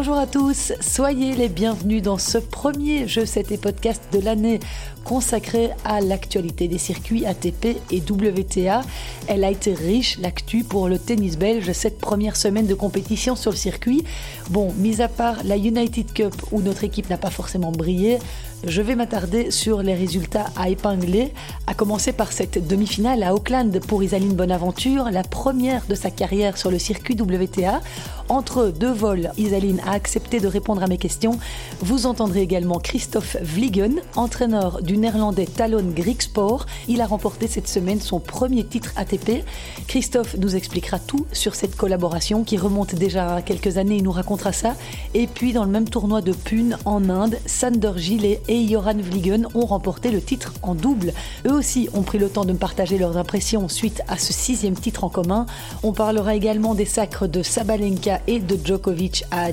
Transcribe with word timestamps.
Bonjour 0.00 0.16
à 0.16 0.28
tous, 0.28 0.74
soyez 0.80 1.34
les 1.34 1.48
bienvenus 1.48 2.02
dans 2.02 2.18
ce 2.18 2.38
premier 2.38 3.08
jeu 3.08 3.26
7 3.26 3.50
et 3.50 3.58
podcast 3.58 4.00
de 4.12 4.20
l'année 4.20 4.60
consacré 5.02 5.70
à 5.84 6.00
l'actualité 6.00 6.68
des 6.68 6.78
circuits 6.78 7.26
ATP 7.26 7.78
et 7.90 8.02
WTA. 8.08 8.82
Elle 9.26 9.42
a 9.42 9.50
été 9.50 9.72
riche, 9.72 10.18
l'actu, 10.18 10.62
pour 10.62 10.86
le 10.86 10.98
tennis 10.98 11.36
belge 11.36 11.72
cette 11.72 11.98
première 11.98 12.36
semaine 12.36 12.66
de 12.66 12.74
compétition 12.74 13.34
sur 13.34 13.50
le 13.50 13.56
circuit. 13.56 14.04
Bon, 14.50 14.72
mis 14.76 15.00
à 15.00 15.08
part 15.08 15.36
la 15.44 15.56
United 15.56 16.12
Cup 16.12 16.34
où 16.52 16.60
notre 16.60 16.84
équipe 16.84 17.10
n'a 17.10 17.16
pas 17.16 17.30
forcément 17.30 17.72
brillé, 17.72 18.18
je 18.64 18.82
vais 18.82 18.96
m'attarder 18.96 19.50
sur 19.50 19.82
les 19.82 19.94
résultats 19.94 20.46
à 20.56 20.68
épingler, 20.68 21.32
à 21.66 21.74
commencer 21.74 22.12
par 22.12 22.32
cette 22.32 22.66
demi-finale 22.66 23.22
à 23.22 23.34
Auckland 23.34 23.80
pour 23.86 24.02
Isaline 24.02 24.34
Bonaventure, 24.34 25.10
la 25.10 25.22
première 25.22 25.86
de 25.86 25.94
sa 25.94 26.10
carrière 26.10 26.58
sur 26.58 26.70
le 26.70 26.78
circuit 26.78 27.16
WTA. 27.18 27.80
Entre 28.28 28.68
deux 28.68 28.92
vols, 28.92 29.30
Isaline 29.38 29.80
a 29.88 29.92
accepté 29.92 30.38
de 30.38 30.46
répondre 30.46 30.82
à 30.82 30.86
mes 30.86 30.98
questions. 30.98 31.38
Vous 31.80 32.06
entendrez 32.06 32.42
également 32.42 32.78
Christophe 32.78 33.36
Vliegen, 33.40 34.00
entraîneur 34.16 34.82
du 34.82 34.98
néerlandais 34.98 35.46
Talon 35.46 35.92
Grigsport. 35.94 36.66
Il 36.88 37.00
a 37.00 37.06
remporté 37.06 37.46
cette 37.46 37.68
semaine 37.68 38.00
son 38.00 38.20
premier 38.20 38.64
titre 38.64 38.92
ATP. 38.96 39.44
Christophe 39.86 40.36
nous 40.38 40.56
expliquera 40.56 40.98
tout 40.98 41.26
sur 41.32 41.54
cette 41.54 41.74
collaboration 41.74 42.44
qui 42.44 42.58
remonte 42.58 42.94
déjà 42.94 43.36
à 43.36 43.42
quelques 43.42 43.78
années, 43.78 43.96
il 43.96 44.04
nous 44.04 44.12
racontera 44.12 44.52
ça. 44.52 44.74
Et 45.14 45.26
puis 45.26 45.52
dans 45.52 45.64
le 45.64 45.70
même 45.70 45.88
tournoi 45.88 46.20
de 46.20 46.32
Pune 46.32 46.76
en 46.84 47.08
Inde, 47.08 47.38
Sander 47.46 47.92
Gillet 47.96 48.42
et 48.48 48.68
Joran 48.68 48.98
Vliegen 48.98 49.48
ont 49.54 49.66
remporté 49.66 50.10
le 50.10 50.20
titre 50.20 50.52
en 50.62 50.74
double. 50.74 51.14
Eux 51.46 51.52
aussi 51.52 51.88
ont 51.94 52.02
pris 52.02 52.18
le 52.18 52.28
temps 52.28 52.44
de 52.44 52.52
me 52.52 52.58
partager 52.58 52.98
leurs 52.98 53.16
impressions 53.16 53.68
suite 53.68 54.02
à 54.06 54.18
ce 54.18 54.34
sixième 54.34 54.74
titre 54.74 55.04
en 55.04 55.08
commun. 55.08 55.46
On 55.82 55.92
parlera 55.92 56.34
également 56.34 56.74
des 56.74 56.84
sacres 56.84 57.26
de 57.26 57.42
Sabalenka 57.42 58.20
et 58.26 58.40
de 58.40 58.58
Djokovic 58.62 59.24
à 59.30 59.52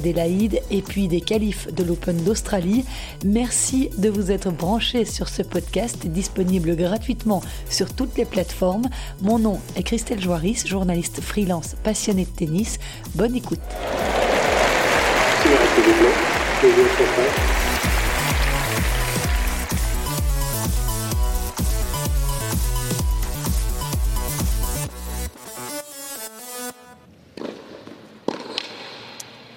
Et 0.71 0.81
puis 0.81 1.07
des 1.07 1.21
qualifs 1.21 1.71
de 1.73 1.83
l'Open 1.83 2.17
d'Australie. 2.23 2.83
Merci 3.23 3.89
de 3.97 4.09
vous 4.09 4.31
être 4.31 4.49
branchés 4.49 5.05
sur 5.05 5.29
ce 5.29 5.43
podcast 5.43 6.07
disponible 6.07 6.75
gratuitement 6.75 7.41
sur 7.69 7.93
toutes 7.93 8.17
les 8.17 8.25
plateformes. 8.25 8.85
Mon 9.21 9.37
nom 9.37 9.59
est 9.75 9.83
Christelle 9.83 10.21
Joaris, 10.21 10.63
journaliste 10.65 11.21
freelance 11.21 11.75
passionnée 11.83 12.25
de 12.25 12.35
tennis. 12.35 12.79
Bonne 13.13 13.35
écoute. 13.35 13.59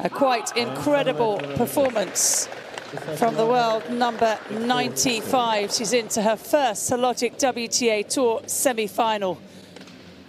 A 0.01 0.09
quite 0.09 0.57
incredible 0.57 1.39
performance 1.57 2.47
from 3.17 3.35
the 3.35 3.45
world 3.45 3.91
number 3.91 4.39
95. 4.49 5.73
She's 5.73 5.93
into 5.93 6.23
her 6.23 6.37
first 6.37 6.89
Hologic 6.89 7.37
WTA 7.37 8.07
Tour 8.09 8.43
semi-final. 8.47 9.39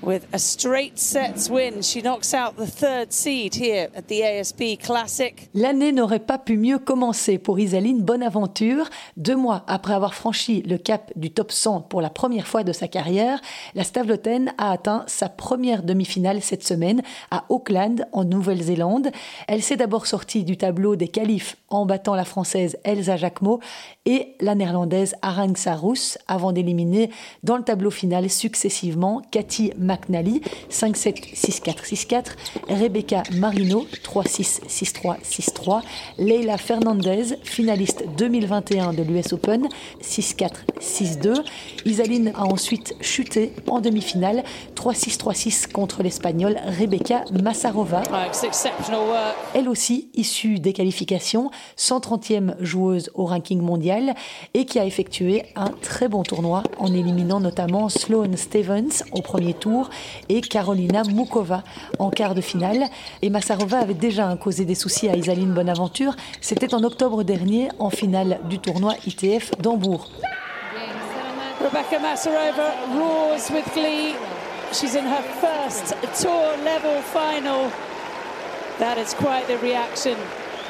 With 0.01 0.27
a 0.31 0.39
straight 0.39 0.97
sets 0.97 1.49
win, 1.49 1.81
she 1.81 2.01
knocks 2.01 2.33
out 2.33 2.55
the 2.55 2.65
third 2.65 3.11
seed 3.11 3.55
here 3.55 3.89
at 3.93 4.03
the 4.07 4.21
ASB 4.21 4.77
Classic. 4.77 5.49
L'année 5.53 5.91
n'aurait 5.91 6.19
pas 6.19 6.37
pu 6.37 6.57
mieux 6.57 6.79
commencer 6.79 7.37
pour 7.37 7.59
Isaline 7.59 8.01
Bonaventure. 8.01 8.89
Deux 9.17 9.35
mois 9.35 9.65
après 9.67 9.93
avoir 9.93 10.13
franchi 10.13 10.61
le 10.61 10.77
cap 10.77 11.11
du 11.17 11.31
top 11.31 11.51
100 11.51 11.81
pour 11.81 11.99
la 11.99 12.09
première 12.09 12.47
fois 12.47 12.63
de 12.63 12.71
sa 12.71 12.87
carrière, 12.87 13.41
la 13.75 13.83
Stavloten 13.83 14.53
a 14.57 14.71
atteint 14.71 15.03
sa 15.07 15.27
première 15.27 15.83
demi-finale 15.83 16.41
cette 16.41 16.65
semaine 16.65 17.01
à 17.29 17.43
Auckland, 17.49 18.07
en 18.13 18.23
Nouvelle-Zélande. 18.23 19.09
Elle 19.49 19.61
s'est 19.61 19.75
d'abord 19.75 20.07
sortie 20.07 20.45
du 20.45 20.55
tableau 20.55 20.95
des 20.95 21.09
qualifs 21.09 21.57
en 21.67 21.85
battant 21.85 22.15
la 22.15 22.25
française 22.25 22.77
Elsa 22.85 23.17
Jacquemot 23.17 23.59
et 24.05 24.35
la 24.39 24.55
néerlandaise 24.55 25.15
Arang 25.21 25.55
Sarous 25.57 26.17
avant 26.27 26.53
d'éliminer 26.53 27.09
dans 27.43 27.57
le 27.57 27.63
tableau 27.63 27.91
final 27.91 28.29
successivement 28.29 29.21
Cathy 29.29 29.73
McNally 29.89 30.41
5-7, 30.69 31.33
6-4, 31.33 31.85
6-4, 31.85 32.23
Rebecca 32.69 33.23
Marino 33.35 33.87
3-6, 34.03 34.61
6-3, 34.67 35.21
6-3, 35.23 35.81
Leila 36.19 36.57
Fernandez, 36.57 37.37
finaliste 37.43 38.03
2021 38.17 38.93
de 38.93 39.03
l'US 39.03 39.33
Open 39.33 39.67
6-4, 40.01 40.49
6-2. 40.79 41.43
Isaline 41.85 42.31
a 42.35 42.43
ensuite 42.45 42.93
chuté 43.01 43.53
en 43.67 43.79
demi-finale 43.79 44.43
3-6, 44.75 45.17
3-6 45.17 45.71
contre 45.71 46.03
l'Espagnole 46.03 46.59
Rebecca 46.77 47.23
Massarova. 47.41 48.03
Elle 49.53 49.69
aussi 49.69 50.09
issue 50.13 50.59
des 50.59 50.73
qualifications, 50.73 51.49
130e 51.77 52.55
joueuse 52.59 53.09
au 53.15 53.25
ranking 53.25 53.61
mondial 53.61 54.13
et 54.53 54.65
qui 54.65 54.79
a 54.79 54.85
effectué 54.85 55.45
un 55.55 55.69
très 55.81 56.07
bon 56.07 56.23
tournoi 56.23 56.63
en 56.77 56.93
éliminant 56.93 57.39
notamment 57.39 57.89
Sloane 57.89 58.37
Stevens 58.37 59.03
au 59.13 59.21
premier 59.21 59.53
tour 59.53 59.78
et 60.29 60.41
Carolina 60.41 61.03
Mukova 61.03 61.63
en 61.99 62.09
quart 62.09 62.35
de 62.35 62.41
finale. 62.41 62.85
Et 63.21 63.29
Massarova 63.29 63.79
avait 63.79 63.93
déjà 63.93 64.35
causé 64.35 64.65
des 64.65 64.75
soucis 64.75 65.09
à 65.09 65.15
Isaline 65.15 65.53
Bonaventure. 65.53 66.15
C'était 66.41 66.73
en 66.73 66.83
octobre 66.83 67.23
dernier 67.23 67.69
en 67.79 67.89
finale 67.89 68.39
du 68.49 68.59
tournoi 68.59 68.93
ITF 69.05 69.51
d'Hambourg. 69.59 70.09
Rebecca 71.61 71.99
Massarova 71.99 72.73
roars 72.93 73.49
with 73.51 73.65
glee. 73.73 74.15
She's 74.71 74.95
in 74.95 75.05
her 75.05 75.23
first 75.41 75.95
tour 76.21 76.55
level 76.63 77.01
final. 77.01 77.71
That 78.79 78.97
is 78.97 79.13
quite 79.13 79.47
the 79.47 79.57
reaction. 79.61 80.15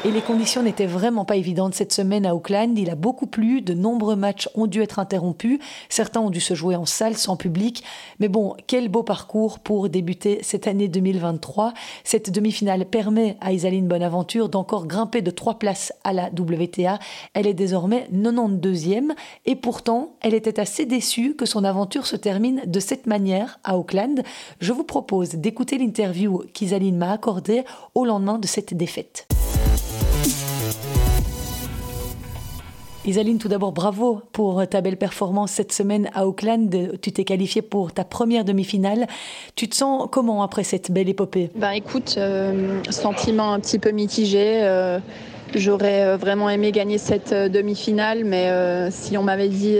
Et 0.05 0.11
les 0.11 0.21
conditions 0.21 0.63
n'étaient 0.63 0.85
vraiment 0.85 1.25
pas 1.25 1.35
évidentes 1.35 1.73
cette 1.75 1.91
semaine 1.91 2.25
à 2.25 2.33
Auckland. 2.33 2.79
Il 2.79 2.89
a 2.89 2.95
beaucoup 2.95 3.27
plu, 3.27 3.61
de 3.61 3.73
nombreux 3.73 4.15
matchs 4.15 4.47
ont 4.55 4.65
dû 4.65 4.81
être 4.81 4.97
interrompus, 4.97 5.59
certains 5.89 6.21
ont 6.21 6.29
dû 6.29 6.39
se 6.39 6.53
jouer 6.53 6.77
en 6.77 6.85
salle 6.85 7.17
sans 7.17 7.35
public. 7.35 7.83
Mais 8.19 8.29
bon, 8.29 8.55
quel 8.65 8.87
beau 8.87 9.03
parcours 9.03 9.59
pour 9.59 9.89
débuter 9.89 10.39
cette 10.41 10.67
année 10.67 10.87
2023. 10.87 11.73
Cette 12.05 12.31
demi-finale 12.31 12.85
permet 12.85 13.35
à 13.41 13.51
Isaline 13.51 13.89
Bonaventure 13.89 14.47
d'encore 14.47 14.87
grimper 14.87 15.21
de 15.21 15.31
trois 15.31 15.59
places 15.59 15.91
à 16.05 16.13
la 16.13 16.27
WTA. 16.27 16.97
Elle 17.33 17.45
est 17.45 17.53
désormais 17.53 18.07
92e 18.13 19.11
et 19.45 19.57
pourtant, 19.57 20.13
elle 20.21 20.33
était 20.33 20.61
assez 20.61 20.85
déçue 20.85 21.35
que 21.35 21.45
son 21.45 21.65
aventure 21.65 22.07
se 22.07 22.15
termine 22.15 22.61
de 22.65 22.79
cette 22.79 23.05
manière 23.05 23.59
à 23.65 23.77
Auckland. 23.77 24.23
Je 24.61 24.71
vous 24.71 24.85
propose 24.85 25.31
d'écouter 25.31 25.77
l'interview 25.77 26.43
qu'Isaline 26.53 26.97
m'a 26.97 27.11
accordée 27.11 27.65
au 27.95 28.05
lendemain 28.05 28.39
de 28.39 28.47
cette 28.47 28.73
défaite. 28.73 29.27
Isaline, 33.09 33.39
tout 33.39 33.47
d'abord, 33.47 33.71
bravo 33.71 34.21
pour 34.33 34.67
ta 34.67 34.81
belle 34.81 34.95
performance 34.95 35.49
cette 35.49 35.73
semaine 35.73 36.11
à 36.13 36.27
Auckland. 36.27 36.69
Tu 37.01 37.11
t'es 37.11 37.23
qualifiée 37.23 37.63
pour 37.63 37.91
ta 37.91 38.03
première 38.03 38.45
demi-finale. 38.45 39.07
Tu 39.55 39.67
te 39.67 39.75
sens 39.75 40.07
comment 40.11 40.43
après 40.43 40.63
cette 40.63 40.91
belle 40.91 41.09
épopée? 41.09 41.49
Ben 41.55 41.71
écoute, 41.71 42.15
euh, 42.19 42.83
sentiment 42.91 43.53
un 43.53 43.59
petit 43.59 43.79
peu 43.79 43.89
mitigé. 43.89 44.59
Euh, 44.61 44.99
j'aurais 45.55 46.05
euh, 46.05 46.17
vraiment 46.17 46.51
aimé 46.51 46.71
gagner 46.71 46.99
cette 46.99 47.33
demi-finale, 47.33 48.25
mais 48.25 48.91
si 48.91 49.17
on 49.17 49.23
m'avait 49.23 49.49
dit 49.49 49.79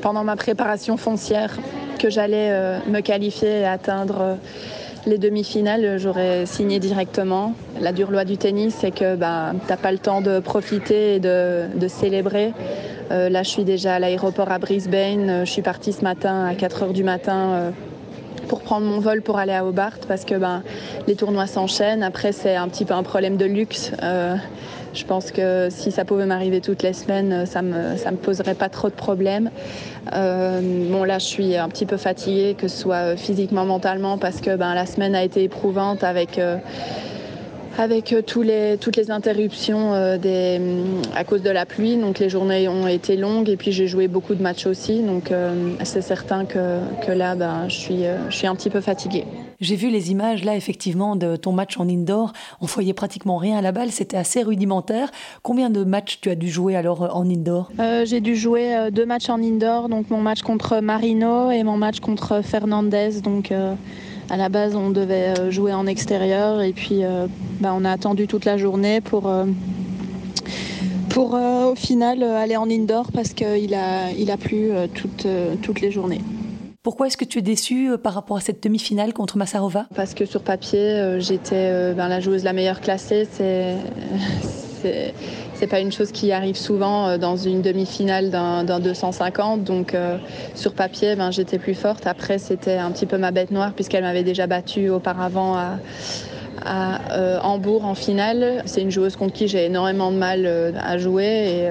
pendant 0.00 0.22
ma 0.22 0.36
préparation 0.36 0.96
foncière 0.96 1.58
que 1.98 2.08
j'allais 2.08 2.78
me 2.86 3.00
qualifier 3.00 3.62
et 3.62 3.66
atteindre 3.66 4.38
les 5.08 5.18
demi-finales, 5.18 5.98
j'aurais 5.98 6.46
signé 6.46 6.78
directement. 6.78 7.54
La 7.80 7.92
dure 7.92 8.10
loi 8.10 8.24
du 8.24 8.36
tennis, 8.36 8.74
c'est 8.78 8.90
que 8.90 9.16
bah, 9.16 9.52
tu 9.52 9.70
n'as 9.70 9.76
pas 9.76 9.90
le 9.90 9.98
temps 9.98 10.20
de 10.20 10.38
profiter 10.38 11.16
et 11.16 11.20
de, 11.20 11.88
célébrer. 11.88 12.52
Euh, 13.10 13.30
là, 13.30 13.42
je 13.42 13.48
suis 13.48 13.64
déjà 13.64 13.94
à 13.94 13.98
l'aéroport 13.98 14.52
à 14.52 14.58
Brisbane. 14.58 15.44
Je 15.44 15.50
suis 15.50 15.62
partie 15.62 15.92
ce 15.92 16.02
matin 16.02 16.44
à 16.44 16.54
4 16.54 16.84
h 16.84 16.92
du 16.92 17.04
matin 17.04 17.36
euh, 17.36 17.70
pour 18.48 18.60
prendre 18.60 18.86
mon 18.86 19.00
vol 19.00 19.22
pour 19.22 19.38
aller 19.38 19.54
à 19.54 19.64
Hobart 19.64 19.98
parce 20.06 20.24
que 20.24 20.34
ben, 20.34 20.62
les 21.06 21.16
tournois 21.16 21.46
s'enchaînent. 21.46 22.02
Après, 22.02 22.32
c'est 22.32 22.56
un 22.56 22.68
petit 22.68 22.84
peu 22.84 22.94
un 22.94 23.02
problème 23.02 23.38
de 23.38 23.46
luxe. 23.46 23.92
Euh, 24.02 24.36
je 24.98 25.04
pense 25.04 25.30
que 25.30 25.68
si 25.70 25.92
ça 25.92 26.04
pouvait 26.04 26.26
m'arriver 26.26 26.60
toutes 26.60 26.82
les 26.82 26.92
semaines, 26.92 27.46
ça 27.46 27.62
ne 27.62 27.70
me, 27.70 27.96
ça 27.96 28.10
me 28.10 28.16
poserait 28.16 28.54
pas 28.54 28.68
trop 28.68 28.88
de 28.88 28.94
problèmes. 28.94 29.50
Euh, 30.14 30.60
bon, 30.90 31.04
là, 31.04 31.18
je 31.18 31.26
suis 31.26 31.56
un 31.56 31.68
petit 31.68 31.86
peu 31.86 31.96
fatiguée, 31.96 32.54
que 32.58 32.68
ce 32.68 32.76
soit 32.76 33.16
physiquement, 33.16 33.64
mentalement, 33.64 34.18
parce 34.18 34.40
que 34.40 34.56
ben, 34.56 34.74
la 34.74 34.86
semaine 34.86 35.14
a 35.14 35.22
été 35.22 35.44
éprouvante 35.44 36.02
avec. 36.04 36.38
Euh, 36.38 36.56
avec 37.78 38.12
euh, 38.12 38.22
tous 38.22 38.42
les, 38.42 38.76
toutes 38.78 38.96
les 38.96 39.10
interruptions 39.10 39.94
euh, 39.94 40.18
des, 40.18 40.60
à 41.14 41.24
cause 41.24 41.42
de 41.42 41.50
la 41.50 41.64
pluie. 41.64 41.96
Donc 41.96 42.18
les 42.18 42.28
journées 42.28 42.68
ont 42.68 42.88
été 42.88 43.16
longues 43.16 43.48
et 43.48 43.56
puis 43.56 43.72
j'ai 43.72 43.86
joué 43.86 44.08
beaucoup 44.08 44.34
de 44.34 44.42
matchs 44.42 44.66
aussi. 44.66 45.02
Donc 45.02 45.30
euh, 45.30 45.74
c'est 45.84 46.02
certain 46.02 46.44
que, 46.44 46.80
que 47.06 47.12
là, 47.12 47.36
ben, 47.36 47.68
je, 47.68 47.76
suis, 47.76 48.02
je 48.28 48.36
suis 48.36 48.46
un 48.46 48.54
petit 48.54 48.70
peu 48.70 48.80
fatiguée. 48.80 49.24
J'ai 49.60 49.76
vu 49.76 49.90
les 49.90 50.10
images 50.10 50.44
là 50.44 50.54
effectivement 50.54 51.16
de 51.16 51.36
ton 51.36 51.52
match 51.52 51.78
en 51.78 51.88
indoor. 51.88 52.32
On 52.60 52.66
voyait 52.66 52.92
pratiquement 52.92 53.38
rien 53.38 53.58
à 53.58 53.62
la 53.62 53.72
balle, 53.72 53.90
c'était 53.90 54.16
assez 54.16 54.42
rudimentaire. 54.42 55.10
Combien 55.42 55.70
de 55.70 55.82
matchs 55.84 56.18
tu 56.20 56.30
as 56.30 56.36
dû 56.36 56.48
jouer 56.48 56.76
alors 56.76 57.16
en 57.16 57.28
indoor? 57.28 57.70
J'ai 58.04 58.20
dû 58.20 58.36
jouer 58.36 58.88
deux 58.92 59.04
matchs 59.04 59.28
en 59.28 59.42
indoor, 59.42 59.88
donc 59.88 60.10
mon 60.10 60.20
match 60.20 60.42
contre 60.42 60.80
Marino 60.80 61.50
et 61.50 61.64
mon 61.64 61.76
match 61.76 61.98
contre 61.98 62.40
Fernandez. 62.42 63.20
Donc 63.20 63.52
À 64.30 64.36
la 64.36 64.48
base, 64.48 64.74
on 64.76 64.90
devait 64.90 65.50
jouer 65.50 65.72
en 65.72 65.86
extérieur 65.86 66.60
et 66.60 66.72
puis 66.72 67.00
bah, 67.60 67.72
on 67.74 67.84
a 67.84 67.90
attendu 67.90 68.26
toute 68.26 68.44
la 68.44 68.56
journée 68.56 69.00
pour 69.00 69.32
pour 71.08 71.34
au 71.34 71.74
final 71.74 72.22
aller 72.22 72.56
en 72.56 72.68
indoor 72.70 73.10
parce 73.12 73.32
qu'il 73.32 73.74
a, 73.74 74.10
il 74.10 74.30
a 74.30 74.36
plu 74.36 74.70
toutes, 74.94 75.26
toutes 75.62 75.80
les 75.80 75.90
journées. 75.90 76.20
Pourquoi 76.82 77.06
est-ce 77.06 77.16
que 77.16 77.24
tu 77.24 77.38
es 77.38 77.42
déçue 77.42 77.90
par 78.02 78.14
rapport 78.14 78.36
à 78.36 78.40
cette 78.40 78.62
demi-finale 78.62 79.12
contre 79.12 79.36
Massarova? 79.38 79.86
Parce 79.94 80.14
que 80.14 80.26
sur 80.26 80.42
papier, 80.42 81.16
j'étais 81.18 81.94
ben, 81.94 82.08
la 82.08 82.20
joueuse 82.20 82.44
la 82.44 82.52
meilleure 82.52 82.80
classée. 82.80 83.26
C'est 83.32 83.76
c'est 85.58 85.66
pas 85.66 85.80
une 85.80 85.90
chose 85.90 86.12
qui 86.12 86.30
arrive 86.30 86.56
souvent 86.56 87.08
euh, 87.08 87.18
dans 87.18 87.36
une 87.36 87.62
demi-finale 87.62 88.30
d'un 88.30 88.80
250. 88.80 89.64
Donc 89.64 89.92
euh, 89.94 90.16
sur 90.54 90.72
papier, 90.72 91.16
ben, 91.16 91.32
j'étais 91.32 91.58
plus 91.58 91.74
forte. 91.74 92.06
Après, 92.06 92.38
c'était 92.38 92.76
un 92.76 92.92
petit 92.92 93.06
peu 93.06 93.18
ma 93.18 93.32
bête 93.32 93.50
noire 93.50 93.72
puisqu'elle 93.74 94.04
m'avait 94.04 94.22
déjà 94.22 94.46
battue 94.46 94.88
auparavant 94.88 95.56
à, 95.56 95.78
euh, 97.12 97.40
Hambourg 97.42 97.84
en 97.84 97.94
finale. 97.94 98.62
C'est 98.66 98.82
une 98.82 98.90
joueuse 98.90 99.16
contre 99.16 99.32
qui 99.32 99.48
j'ai 99.48 99.64
énormément 99.64 100.12
de 100.12 100.16
mal 100.16 100.46
à 100.80 100.98
jouer 100.98 101.68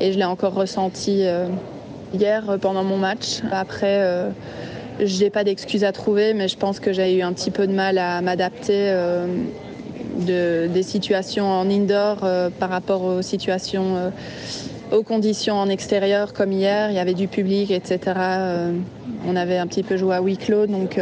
et, 0.00 0.12
je 0.12 0.18
l'ai 0.18 0.24
encore 0.24 0.54
ressenti 0.54 1.24
hier 2.14 2.58
pendant 2.60 2.84
mon 2.84 2.98
match. 2.98 3.40
Après, 3.50 4.30
je 5.00 5.20
n'ai 5.20 5.30
pas 5.30 5.42
d'excuses 5.42 5.84
à 5.84 5.92
trouver, 5.92 6.34
mais 6.34 6.48
je 6.48 6.56
pense 6.56 6.80
que 6.80 6.92
j'ai 6.92 7.16
eu 7.16 7.22
un 7.22 7.32
petit 7.32 7.50
peu 7.50 7.66
de 7.66 7.72
mal 7.72 7.98
à 7.98 8.20
m'adapter 8.20 8.92
des 10.16 10.82
situations 10.82 11.46
en 11.46 11.68
indoor 11.70 12.18
euh, 12.22 12.50
par 12.50 12.70
rapport 12.70 13.02
aux 13.02 13.22
situations, 13.22 13.96
euh, 13.96 14.10
aux 14.96 15.02
conditions 15.02 15.56
en 15.56 15.68
extérieur 15.68 16.32
comme 16.32 16.52
hier. 16.52 16.90
Il 16.90 16.96
y 16.96 16.98
avait 16.98 17.14
du 17.14 17.28
public, 17.28 17.70
etc. 17.70 17.98
Euh, 18.16 18.72
on 19.26 19.36
avait 19.36 19.58
un 19.58 19.66
petit 19.66 19.82
peu 19.82 19.96
joué 19.96 20.14
à 20.14 20.20
huis 20.20 20.36
clos, 20.36 20.66
donc 20.66 21.00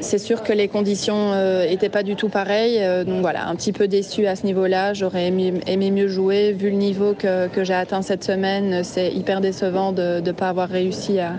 c'est 0.00 0.18
sûr 0.18 0.42
que 0.42 0.52
les 0.52 0.68
conditions 0.68 1.32
n'étaient 1.66 1.88
pas 1.88 2.02
du 2.02 2.16
tout 2.16 2.28
pareilles. 2.28 2.78
donc 3.06 3.22
voilà, 3.22 3.48
un 3.48 3.54
petit 3.54 3.72
peu 3.72 3.88
déçu 3.88 4.26
à 4.26 4.36
ce 4.36 4.44
niveau-là. 4.44 4.92
J'aurais 4.92 5.28
aimé, 5.28 5.90
mieux 5.90 6.08
jouer. 6.08 6.52
Vu 6.52 6.68
le 6.68 6.76
niveau 6.76 7.14
que, 7.14 7.48
que 7.48 7.64
j'ai 7.64 7.72
atteint 7.72 8.02
cette 8.02 8.24
semaine, 8.24 8.84
c'est 8.84 9.10
hyper 9.10 9.40
décevant 9.40 9.92
de 9.92 10.20
ne 10.20 10.32
pas 10.32 10.50
avoir 10.50 10.68
réussi 10.68 11.18
à 11.18 11.34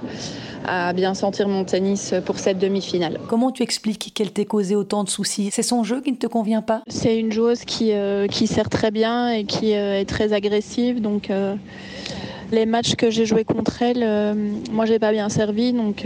à 0.67 0.93
bien 0.93 1.13
sentir 1.13 1.47
mon 1.47 1.63
tennis 1.63 2.13
pour 2.25 2.39
cette 2.39 2.59
demi-finale. 2.59 3.19
Comment 3.27 3.51
tu 3.51 3.63
expliques 3.63 4.11
qu'elle 4.13 4.31
t'ait 4.31 4.45
causé 4.45 4.75
autant 4.75 5.03
de 5.03 5.09
soucis? 5.09 5.49
C'est 5.51 5.63
son 5.63 5.83
jeu 5.83 6.01
qui 6.01 6.11
ne 6.11 6.17
te 6.17 6.27
convient 6.27 6.61
pas? 6.61 6.81
C'est 6.87 7.17
une 7.17 7.31
joueuse 7.31 7.65
qui, 7.65 7.91
euh, 7.91 8.27
qui 8.27 8.47
sert 8.47 8.69
très 8.69 8.91
bien 8.91 9.29
et 9.29 9.45
qui 9.45 9.73
euh, 9.73 9.99
est 9.99 10.05
très 10.05 10.33
agressive. 10.33 11.01
Donc 11.01 11.29
euh, 11.29 11.55
les 12.51 12.65
matchs 12.65 12.95
que 12.95 13.09
j'ai 13.09 13.25
joués 13.25 13.43
contre 13.43 13.81
elle, 13.81 14.35
moi 14.71 14.85
j'ai 14.85 14.99
pas 14.99 15.11
bien 15.11 15.29
servi. 15.29 15.73
Donc 15.73 16.05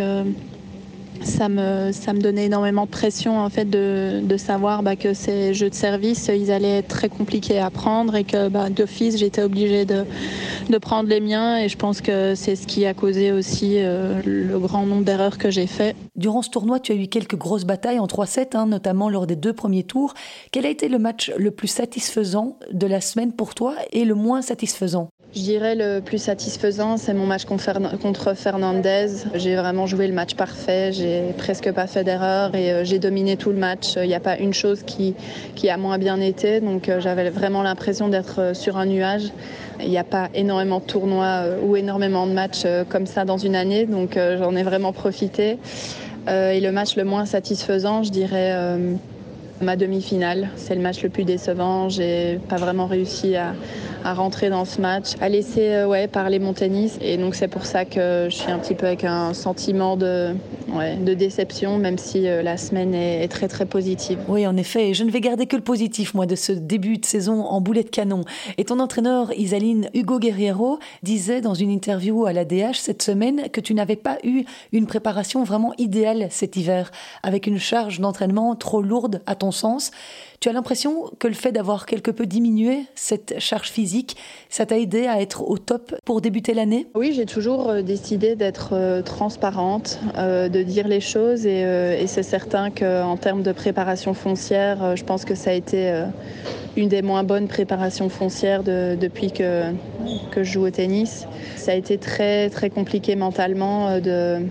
ça 1.30 1.48
me, 1.48 1.92
ça 1.92 2.14
me 2.14 2.20
donnait 2.20 2.46
énormément 2.46 2.86
de 2.86 2.90
pression 2.90 3.40
en 3.40 3.50
fait 3.50 3.66
de, 3.66 4.20
de 4.24 4.38
savoir 4.38 4.84
bah, 4.84 4.96
que 4.96 5.14
ces 5.14 5.54
jeux 5.54 5.70
de 5.70 5.76
service 5.76 6.30
ils 6.34 6.52
allaient 6.52 6.80
être 6.80 6.88
très 6.88 7.10
compliqués 7.10 7.60
à 7.60 7.70
prendre 7.70 8.16
et 8.16 8.24
que 8.24 8.50
bah, 8.50 8.70
d'office 8.70 9.18
j'étais 9.18 9.42
obligée 9.42 9.86
de, 9.86 10.06
de, 10.70 10.78
prendre 10.78 11.10
les 11.10 11.22
miens 11.22 11.58
et 11.58 11.70
je 11.70 11.78
pense 11.78 12.02
que 12.02 12.36
c'est 12.36 12.56
ce 12.56 12.68
qui 12.68 12.86
a 12.86 12.94
causé 12.94 13.32
aussi 13.32 13.76
euh, 13.78 14.22
le 14.26 14.60
grand 14.60 14.86
nombre 14.86 15.04
d'erreurs 15.04 15.38
que 15.38 15.50
j'ai 15.50 15.68
fait. 15.68 15.96
Durant 16.16 16.42
ce 16.42 16.50
tournoi 16.50 16.80
tu 16.80 16.92
as 16.92 16.96
eu 16.96 17.08
quelques 17.08 17.38
grosses 17.38 17.66
batailles 17.66 18.00
en 18.00 18.08
3-7 18.08 18.58
hein, 18.58 18.66
notamment 18.66 19.10
lors 19.10 19.28
des 19.28 19.36
deux 19.36 19.54
premiers 19.54 19.84
tours. 19.84 20.14
Quel 20.52 20.66
a 20.66 20.70
été 20.70 20.90
le 20.90 21.00
match 21.00 21.32
le 21.38 21.52
plus 21.52 21.68
satisfaisant 21.68 22.58
de 22.72 22.88
la 22.88 23.02
semaine 23.02 23.34
pour 23.34 23.56
toi 23.56 23.76
et 23.92 24.06
le 24.06 24.16
moins 24.16 24.42
satisfaisant? 24.42 25.10
Je 25.36 25.42
dirais 25.42 25.76
le 25.76 26.00
plus 26.00 26.18
satisfaisant, 26.18 26.98
c'est 26.98 27.14
mon 27.14 27.28
match 27.28 27.46
contre 27.46 28.34
Fernandez. 28.34 29.08
J'ai 29.36 29.56
vraiment 29.56 29.86
joué 29.86 30.08
le 30.08 30.14
match 30.14 30.34
parfait, 30.34 30.92
j'ai 30.92 31.34
presque 31.38 31.72
pas 31.72 31.86
fait 31.86 32.04
d'erreur 32.04 32.56
et 32.56 32.72
euh, 32.72 32.84
j'ai 32.84 32.98
dominé 32.98 33.38
tout 33.38 33.52
le 33.52 33.58
match. 33.58 33.96
Il 33.96 34.08
n'y 34.08 34.16
a 34.16 34.20
pas 34.20 34.40
une 34.40 34.54
chose 34.56 34.82
qui, 34.82 35.14
a 35.70 35.78
moins 35.78 36.00
bien 36.00 36.20
été, 36.20 36.62
donc 36.62 36.90
euh, 36.90 37.00
j'avais 37.00 37.30
vraiment 37.30 37.62
l'impression 37.62 38.08
d'être 38.08 38.42
euh, 38.42 38.54
sur 38.56 38.78
un 38.78 38.88
nuage. 38.88 39.32
Il 39.80 39.90
n'y 39.90 40.00
a 40.00 40.04
pas 40.04 40.30
énormément 40.34 40.80
de 40.80 40.86
tournois 40.86 41.44
ou 41.64 41.76
énormément 41.76 42.26
de 42.26 42.34
matchs 42.34 42.66
comme 42.90 43.06
ça 43.06 43.24
dans 43.24 43.38
une 43.38 43.56
année, 43.56 43.86
donc 43.86 44.20
j'en 44.38 44.54
ai 44.58 44.64
vraiment 44.64 44.92
profité. 44.92 45.58
Et 46.28 46.60
le 46.60 46.72
match 46.74 46.98
le 46.98 47.06
moins 47.06 47.26
satisfaisant, 47.26 48.04
je 48.04 48.12
dirais 48.12 48.78
ma 49.62 49.76
demi-finale. 49.76 50.50
C'est 50.56 50.76
le 50.76 50.82
match 50.82 51.04
le 51.04 51.10
plus 51.10 51.24
décevant. 51.24 51.90
J'ai 51.90 52.40
pas 52.50 52.58
vraiment 52.58 52.88
réussi 52.88 53.36
à 53.36 53.54
à 54.04 54.14
rentrer 54.14 54.50
dans 54.50 54.66
ce 54.66 54.80
match, 54.80 55.10
à 55.20 55.30
laisser 55.30 55.70
euh, 55.70 55.88
ouais, 55.88 56.08
parler 56.08 56.40
mon 56.40 56.54
tennis. 56.54 56.98
Et 57.02 57.18
donc 57.18 57.36
c'est 57.36 57.48
pour 57.48 57.66
ça 57.66 57.86
que 57.86 58.28
je 58.30 58.36
suis 58.36 58.52
un 58.52 58.60
petit 58.60 58.76
peu 58.76 58.88
avec 58.88 59.04
un 59.04 59.34
sentiment 59.34 59.98
de, 59.98 60.34
de 61.02 61.14
déception, 61.14 61.78
même 61.78 61.98
si 61.98 62.28
euh, 62.28 62.42
la 62.42 62.58
semaine 62.58 62.94
est, 62.94 63.28
très 63.28 63.48
très 63.48 63.66
positive. 63.66 64.20
Oui, 64.28 64.48
en 64.48 64.58
effet, 64.58 64.94
je 64.94 65.04
ne 65.04 65.12
vais 65.12 65.22
garder 65.22 65.46
que 65.46 65.56
le 65.56 65.62
positif, 65.62 66.14
moi, 66.14 66.26
de 66.26 66.36
ce 66.36 66.52
début 66.52 66.98
de 66.98 67.06
saison 67.06 67.44
en 67.44 67.62
boulet 67.62 67.84
de 67.84 67.90
canon. 67.90 68.22
Et 68.58 68.66
ton 68.66 68.80
entraîneur, 68.80 69.32
Isaline 69.38 69.90
Hugo 69.94 70.20
Guerriero, 70.20 70.80
disait 71.04 71.42
dans 71.42 71.54
une 71.54 71.70
interview 71.70 72.26
à 72.26 72.34
la 72.34 72.46
DH 72.46 72.76
cette 72.76 73.04
semaine 73.04 73.50
que 73.52 73.62
tu 73.62 73.74
n'avais 73.74 73.96
pas 73.96 74.18
eu 74.24 74.44
une 74.72 74.88
préparation 74.88 75.44
vraiment 75.44 75.74
idéale 75.78 76.28
cet 76.30 76.56
hiver, 76.56 76.92
avec 77.24 77.48
une 77.48 77.60
charge 77.60 78.00
d'entraînement 78.00 78.56
trop 78.56 78.82
lourde 78.82 79.22
à 79.26 79.36
ton 79.36 79.49
sens. 79.52 79.92
Tu 80.40 80.48
as 80.48 80.54
l'impression 80.54 81.12
que 81.20 81.28
le 81.28 81.34
fait 81.34 81.52
d'avoir 81.52 81.86
quelque 81.86 82.12
peu 82.12 82.26
diminué 82.26 82.86
cette 82.96 83.40
charge 83.40 83.70
physique, 83.72 84.16
ça 84.50 84.66
t'a 84.66 84.78
aidé 84.78 85.06
à 85.06 85.20
être 85.20 85.42
au 85.42 85.58
top 85.58 85.96
pour 86.06 86.22
débuter 86.22 86.54
l'année? 86.54 86.88
Oui, 86.96 87.12
j'ai 87.14 87.26
toujours 87.26 87.70
euh, 87.70 87.82
décidé 87.82 88.38
d'être 88.38 88.70
euh, 88.72 89.02
transparente, 89.02 90.00
euh, 90.18 90.48
de 90.48 90.64
dire 90.64 90.88
les 90.88 91.02
choses 91.02 91.46
et, 91.46 92.08
c'est 92.08 92.24
certain 92.24 92.72
qu'en 92.72 93.18
termes 93.18 93.44
de 93.44 93.52
préparation 93.52 94.14
foncière, 94.14 94.96
je 94.96 95.04
pense 95.04 95.26
que 95.26 95.36
ça 95.36 95.52
a 95.52 95.54
été 95.54 96.06
une 96.76 96.90
des 96.90 97.02
moins 97.02 97.24
bonnes 97.24 97.48
préparations 97.48 98.10
foncières 98.10 98.64
depuis 98.64 99.32
que, 99.32 99.72
que 100.32 100.44
je 100.44 100.54
joue 100.54 100.66
au 100.66 100.70
tennis. 100.72 101.28
Ça 101.56 101.74
a 101.74 101.76
été 101.76 101.98
très 101.98 102.50
très 102.50 102.70
compliqué 102.70 103.16
mentalement 103.16 104.00
de 104.00 104.42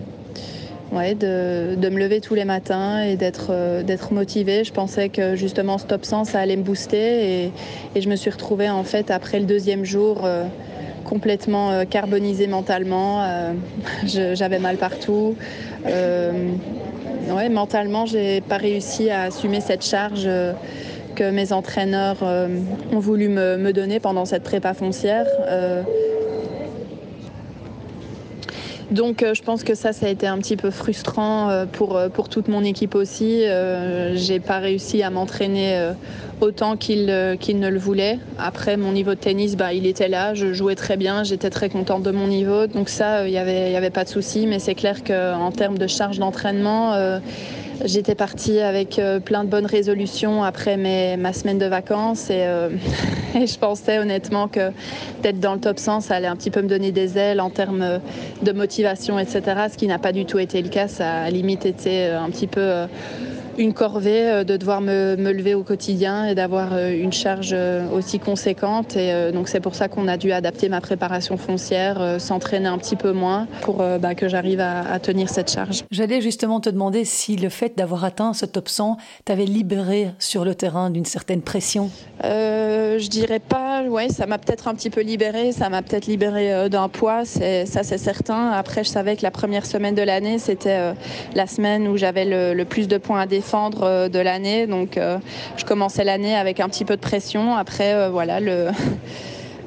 ouais, 0.93 1.15
de, 1.15 1.75
de, 1.77 1.89
me 1.89 1.99
lever 1.99 2.21
tous 2.21 2.35
les 2.35 2.45
matins 2.45 3.03
et 3.03 3.17
d'être 3.17 3.49
euh, 3.51 3.83
d'être 3.83 4.13
motivée. 4.13 4.65
Je 4.65 4.73
pensais 4.73 5.09
que 5.09 5.37
justement 5.37 5.79
Stop 5.79 6.05
100, 6.05 6.25
ça 6.25 6.41
allait 6.41 6.57
me 6.57 6.63
booster 6.63 7.45
et, 7.45 7.53
et, 7.95 8.01
je 8.01 8.09
me 8.09 8.17
suis 8.17 8.31
retrouvée 8.31 8.71
en 8.71 8.85
fait 8.85 9.11
après 9.11 9.39
le 9.39 9.47
deuxième 9.47 9.85
jour 9.85 10.25
euh, 10.25 10.45
complètement 11.05 11.71
euh, 11.71 11.85
carbonisée 11.85 12.47
mentalement. 12.47 13.25
J'avais 14.07 14.59
mal 14.59 14.77
partout. 14.77 15.37
ouais, 15.85 17.49
mentalement, 17.49 18.07
j'ai 18.07 18.41
pas 18.41 18.57
réussi 18.57 19.11
à 19.11 19.23
assumer 19.23 19.61
cette 19.61 19.85
charge 19.85 20.29
que 21.15 21.31
mes 21.31 21.53
entraîneurs 21.53 22.23
ont 22.23 22.99
voulu 22.99 23.29
me, 23.29 23.57
me, 23.57 23.73
donner 23.73 24.01
pendant 24.01 24.25
cette 24.25 24.43
prépa 24.43 24.75
foncière. 24.75 25.27
Donc 28.91 29.23
euh, 29.23 29.35
je 29.35 29.43
pense 29.43 29.65
que 29.65 29.75
ça, 29.75 29.93
ça 29.93 30.07
a 30.07 30.09
été 30.09 30.27
un 30.27 30.39
petit 30.39 30.57
peu 30.57 30.71
frustrant 30.71 31.51
euh, 31.51 31.67
pour, 31.67 31.97
euh, 31.97 32.09
pour 32.09 32.29
toute 32.29 32.49
mon 32.49 32.65
équipe 32.65 32.95
aussi. 32.95 33.45
J'ai 34.15 34.41
pas 34.41 34.59
réussi 34.59 35.03
à 35.03 35.11
m'entraîner 35.11 35.93
autant 36.41 36.77
qu'il 36.77 37.07
ne 37.07 37.69
le 37.69 37.79
voulait. 37.79 38.19
Après, 38.39 38.77
mon 38.77 38.93
niveau 38.93 39.11
de 39.11 39.21
tennis, 39.21 39.57
bah, 39.57 39.73
il 39.73 39.87
était 39.87 40.09
là, 40.09 40.35
je 40.35 40.53
jouais 40.53 40.75
très 40.75 40.97
bien, 40.97 41.25
j'étais 41.25 41.51
très 41.51 41.69
contente 41.69 42.03
de 42.03 42.11
mon 42.11 42.27
niveau. 42.27 42.67
Donc 42.67 42.89
ça, 42.89 43.27
il 43.27 43.31
n'y 43.31 43.39
avait, 43.39 43.73
y 43.73 43.77
avait 43.77 43.91
pas 43.91 44.05
de 44.05 44.09
souci. 44.09 44.47
Mais 44.47 44.59
c'est 44.59 44.75
clair 44.75 45.05
qu'en 45.05 45.51
termes 45.51 45.79
de 45.79 45.87
charge 45.87 46.19
d'entraînement, 46.19 47.21
J'étais 47.85 48.17
partie 48.17 48.59
avec 48.59 48.99
euh, 48.99 49.21
plein 49.21 49.45
de 49.45 49.49
bonnes 49.49 49.67
résolutions 49.67 50.43
après 50.43 50.77
mes, 50.77 51.17
ma 51.17 51.33
semaine 51.33 51.59
de 51.59 51.67
vacances 51.67 52.29
et, 52.29 52.43
euh, 52.43 52.71
et, 53.37 53.47
je 53.47 53.59
pensais 53.59 53.99
honnêtement 53.99 54.49
que 54.49 54.73
d'être 55.23 55.39
dans 55.39 55.55
le 55.55 55.61
top 55.61 55.79
100, 55.79 56.01
ça 56.01 56.17
allait 56.17 56.27
un 56.27 56.35
petit 56.35 56.51
peu 56.51 56.61
me 56.61 56.69
donner 56.69 56.91
des 56.91 57.19
ailes 57.19 57.41
en 57.41 57.51
termes 57.51 58.01
de 58.43 58.53
motivation, 58.53 59.19
etc. 59.19 59.43
Ce 59.71 59.77
qui 59.77 59.87
n'a 59.87 59.99
pas 59.99 60.13
du 60.13 60.25
tout 60.25 60.39
été 60.41 60.61
le 60.61 60.69
cas. 60.69 60.89
Ça 60.89 61.23
a 61.23 61.31
limite 61.31 61.67
été 61.67 62.07
un 62.07 62.31
petit 62.31 62.49
peu 62.49 62.87
une 63.59 63.75
corvée 63.75 64.31
euh, 64.31 64.45
de 64.45 64.57
devoir 64.57 64.81
me, 64.81 65.17
lever 65.17 65.55
au 65.55 65.63
quotidien 65.63 66.27
et 66.27 66.35
d'avoir 66.35 66.73
euh, 66.73 66.91
une 66.91 67.13
charge 67.13 67.51
euh, 67.53 67.87
aussi 67.91 68.19
conséquente. 68.19 68.97
Et 68.97 69.33
donc 69.33 69.49
c'est 69.49 69.61
pour 69.61 69.75
ça 69.75 69.89
qu'on 69.89 70.07
a 70.09 70.17
dû 70.17 70.33
adapter 70.33 70.69
ma 70.69 70.81
préparation 70.81 71.37
foncière, 71.37 72.21
s'entraîner 72.21 72.69
un 72.69 72.79
petit 72.79 72.95
peu 72.95 73.13
moins 73.13 73.47
pour 73.63 73.79
bah, 73.79 74.15
que 74.15 74.29
j'arrive 74.29 74.61
à, 74.61 74.99
tenir 75.01 75.29
cette 75.29 75.51
charge. 75.51 75.85
J'allais 75.91 76.21
justement 76.21 76.61
te 76.61 76.71
demander 76.71 77.05
si 77.05 77.37
le 77.37 77.49
fait 77.49 77.77
d'avoir 77.77 78.05
atteint 78.05 78.33
ce 78.33 78.47
top 78.47 78.69
100 78.69 78.97
t'avait 79.25 79.45
libéré 79.45 80.11
sur 80.19 80.45
le 80.45 80.55
terrain 80.55 80.91
d'une 80.91 81.05
certaine 81.05 81.43
pression. 81.43 81.91
Je 82.23 83.09
dirais 83.09 83.41
pas, 83.41 83.83
ouais, 83.83 84.09
ça 84.09 84.27
m'a 84.27 84.39
peut-être 84.39 84.69
un 84.69 84.75
petit 84.75 84.91
peu 84.91 85.03
libéré, 85.03 85.53
ça 85.53 85.69
m'a 85.69 85.83
peut-être 85.83 86.07
libéré 86.07 86.69
d'un 86.69 86.89
poids, 86.89 87.25
ça 87.25 87.83
c'est 87.83 87.99
certain. 87.99 88.51
Après, 88.51 88.85
je 88.85 88.89
savais 88.89 89.17
que 89.17 89.23
la 89.23 89.31
première 89.31 89.67
semaine 89.67 89.95
de 89.95 90.03
l'année, 90.03 90.39
c'était 90.39 90.95
la 91.35 91.47
semaine 91.47 91.89
où 91.89 91.97
j'avais 91.97 92.25
le, 92.25 92.55
le 92.55 92.65
plus 92.65 92.89
de 92.89 92.99
points 92.99 93.21
à 93.21 93.27
défendre 93.27 93.48
euh, 93.55 94.09
de 94.09 94.19
l'année. 94.19 94.67
Donc 94.67 94.97
euh, 94.97 95.19
je 95.57 95.65
commençais 95.65 96.05
l'année 96.05 96.37
avec 96.37 96.61
un 96.61 96.69
petit 96.69 96.85
peu 96.85 96.97
de 96.97 97.01
pression. 97.01 97.55
Après, 97.55 97.95
euh, 97.95 98.11
voilà, 98.11 98.41
le... 98.41 98.69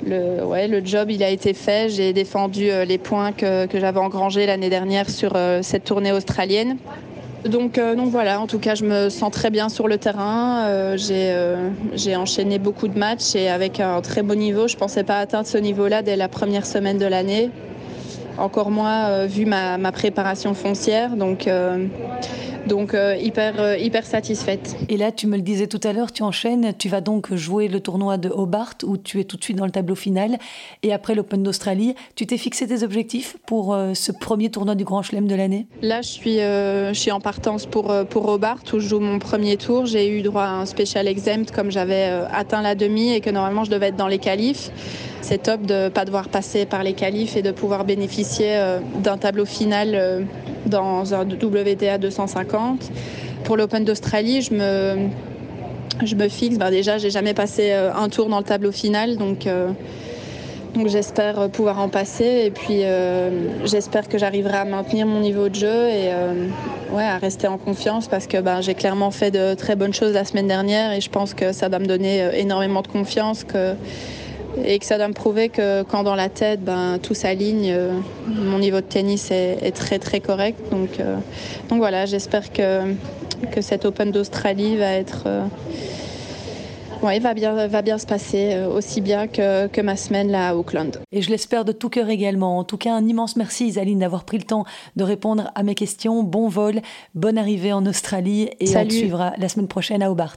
Le, 0.03 0.43
ouais, 0.43 0.67
le 0.67 0.83
job 0.83 1.11
il 1.11 1.21
a 1.21 1.29
été 1.29 1.53
fait. 1.53 1.87
J'ai 1.87 2.11
défendu 2.11 2.71
les 2.87 2.97
points 2.97 3.31
que, 3.33 3.67
que 3.67 3.79
j'avais 3.79 3.99
engrangés 3.99 4.47
l'année 4.47 4.71
dernière 4.71 5.07
sur 5.07 5.37
cette 5.61 5.83
tournée 5.83 6.11
australienne. 6.11 6.77
Donc, 7.45 7.79
donc 7.79 8.09
voilà, 8.09 8.41
en 8.41 8.47
tout 8.47 8.57
cas, 8.57 8.73
je 8.73 8.83
me 8.83 9.09
sens 9.09 9.29
très 9.29 9.51
bien 9.51 9.69
sur 9.69 9.87
le 9.87 9.99
terrain. 9.99 10.95
j'ai 10.97 12.15
enchaîné 12.15 12.57
beaucoup 12.57 12.87
de 12.87 12.97
matchs 12.97 13.35
et 13.35 13.47
avec 13.47 13.79
un 13.79 14.01
très 14.01 14.23
beau 14.23 14.33
niveau. 14.33 14.67
Je 14.67 14.73
ne 14.73 14.79
pensais 14.79 15.03
pas 15.03 15.19
atteindre 15.19 15.45
ce 15.45 15.59
niveau-là 15.59 16.01
dès 16.01 16.15
la 16.15 16.27
première 16.27 16.65
semaine 16.65 16.97
de 16.97 17.05
l'année 17.05 17.51
encore 18.39 18.71
moins 18.71 19.27
vu 19.27 19.45
ma, 19.45 19.77
ma, 19.77 19.91
préparation 19.91 20.55
foncière. 20.55 21.15
Donc, 21.15 21.47
donc 22.67 22.93
euh, 22.93 23.15
hyper, 23.15 23.59
euh, 23.59 23.77
hyper 23.77 24.05
satisfaite. 24.05 24.75
Et 24.89 24.97
là, 24.97 25.11
tu 25.11 25.27
me 25.27 25.35
le 25.35 25.41
disais 25.41 25.67
tout 25.67 25.79
à 25.83 25.93
l'heure, 25.93 26.11
tu 26.11 26.23
enchaînes, 26.23 26.73
tu 26.77 26.89
vas 26.89 27.01
donc 27.01 27.33
jouer 27.33 27.67
le 27.67 27.79
tournoi 27.79 28.17
de 28.17 28.29
Hobart 28.29 28.75
où 28.83 28.97
tu 28.97 29.19
es 29.19 29.23
tout 29.23 29.37
de 29.37 29.43
suite 29.43 29.57
dans 29.57 29.65
le 29.65 29.71
tableau 29.71 29.95
final. 29.95 30.37
Et 30.83 30.93
après 30.93 31.15
l'Open 31.15 31.43
d'Australie, 31.43 31.95
tu 32.15 32.25
t'es 32.25 32.37
fixé 32.37 32.67
des 32.67 32.83
objectifs 32.83 33.37
pour 33.45 33.73
euh, 33.73 33.93
ce 33.93 34.11
premier 34.11 34.49
tournoi 34.49 34.75
du 34.75 34.83
Grand 34.83 35.01
Chelem 35.01 35.27
de 35.27 35.35
l'année? 35.35 35.67
Là, 35.81 36.01
je 36.01 36.09
suis, 36.09 36.37
je 36.37 36.91
suis 36.93 37.11
en 37.11 37.19
partance 37.19 37.65
pour, 37.65 37.93
pour 38.09 38.27
Hobart 38.27 38.61
où 38.73 38.79
je 38.79 38.87
joue 38.87 38.99
mon 38.99 39.19
premier 39.19 39.57
tour. 39.57 39.85
J'ai 39.85 40.09
eu 40.09 40.21
droit 40.21 40.43
à 40.43 40.51
un 40.51 40.65
special 40.65 41.07
exempt 41.07 41.51
comme 41.51 41.71
j'avais 41.71 42.23
atteint 42.31 42.61
la 42.61 42.75
demi 42.75 43.13
et 43.13 43.21
que 43.21 43.29
normalement 43.29 43.63
je 43.63 43.71
devais 43.71 43.87
être 43.87 43.95
dans 43.95 44.07
les 44.07 44.19
qualifs. 44.19 44.71
C'est 45.21 45.43
top 45.43 45.61
de 45.61 45.85
ne 45.85 45.89
pas 45.89 46.05
devoir 46.05 46.29
passer 46.29 46.65
par 46.65 46.83
les 46.83 46.93
qualifs 46.93 47.37
et 47.37 47.41
de 47.41 47.51
pouvoir 47.51 47.85
bénéficier 47.85 48.59
d'un 49.03 49.17
tableau 49.17 49.45
final 49.45 50.25
dans 50.65 51.13
un 51.13 51.23
WTA 51.23 51.97
250. 51.97 52.91
Pour 53.43 53.57
l'Open 53.57 53.83
d'Australie, 53.83 54.41
je 54.41 54.53
me, 54.53 55.09
je 56.03 56.15
me 56.15 56.27
fixe. 56.27 56.57
Ben 56.57 56.69
déjà, 56.69 56.97
j'ai 56.97 57.09
jamais 57.09 57.33
passé 57.33 57.71
euh, 57.71 57.93
un 57.93 58.09
tour 58.09 58.29
dans 58.29 58.37
le 58.37 58.43
tableau 58.43 58.71
final, 58.71 59.17
donc, 59.17 59.47
euh, 59.47 59.69
donc 60.75 60.87
j'espère 60.87 61.49
pouvoir 61.49 61.79
en 61.79 61.89
passer. 61.89 62.43
Et 62.45 62.51
puis, 62.51 62.83
euh, 62.83 63.29
j'espère 63.65 64.07
que 64.07 64.17
j'arriverai 64.17 64.57
à 64.57 64.65
maintenir 64.65 65.05
mon 65.05 65.19
niveau 65.19 65.49
de 65.49 65.55
jeu 65.55 65.89
et 65.89 66.11
ouais, 66.91 67.03
à 67.03 67.17
rester 67.17 67.47
en 67.47 67.57
confiance 67.57 68.07
parce 68.07 68.27
que 68.27 68.39
ben, 68.39 68.61
j'ai 68.61 68.73
clairement 68.73 69.11
fait 69.11 69.31
de 69.31 69.53
très 69.53 69.75
bonnes 69.75 69.93
choses 69.93 70.13
la 70.13 70.25
semaine 70.25 70.47
dernière 70.47 70.93
et 70.93 71.01
je 71.01 71.09
pense 71.09 71.33
que 71.33 71.51
ça 71.51 71.67
va 71.67 71.79
me 71.79 71.87
donner 71.87 72.29
énormément 72.35 72.81
de 72.81 72.87
confiance. 72.87 73.43
Que, 73.43 73.73
et 74.63 74.79
que 74.79 74.85
ça 74.85 74.97
doit 74.97 75.07
me 75.07 75.13
prouver 75.13 75.49
que 75.49 75.83
quand 75.83 76.03
dans 76.03 76.15
la 76.15 76.29
tête, 76.29 76.63
ben, 76.63 76.99
tout 77.01 77.13
s'aligne, 77.13 77.71
euh, 77.71 77.99
mon 78.27 78.59
niveau 78.59 78.77
de 78.77 78.85
tennis 78.85 79.31
est, 79.31 79.71
très 79.71 79.99
très 79.99 80.19
correct. 80.19 80.59
Donc, 80.71 80.99
euh, 80.99 81.15
donc 81.69 81.79
voilà, 81.79 82.05
j'espère 82.05 82.51
que, 82.51 82.93
que 83.51 83.61
cet 83.61 83.85
Open 83.85 84.11
d'Australie 84.11 84.77
va 84.77 84.91
être... 84.91 85.23
Euh, 85.25 85.43
va 87.01 87.33
bien, 87.33 87.67
va 87.67 87.81
bien 87.81 87.97
se 87.97 88.05
passer 88.05 88.55
aussi 88.63 89.01
bien 89.01 89.25
que, 89.25 89.65
que, 89.65 89.81
ma 89.81 89.95
semaine 89.95 90.29
là 90.29 90.49
à 90.49 90.55
Auckland. 90.55 90.99
Et 91.11 91.23
je 91.23 91.31
l'espère 91.31 91.65
de 91.65 91.71
tout 91.71 91.89
cœur 91.89 92.09
également. 92.09 92.59
En 92.59 92.63
tout 92.63 92.77
cas, 92.77 92.93
un 92.93 93.07
immense 93.07 93.37
merci 93.37 93.65
Isaline 93.65 93.97
d'avoir 93.97 94.23
pris 94.23 94.37
le 94.37 94.43
temps 94.43 94.65
de 94.95 95.03
répondre 95.03 95.49
à 95.55 95.63
mes 95.63 95.73
questions. 95.73 96.21
Bon 96.21 96.47
vol, 96.47 96.79
bonne 97.15 97.39
arrivée 97.39 97.73
en 97.73 97.87
Australie 97.87 98.51
et 98.59 98.67
Salut. 98.67 98.91
on 98.91 98.99
suivra 98.99 99.33
la 99.39 99.49
semaine 99.49 99.67
prochaine 99.67 100.03
à 100.03 100.11
Hobart. 100.11 100.35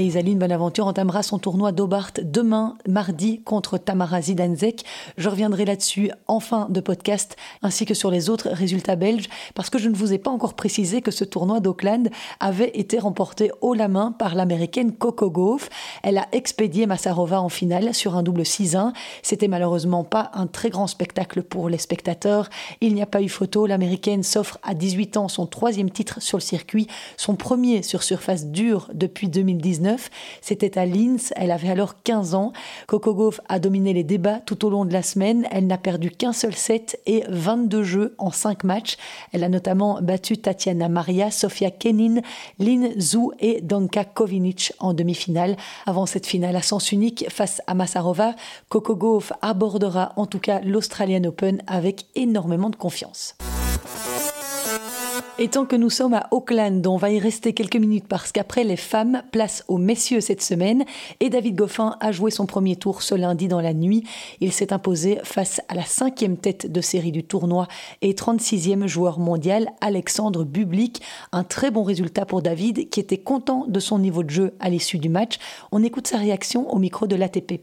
Et 0.00 0.04
Isaline 0.04 0.38
Bonaventure 0.38 0.86
entamera 0.86 1.24
son 1.24 1.40
tournoi 1.40 1.72
d'Aubart 1.72 2.12
demain, 2.22 2.76
mardi, 2.86 3.40
contre 3.40 3.78
Tamara 3.78 4.22
Zidanzek. 4.22 4.84
Je 5.16 5.28
reviendrai 5.28 5.64
là-dessus 5.64 6.12
en 6.28 6.38
fin 6.38 6.68
de 6.70 6.80
podcast, 6.80 7.34
ainsi 7.62 7.84
que 7.84 7.94
sur 7.94 8.12
les 8.12 8.30
autres 8.30 8.48
résultats 8.48 8.94
belges, 8.94 9.28
parce 9.56 9.70
que 9.70 9.78
je 9.78 9.88
ne 9.88 9.96
vous 9.96 10.12
ai 10.12 10.18
pas 10.18 10.30
encore 10.30 10.54
précisé 10.54 11.02
que 11.02 11.10
ce 11.10 11.24
tournoi 11.24 11.58
d'Auckland 11.58 12.10
avait 12.38 12.70
été 12.78 13.00
remporté 13.00 13.50
haut 13.60 13.74
la 13.74 13.88
main 13.88 14.12
par 14.12 14.36
l'américaine 14.36 14.92
Coco 14.92 15.32
Gauff. 15.32 15.68
Elle 16.04 16.18
a 16.18 16.28
expédié 16.30 16.86
Massarova 16.86 17.40
en 17.40 17.48
finale 17.48 17.92
sur 17.92 18.14
un 18.14 18.22
double 18.22 18.42
6-1. 18.42 18.92
C'était 19.24 19.48
malheureusement 19.48 20.04
pas 20.04 20.30
un 20.32 20.46
très 20.46 20.70
grand 20.70 20.86
spectacle 20.86 21.42
pour 21.42 21.68
les 21.68 21.78
spectateurs. 21.78 22.50
Il 22.80 22.94
n'y 22.94 23.02
a 23.02 23.06
pas 23.06 23.20
eu 23.20 23.28
photo. 23.28 23.66
L'américaine 23.66 24.22
s'offre 24.22 24.58
à 24.62 24.74
18 24.74 25.16
ans 25.16 25.26
son 25.26 25.46
troisième 25.46 25.90
titre 25.90 26.22
sur 26.22 26.38
le 26.38 26.42
circuit, 26.42 26.86
son 27.16 27.34
premier 27.34 27.82
sur 27.82 28.04
surface 28.04 28.46
dure 28.46 28.88
depuis 28.94 29.28
2010 29.88 30.10
c'était 30.40 30.78
à 30.78 30.86
Linz. 30.86 31.32
Elle 31.36 31.50
avait 31.50 31.70
alors 31.70 32.02
15 32.02 32.34
ans. 32.34 32.52
Coco 32.86 33.14
Gauff 33.14 33.40
a 33.48 33.58
dominé 33.58 33.92
les 33.92 34.04
débats 34.04 34.40
tout 34.40 34.64
au 34.64 34.70
long 34.70 34.84
de 34.84 34.92
la 34.92 35.02
semaine. 35.02 35.46
Elle 35.50 35.66
n'a 35.66 35.78
perdu 35.78 36.10
qu'un 36.10 36.32
seul 36.32 36.54
set 36.54 37.00
et 37.06 37.24
22 37.28 37.82
jeux 37.82 38.14
en 38.18 38.30
5 38.30 38.64
matchs. 38.64 38.96
Elle 39.32 39.44
a 39.44 39.48
notamment 39.48 40.00
battu 40.00 40.38
Tatiana 40.38 40.88
Maria, 40.88 41.30
Sofia 41.30 41.70
Kenin, 41.70 42.20
Lin 42.58 42.90
Zhu 42.98 43.30
et 43.40 43.60
Danka 43.60 44.04
Kovinic 44.04 44.72
en 44.78 44.94
demi-finale. 44.94 45.56
Avant 45.86 46.06
cette 46.06 46.26
finale 46.26 46.56
à 46.56 46.62
sens 46.62 46.92
unique 46.92 47.26
face 47.28 47.62
à 47.66 47.74
Massarova, 47.74 48.34
Coco 48.68 48.96
Gauff 48.96 49.32
abordera 49.42 50.12
en 50.16 50.26
tout 50.26 50.40
cas 50.40 50.60
l'Australian 50.60 51.24
Open 51.24 51.62
avec 51.66 52.06
énormément 52.14 52.70
de 52.70 52.76
confiance. 52.76 53.36
Et 55.40 55.46
tant 55.46 55.66
que 55.66 55.76
nous 55.76 55.88
sommes 55.88 56.14
à 56.14 56.26
Auckland, 56.32 56.84
on 56.88 56.96
va 56.96 57.12
y 57.12 57.20
rester 57.20 57.52
quelques 57.52 57.76
minutes 57.76 58.08
parce 58.08 58.32
qu'après 58.32 58.64
les 58.64 58.76
femmes, 58.76 59.22
place 59.30 59.64
aux 59.68 59.78
messieurs 59.78 60.20
cette 60.20 60.42
semaine. 60.42 60.84
Et 61.20 61.30
David 61.30 61.54
Goffin 61.54 61.96
a 62.00 62.10
joué 62.10 62.32
son 62.32 62.44
premier 62.44 62.74
tour 62.74 63.02
ce 63.02 63.14
lundi 63.14 63.46
dans 63.46 63.60
la 63.60 63.72
nuit. 63.72 64.02
Il 64.40 64.52
s'est 64.52 64.72
imposé 64.72 65.20
face 65.22 65.60
à 65.68 65.76
la 65.76 65.84
cinquième 65.84 66.38
tête 66.38 66.72
de 66.72 66.80
série 66.80 67.12
du 67.12 67.22
tournoi 67.22 67.68
et 68.02 68.14
36e 68.14 68.88
joueur 68.88 69.20
mondial, 69.20 69.68
Alexandre 69.80 70.42
Bublik. 70.42 71.02
Un 71.30 71.44
très 71.44 71.70
bon 71.70 71.84
résultat 71.84 72.26
pour 72.26 72.42
David 72.42 72.88
qui 72.88 72.98
était 72.98 73.18
content 73.18 73.64
de 73.68 73.78
son 73.78 74.00
niveau 74.00 74.24
de 74.24 74.30
jeu 74.30 74.54
à 74.58 74.68
l'issue 74.68 74.98
du 74.98 75.08
match. 75.08 75.38
On 75.70 75.84
écoute 75.84 76.08
sa 76.08 76.18
réaction 76.18 76.68
au 76.68 76.80
micro 76.80 77.06
de 77.06 77.14
l'ATP. 77.14 77.60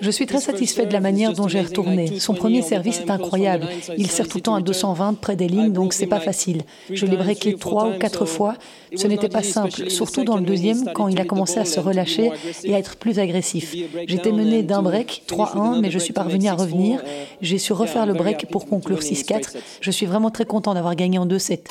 Je 0.00 0.10
suis 0.12 0.26
très 0.26 0.38
satisfait 0.38 0.86
de 0.86 0.92
la 0.92 1.00
manière 1.00 1.32
dont 1.32 1.48
j'ai 1.48 1.60
retourné. 1.60 2.20
Son 2.20 2.34
premier 2.34 2.62
service 2.62 3.00
est 3.00 3.10
incroyable. 3.10 3.66
Il 3.98 4.08
sert 4.08 4.28
tout 4.28 4.38
le 4.38 4.42
temps 4.42 4.54
à 4.54 4.60
220 4.60 5.14
près 5.14 5.34
des 5.34 5.48
lignes, 5.48 5.72
donc 5.72 5.92
c'est 5.92 6.06
pas 6.06 6.20
facile. 6.20 6.62
Je 6.88 7.06
l'ai 7.06 7.16
breaké 7.16 7.56
trois 7.56 7.88
ou 7.88 7.98
quatre 7.98 8.24
fois. 8.24 8.54
Ce 8.94 9.08
n'était 9.08 9.28
pas 9.28 9.42
simple, 9.42 9.90
surtout 9.90 10.22
dans 10.22 10.36
le 10.36 10.44
deuxième, 10.44 10.92
quand 10.94 11.08
il 11.08 11.20
a 11.20 11.24
commencé 11.24 11.58
à 11.58 11.64
se 11.64 11.80
relâcher 11.80 12.30
et 12.62 12.76
à 12.76 12.78
être 12.78 12.94
plus 12.96 13.18
agressif. 13.18 13.74
J'étais 14.06 14.30
mené 14.30 14.62
d'un 14.62 14.82
break 14.82 15.24
3-1, 15.26 15.80
mais 15.80 15.90
je 15.90 15.98
suis 15.98 16.12
parvenu 16.12 16.46
à 16.46 16.54
revenir. 16.54 17.00
Uh, 17.00 17.08
j'ai 17.40 17.58
su 17.58 17.72
refaire 17.72 18.06
le 18.06 18.14
break 18.14 18.46
pour 18.48 18.66
conclure 18.66 19.00
6-4. 19.00 19.56
Je 19.80 19.90
suis 19.90 20.06
vraiment 20.06 20.30
très 20.30 20.44
content 20.44 20.74
d'avoir 20.74 20.94
gagné 20.94 21.18
en 21.18 21.26
2-7. 21.26 21.62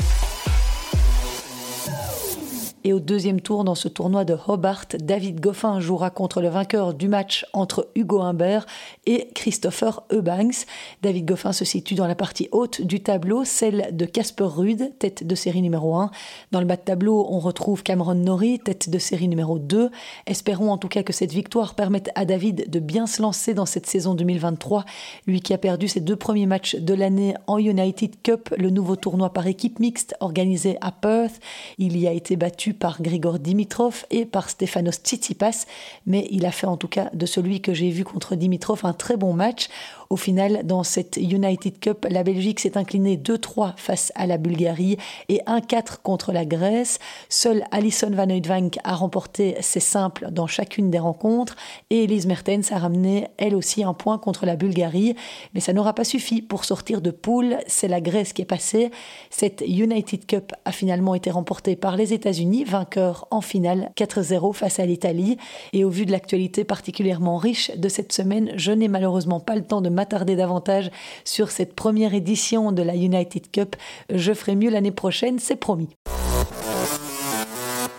Et 2.85 2.91
au 2.91 2.99
deuxième 2.99 3.39
tour 3.39 3.63
dans 3.63 3.75
ce 3.75 3.87
tournoi 3.87 4.25
de 4.25 4.35
Hobart, 4.45 4.87
David 4.99 5.39
Goffin 5.39 5.79
jouera 5.79 6.09
contre 6.09 6.41
le 6.41 6.49
vainqueur 6.49 6.93
du 6.93 7.07
match 7.07 7.45
entre 7.53 7.87
Hugo 7.95 8.19
Humbert 8.19 8.65
et 9.05 9.29
Christopher 9.33 10.03
Eubanks. 10.11 10.65
David 11.01 11.23
Goffin 11.23 11.53
se 11.53 11.63
situe 11.63 11.95
dans 11.95 12.07
la 12.07 12.15
partie 12.15 12.49
haute 12.51 12.81
du 12.81 13.01
tableau, 13.01 13.45
celle 13.45 13.95
de 13.95 14.05
Casper 14.05 14.43
Ruud, 14.43 14.91
tête 14.99 15.25
de 15.25 15.33
série 15.33 15.61
numéro 15.61 15.95
1. 15.95 16.11
Dans 16.51 16.59
le 16.59 16.65
bas 16.65 16.75
de 16.75 16.81
tableau, 16.81 17.25
on 17.29 17.39
retrouve 17.39 17.83
Cameron 17.83 18.15
Norrie, 18.15 18.59
tête 18.59 18.89
de 18.89 18.97
série 18.97 19.29
numéro 19.29 19.59
2. 19.59 19.89
Espérons 20.25 20.69
en 20.69 20.77
tout 20.77 20.89
cas 20.89 21.03
que 21.03 21.13
cette 21.13 21.31
victoire 21.31 21.75
permette 21.75 22.09
à 22.15 22.25
David 22.25 22.69
de 22.69 22.79
bien 22.79 23.07
se 23.07 23.21
lancer 23.21 23.53
dans 23.53 23.65
cette 23.65 23.85
saison 23.85 24.13
2023, 24.13 24.83
lui 25.25 25.39
qui 25.39 25.53
a 25.53 25.57
perdu 25.57 25.87
ses 25.87 26.01
deux 26.01 26.17
premiers 26.17 26.47
matchs 26.47 26.75
de 26.75 26.93
l'année 26.93 27.33
en 27.47 27.59
United 27.59 28.21
Cup, 28.23 28.53
le 28.57 28.69
nouveau 28.71 28.97
tournoi 28.97 29.31
par 29.31 29.47
équipe 29.47 29.79
mixte 29.79 30.15
organisé 30.19 30.77
à 30.81 30.91
Perth. 30.91 31.39
Il 31.77 31.97
y 31.97 32.09
a 32.09 32.11
été 32.11 32.35
battu 32.35 32.72
par 32.73 33.01
Grigor 33.01 33.39
Dimitrov 33.39 34.05
et 34.09 34.25
par 34.25 34.49
Stefanos 34.49 34.95
Tsitsipas, 34.95 35.65
mais 36.05 36.27
il 36.31 36.45
a 36.45 36.51
fait 36.51 36.67
en 36.67 36.77
tout 36.77 36.87
cas 36.87 37.09
de 37.13 37.25
celui 37.25 37.61
que 37.61 37.73
j'ai 37.73 37.89
vu 37.89 38.03
contre 38.03 38.35
Dimitrov 38.35 38.81
un 38.83 38.93
très 38.93 39.17
bon 39.17 39.33
match. 39.33 39.69
Au 40.13 40.15
final, 40.15 40.61
dans 40.63 40.83
cette 40.83 41.17
United 41.17 41.79
Cup, 41.79 42.05
la 42.07 42.21
Belgique 42.21 42.59
s'est 42.59 42.77
inclinée 42.77 43.17
2-3 43.17 43.73
face 43.77 44.11
à 44.13 44.27
la 44.27 44.37
Bulgarie 44.37 44.97
et 45.27 45.41
1-4 45.47 46.03
contre 46.03 46.31
la 46.31 46.45
Grèce. 46.45 46.99
Seule 47.29 47.63
Alison 47.71 48.11
Van 48.11 48.29
Oudvank 48.29 48.77
a 48.83 48.93
remporté 48.93 49.55
ses 49.61 49.79
simples 49.79 50.27
dans 50.29 50.45
chacune 50.45 50.91
des 50.91 50.99
rencontres 50.99 51.55
et 51.89 52.03
Elise 52.03 52.27
Mertens 52.27 52.71
a 52.71 52.77
ramené 52.77 53.25
elle 53.39 53.55
aussi 53.55 53.83
un 53.83 53.95
point 53.95 54.19
contre 54.19 54.45
la 54.45 54.55
Bulgarie. 54.55 55.15
Mais 55.55 55.61
ça 55.61 55.73
n'aura 55.73 55.93
pas 55.93 56.03
suffi 56.03 56.43
pour 56.43 56.63
sortir 56.63 57.01
de 57.01 57.09
poule. 57.09 57.57
C'est 57.65 57.87
la 57.87 57.99
Grèce 57.99 58.33
qui 58.33 58.43
est 58.43 58.45
passée. 58.45 58.91
Cette 59.31 59.63
United 59.67 60.27
Cup 60.27 60.51
a 60.63 60.71
finalement 60.71 61.15
été 61.15 61.31
remportée 61.31 61.75
par 61.75 61.97
les 61.97 62.13
États-Unis, 62.13 62.65
vainqueurs 62.65 63.27
en 63.31 63.41
finale 63.41 63.91
4-0 63.97 64.53
face 64.53 64.77
à 64.77 64.85
l'Italie. 64.85 65.37
Et 65.73 65.83
au 65.83 65.89
vu 65.89 66.05
de 66.05 66.11
l'actualité 66.11 66.65
particulièrement 66.65 67.37
riche 67.37 67.71
de 67.75 67.89
cette 67.89 68.13
semaine, 68.13 68.51
je 68.57 68.71
n'ai 68.71 68.89
malheureusement 68.89 69.39
pas 69.39 69.55
le 69.55 69.63
temps 69.63 69.81
de 69.81 69.89
m'attarder 70.03 70.35
davantage 70.35 70.91
sur 71.23 71.49
cette 71.49 71.75
première 71.75 72.13
édition 72.13 72.73
de 72.73 72.81
la 72.83 72.93
United 72.93 73.49
Cup. 73.51 73.77
Je 74.13 74.33
ferai 74.33 74.57
mieux 74.57 74.69
l'année 74.69 74.91
prochaine, 74.91 75.39
c'est 75.39 75.55
promis. 75.55 75.87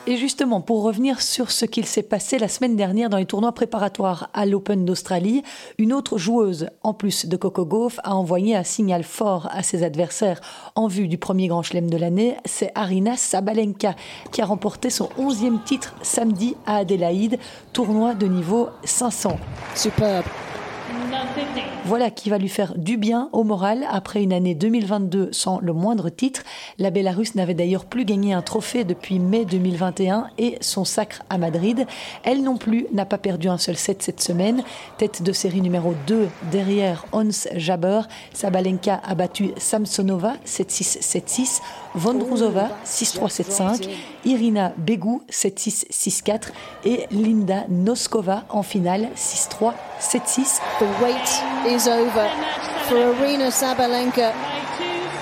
Et 0.06 0.18
justement, 0.18 0.60
pour 0.60 0.82
revenir 0.82 1.22
sur 1.22 1.50
ce 1.50 1.64
qu'il 1.64 1.86
s'est 1.86 2.02
passé 2.02 2.38
la 2.38 2.48
semaine 2.48 2.76
dernière 2.76 3.08
dans 3.08 3.16
les 3.16 3.24
tournois 3.24 3.52
préparatoires 3.52 4.28
à 4.34 4.44
l'Open 4.44 4.84
d'Australie, 4.84 5.42
une 5.78 5.94
autre 5.94 6.18
joueuse, 6.18 6.68
en 6.82 6.92
plus 6.92 7.24
de 7.24 7.38
Coco 7.38 7.64
Gauff, 7.64 7.98
a 8.04 8.14
envoyé 8.14 8.54
un 8.54 8.64
signal 8.64 9.02
fort 9.02 9.48
à 9.50 9.62
ses 9.62 9.82
adversaires 9.82 10.42
en 10.74 10.88
vue 10.88 11.08
du 11.08 11.16
premier 11.16 11.48
grand 11.48 11.62
chelem 11.62 11.88
de 11.88 11.96
l'année. 11.96 12.36
C'est 12.44 12.70
Arina 12.74 13.16
Sabalenka 13.16 13.96
qui 14.30 14.42
a 14.42 14.44
remporté 14.44 14.90
son 14.90 15.08
11e 15.18 15.64
titre 15.64 15.94
samedi 16.02 16.54
à 16.66 16.76
Adélaïde, 16.76 17.38
tournoi 17.72 18.12
de 18.12 18.26
niveau 18.26 18.68
500. 18.84 19.38
Superbe. 19.74 20.26
Voilà 21.86 22.10
qui 22.10 22.30
va 22.30 22.38
lui 22.38 22.48
faire 22.48 22.78
du 22.78 22.96
bien 22.96 23.28
au 23.32 23.44
moral 23.44 23.86
après 23.90 24.22
une 24.22 24.32
année 24.32 24.54
2022 24.54 25.28
sans 25.32 25.60
le 25.60 25.74
moindre 25.74 26.08
titre. 26.08 26.42
La 26.78 26.90
Bélarusse 26.90 27.34
n'avait 27.34 27.54
d'ailleurs 27.54 27.84
plus 27.84 28.06
gagné 28.06 28.32
un 28.32 28.40
trophée 28.40 28.84
depuis 28.84 29.18
mai 29.18 29.44
2021 29.44 30.28
et 30.38 30.56
son 30.62 30.84
sacre 30.84 31.22
à 31.28 31.36
Madrid. 31.36 31.86
Elle 32.22 32.42
non 32.42 32.56
plus 32.56 32.86
n'a 32.92 33.04
pas 33.04 33.18
perdu 33.18 33.48
un 33.48 33.58
seul 33.58 33.76
set 33.76 34.02
cette 34.02 34.22
semaine. 34.22 34.64
Tête 34.96 35.22
de 35.22 35.32
série 35.32 35.60
numéro 35.60 35.94
2 36.06 36.28
derrière 36.50 37.04
Ons 37.12 37.48
Jabber. 37.54 38.00
Sabalenka 38.32 39.00
a 39.04 39.14
battu 39.14 39.50
Samsonova 39.58 40.34
7-6, 40.46 41.60
7-6. 41.94 42.00
Vondruzova 42.00 42.68
6-3, 42.84 43.28
7-5. 43.28 43.88
Irina 44.24 44.72
Begu 44.76 45.22
7-6, 45.30 45.84
6-4 45.90 46.52
et 46.84 47.06
Linda 47.10 47.64
Noskova 47.68 48.44
en 48.52 48.62
finale 48.62 49.10
6-3, 49.16 49.72
7-6. 50.00 50.60
The 50.78 50.86
wait 51.02 51.74
is 51.74 51.86
over 51.86 52.28
for 52.88 52.96
Irina 52.96 53.50
Sabalenka. 53.50 54.32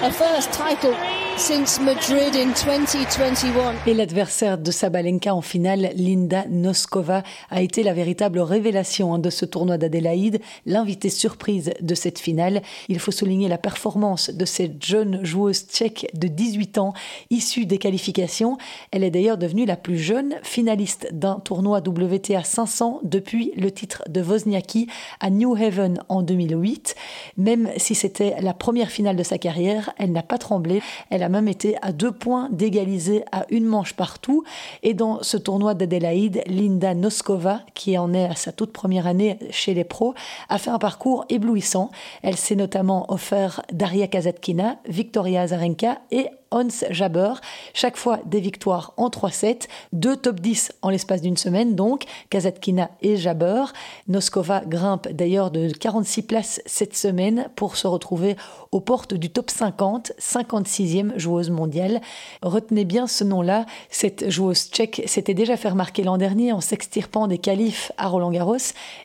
A 0.02 0.10
first 0.10 0.50
title 0.50 0.94
since 1.42 1.80
Madrid 1.80 2.36
in 2.36 2.52
2021. 2.52 3.74
Et 3.88 3.94
l'adversaire 3.94 4.58
de 4.58 4.70
Sabalenka 4.70 5.34
en 5.34 5.40
finale, 5.40 5.90
Linda 5.96 6.44
Noskova, 6.48 7.24
a 7.50 7.62
été 7.62 7.82
la 7.82 7.94
véritable 7.94 8.38
révélation 8.38 9.12
hein, 9.12 9.18
de 9.18 9.28
ce 9.28 9.44
tournoi 9.44 9.76
d'Adélaïde, 9.76 10.40
l'invité 10.66 11.08
surprise 11.08 11.72
de 11.80 11.94
cette 11.96 12.20
finale. 12.20 12.62
Il 12.88 13.00
faut 13.00 13.10
souligner 13.10 13.48
la 13.48 13.58
performance 13.58 14.30
de 14.30 14.44
cette 14.44 14.84
jeune 14.84 15.24
joueuse 15.24 15.66
tchèque 15.66 16.06
de 16.14 16.28
18 16.28 16.78
ans, 16.78 16.92
issue 17.30 17.66
des 17.66 17.78
qualifications. 17.78 18.56
Elle 18.92 19.02
est 19.02 19.10
d'ailleurs 19.10 19.38
devenue 19.38 19.66
la 19.66 19.76
plus 19.76 19.98
jeune 19.98 20.36
finaliste 20.44 21.08
d'un 21.10 21.40
tournoi 21.40 21.80
WTA 21.80 22.44
500 22.44 23.00
depuis 23.02 23.50
le 23.56 23.72
titre 23.72 24.04
de 24.08 24.22
Wozniacki 24.22 24.86
à 25.18 25.28
New 25.28 25.56
Haven 25.56 26.04
en 26.08 26.22
2008. 26.22 26.94
Même 27.36 27.68
si 27.78 27.96
c'était 27.96 28.36
la 28.40 28.54
première 28.54 28.90
finale 28.90 29.16
de 29.16 29.24
sa 29.24 29.38
carrière, 29.38 29.92
elle 29.98 30.12
n'a 30.12 30.22
pas 30.22 30.38
tremblé. 30.38 30.80
Elle 31.10 31.24
a 31.24 31.31
même 31.32 31.48
été 31.48 31.76
à 31.82 31.90
deux 31.90 32.12
points 32.12 32.48
d'égaliser 32.52 33.24
à 33.32 33.46
une 33.50 33.64
manche 33.64 33.94
partout. 33.94 34.44
Et 34.84 34.94
dans 34.94 35.22
ce 35.22 35.36
tournoi 35.36 35.74
d'Adélaïde, 35.74 36.42
Linda 36.46 36.94
Noskova, 36.94 37.62
qui 37.74 37.98
en 37.98 38.14
est 38.14 38.26
à 38.26 38.36
sa 38.36 38.52
toute 38.52 38.72
première 38.72 39.06
année 39.06 39.38
chez 39.50 39.74
les 39.74 39.84
pros, 39.84 40.14
a 40.48 40.58
fait 40.58 40.70
un 40.70 40.78
parcours 40.78 41.24
éblouissant. 41.28 41.90
Elle 42.22 42.36
s'est 42.36 42.54
notamment 42.54 43.10
offert 43.10 43.62
Daria 43.72 44.06
Kazatkina, 44.06 44.76
Victoria 44.86 45.42
Azarenka 45.42 46.00
et 46.10 46.28
Hans 46.52 46.84
Jabber. 46.90 47.34
Chaque 47.74 47.96
fois 47.96 48.20
des 48.26 48.40
victoires 48.40 48.94
en 48.96 49.08
3-7, 49.08 49.68
deux 49.92 50.16
top 50.16 50.40
10 50.40 50.72
en 50.82 50.90
l'espace 50.90 51.22
d'une 51.22 51.36
semaine 51.36 51.74
donc, 51.74 52.04
Kazatkina 52.30 52.90
et 53.00 53.16
Jabber. 53.16 53.64
Noskova 54.08 54.62
grimpe 54.66 55.08
d'ailleurs 55.08 55.50
de 55.50 55.70
46 55.70 56.22
places 56.22 56.62
cette 56.66 56.96
semaine 56.96 57.48
pour 57.56 57.76
se 57.76 57.86
retrouver 57.86 58.36
aux 58.70 58.80
portes 58.80 59.14
du 59.14 59.30
top 59.30 59.50
50, 59.50 60.12
56e 60.20 61.18
joueuse 61.18 61.50
mondiale. 61.50 62.00
Retenez 62.42 62.84
bien 62.84 63.06
ce 63.06 63.24
nom-là, 63.24 63.66
cette 63.90 64.30
joueuse 64.30 64.70
tchèque 64.70 65.02
s'était 65.06 65.34
déjà 65.34 65.56
fait 65.56 65.68
remarquer 65.68 66.02
l'an 66.02 66.16
dernier 66.16 66.52
en 66.52 66.60
s'extirpant 66.60 67.26
des 67.26 67.38
qualifs 67.38 67.92
à 67.98 68.08
Roland 68.08 68.30
Garros 68.30 68.56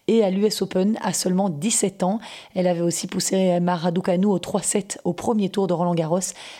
et 0.07 0.23
à 0.23 0.29
l'US 0.29 0.61
Open 0.61 0.97
à 1.01 1.13
seulement 1.13 1.49
17 1.49 2.03
ans. 2.03 2.19
Elle 2.55 2.67
avait 2.67 2.81
aussi 2.81 3.07
poussé 3.07 3.59
Mara 3.59 3.91
au 4.25 4.39
3-7 4.39 4.97
au 5.03 5.13
premier 5.13 5.49
tour 5.49 5.67
de 5.67 5.73
Roland 5.73 5.95
Garros 5.95 6.19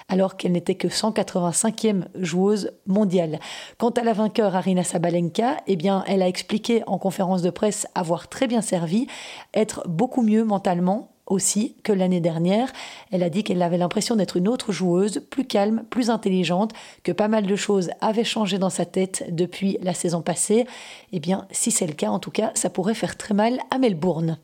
alors 0.09 0.37
qu'elle 0.37 0.51
n'était 0.51 0.75
que 0.77 0.87
185e 0.87 2.05
joueuse 2.15 2.71
mondiale. 2.85 3.39
Quant 3.77 3.89
à 3.89 4.03
la 4.03 4.13
vainqueur 4.13 4.55
Arina 4.55 4.83
Sabalenka, 4.83 5.57
eh 5.67 5.75
bien, 5.75 6.03
elle 6.07 6.21
a 6.21 6.27
expliqué 6.27 6.83
en 6.87 6.97
conférence 6.97 7.41
de 7.41 7.49
presse 7.49 7.87
avoir 7.95 8.27
très 8.27 8.47
bien 8.47 8.61
servi, 8.61 9.07
être 9.53 9.83
beaucoup 9.87 10.21
mieux 10.21 10.43
mentalement 10.43 11.09
aussi 11.27 11.75
que 11.83 11.91
l'année 11.91 12.21
dernière. 12.21 12.71
Elle 13.11 13.23
a 13.23 13.29
dit 13.29 13.43
qu'elle 13.43 13.61
avait 13.61 13.77
l'impression 13.77 14.15
d'être 14.15 14.37
une 14.37 14.47
autre 14.47 14.71
joueuse, 14.71 15.21
plus 15.29 15.45
calme, 15.45 15.83
plus 15.89 16.09
intelligente, 16.09 16.71
que 17.03 17.11
pas 17.11 17.27
mal 17.27 17.45
de 17.45 17.55
choses 17.55 17.89
avaient 18.01 18.23
changé 18.23 18.57
dans 18.57 18.69
sa 18.69 18.85
tête 18.85 19.25
depuis 19.29 19.77
la 19.81 19.93
saison 19.93 20.21
passée. 20.21 20.65
Eh 21.11 21.19
bien, 21.19 21.45
si 21.51 21.71
c'est 21.71 21.87
le 21.87 21.93
cas, 21.93 22.09
en 22.09 22.19
tout 22.19 22.31
cas, 22.31 22.51
ça 22.55 22.69
pourrait 22.69 22.93
faire 22.93 23.17
très 23.17 23.33
mal 23.33 23.59
à 23.69 23.77
Melbourne. 23.77 24.37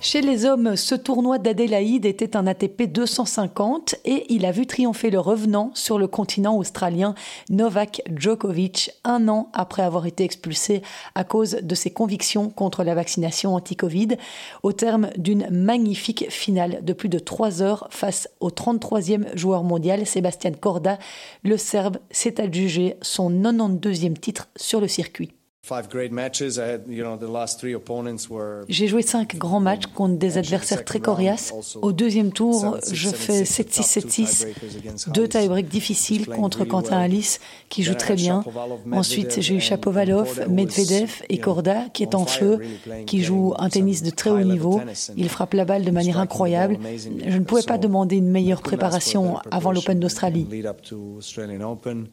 Chez 0.00 0.20
les 0.20 0.44
hommes, 0.44 0.76
ce 0.76 0.94
tournoi 0.94 1.38
d'Adélaïde 1.38 2.06
était 2.06 2.36
un 2.36 2.46
ATP 2.46 2.84
250 2.84 3.96
et 4.04 4.32
il 4.32 4.46
a 4.46 4.52
vu 4.52 4.64
triompher 4.64 5.10
le 5.10 5.18
revenant 5.18 5.72
sur 5.74 5.98
le 5.98 6.06
continent 6.06 6.56
australien 6.56 7.16
Novak 7.50 8.02
Djokovic 8.14 8.92
un 9.02 9.26
an 9.26 9.50
après 9.54 9.82
avoir 9.82 10.06
été 10.06 10.22
expulsé 10.22 10.82
à 11.16 11.24
cause 11.24 11.58
de 11.60 11.74
ses 11.74 11.90
convictions 11.90 12.48
contre 12.48 12.84
la 12.84 12.94
vaccination 12.94 13.56
anti-Covid 13.56 14.10
au 14.62 14.70
terme 14.72 15.10
d'une 15.16 15.50
magnifique 15.50 16.30
finale 16.30 16.84
de 16.84 16.92
plus 16.92 17.08
de 17.08 17.18
3 17.18 17.62
heures 17.62 17.88
face 17.90 18.28
au 18.38 18.50
33e 18.50 19.36
joueur 19.36 19.64
mondial 19.64 20.06
Sébastien 20.06 20.52
Corda. 20.52 21.00
Le 21.42 21.56
Serbe 21.56 21.98
s'est 22.12 22.40
adjugé 22.40 22.94
son 23.02 23.32
92e 23.32 24.16
titre 24.16 24.48
sur 24.54 24.80
le 24.80 24.86
circuit. 24.86 25.32
J'ai 28.68 28.86
joué 28.86 29.02
cinq 29.02 29.36
grands 29.36 29.60
matchs 29.60 29.86
contre 29.86 30.16
des 30.16 30.38
adversaires 30.38 30.84
très 30.84 31.00
coriaces. 31.00 31.52
Au 31.82 31.92
deuxième 31.92 32.32
tour, 32.32 32.78
je 32.90 33.10
fais 33.10 33.42
7-6, 33.42 34.46
7-6, 34.46 35.12
deux 35.12 35.28
tie-breaks 35.28 35.68
difficiles 35.68 36.26
contre 36.26 36.64
Quentin 36.64 36.98
Alice, 36.98 37.40
qui 37.68 37.82
joue 37.82 37.94
très 37.94 38.14
bien. 38.14 38.44
Ensuite, 38.92 39.40
j'ai 39.40 39.56
eu 39.56 39.60
Chapovalov, 39.60 40.48
Medvedev 40.48 41.22
et 41.28 41.38
Korda, 41.38 41.88
qui 41.92 42.02
est 42.02 42.14
en 42.14 42.24
feu, 42.24 42.60
qui 43.06 43.22
joue 43.22 43.52
un 43.58 43.68
tennis 43.68 44.02
de 44.02 44.10
très 44.10 44.30
haut 44.30 44.40
niveau. 44.40 44.80
Il 45.16 45.28
frappe 45.28 45.54
la 45.54 45.64
balle 45.64 45.84
de 45.84 45.90
manière 45.90 46.18
incroyable. 46.18 46.78
Je 47.26 47.36
ne 47.36 47.44
pouvais 47.44 47.62
pas 47.62 47.78
demander 47.78 48.16
une 48.16 48.30
meilleure 48.30 48.62
préparation 48.62 49.38
avant 49.50 49.72
l'Open 49.72 50.00
d'Australie. 50.00 50.46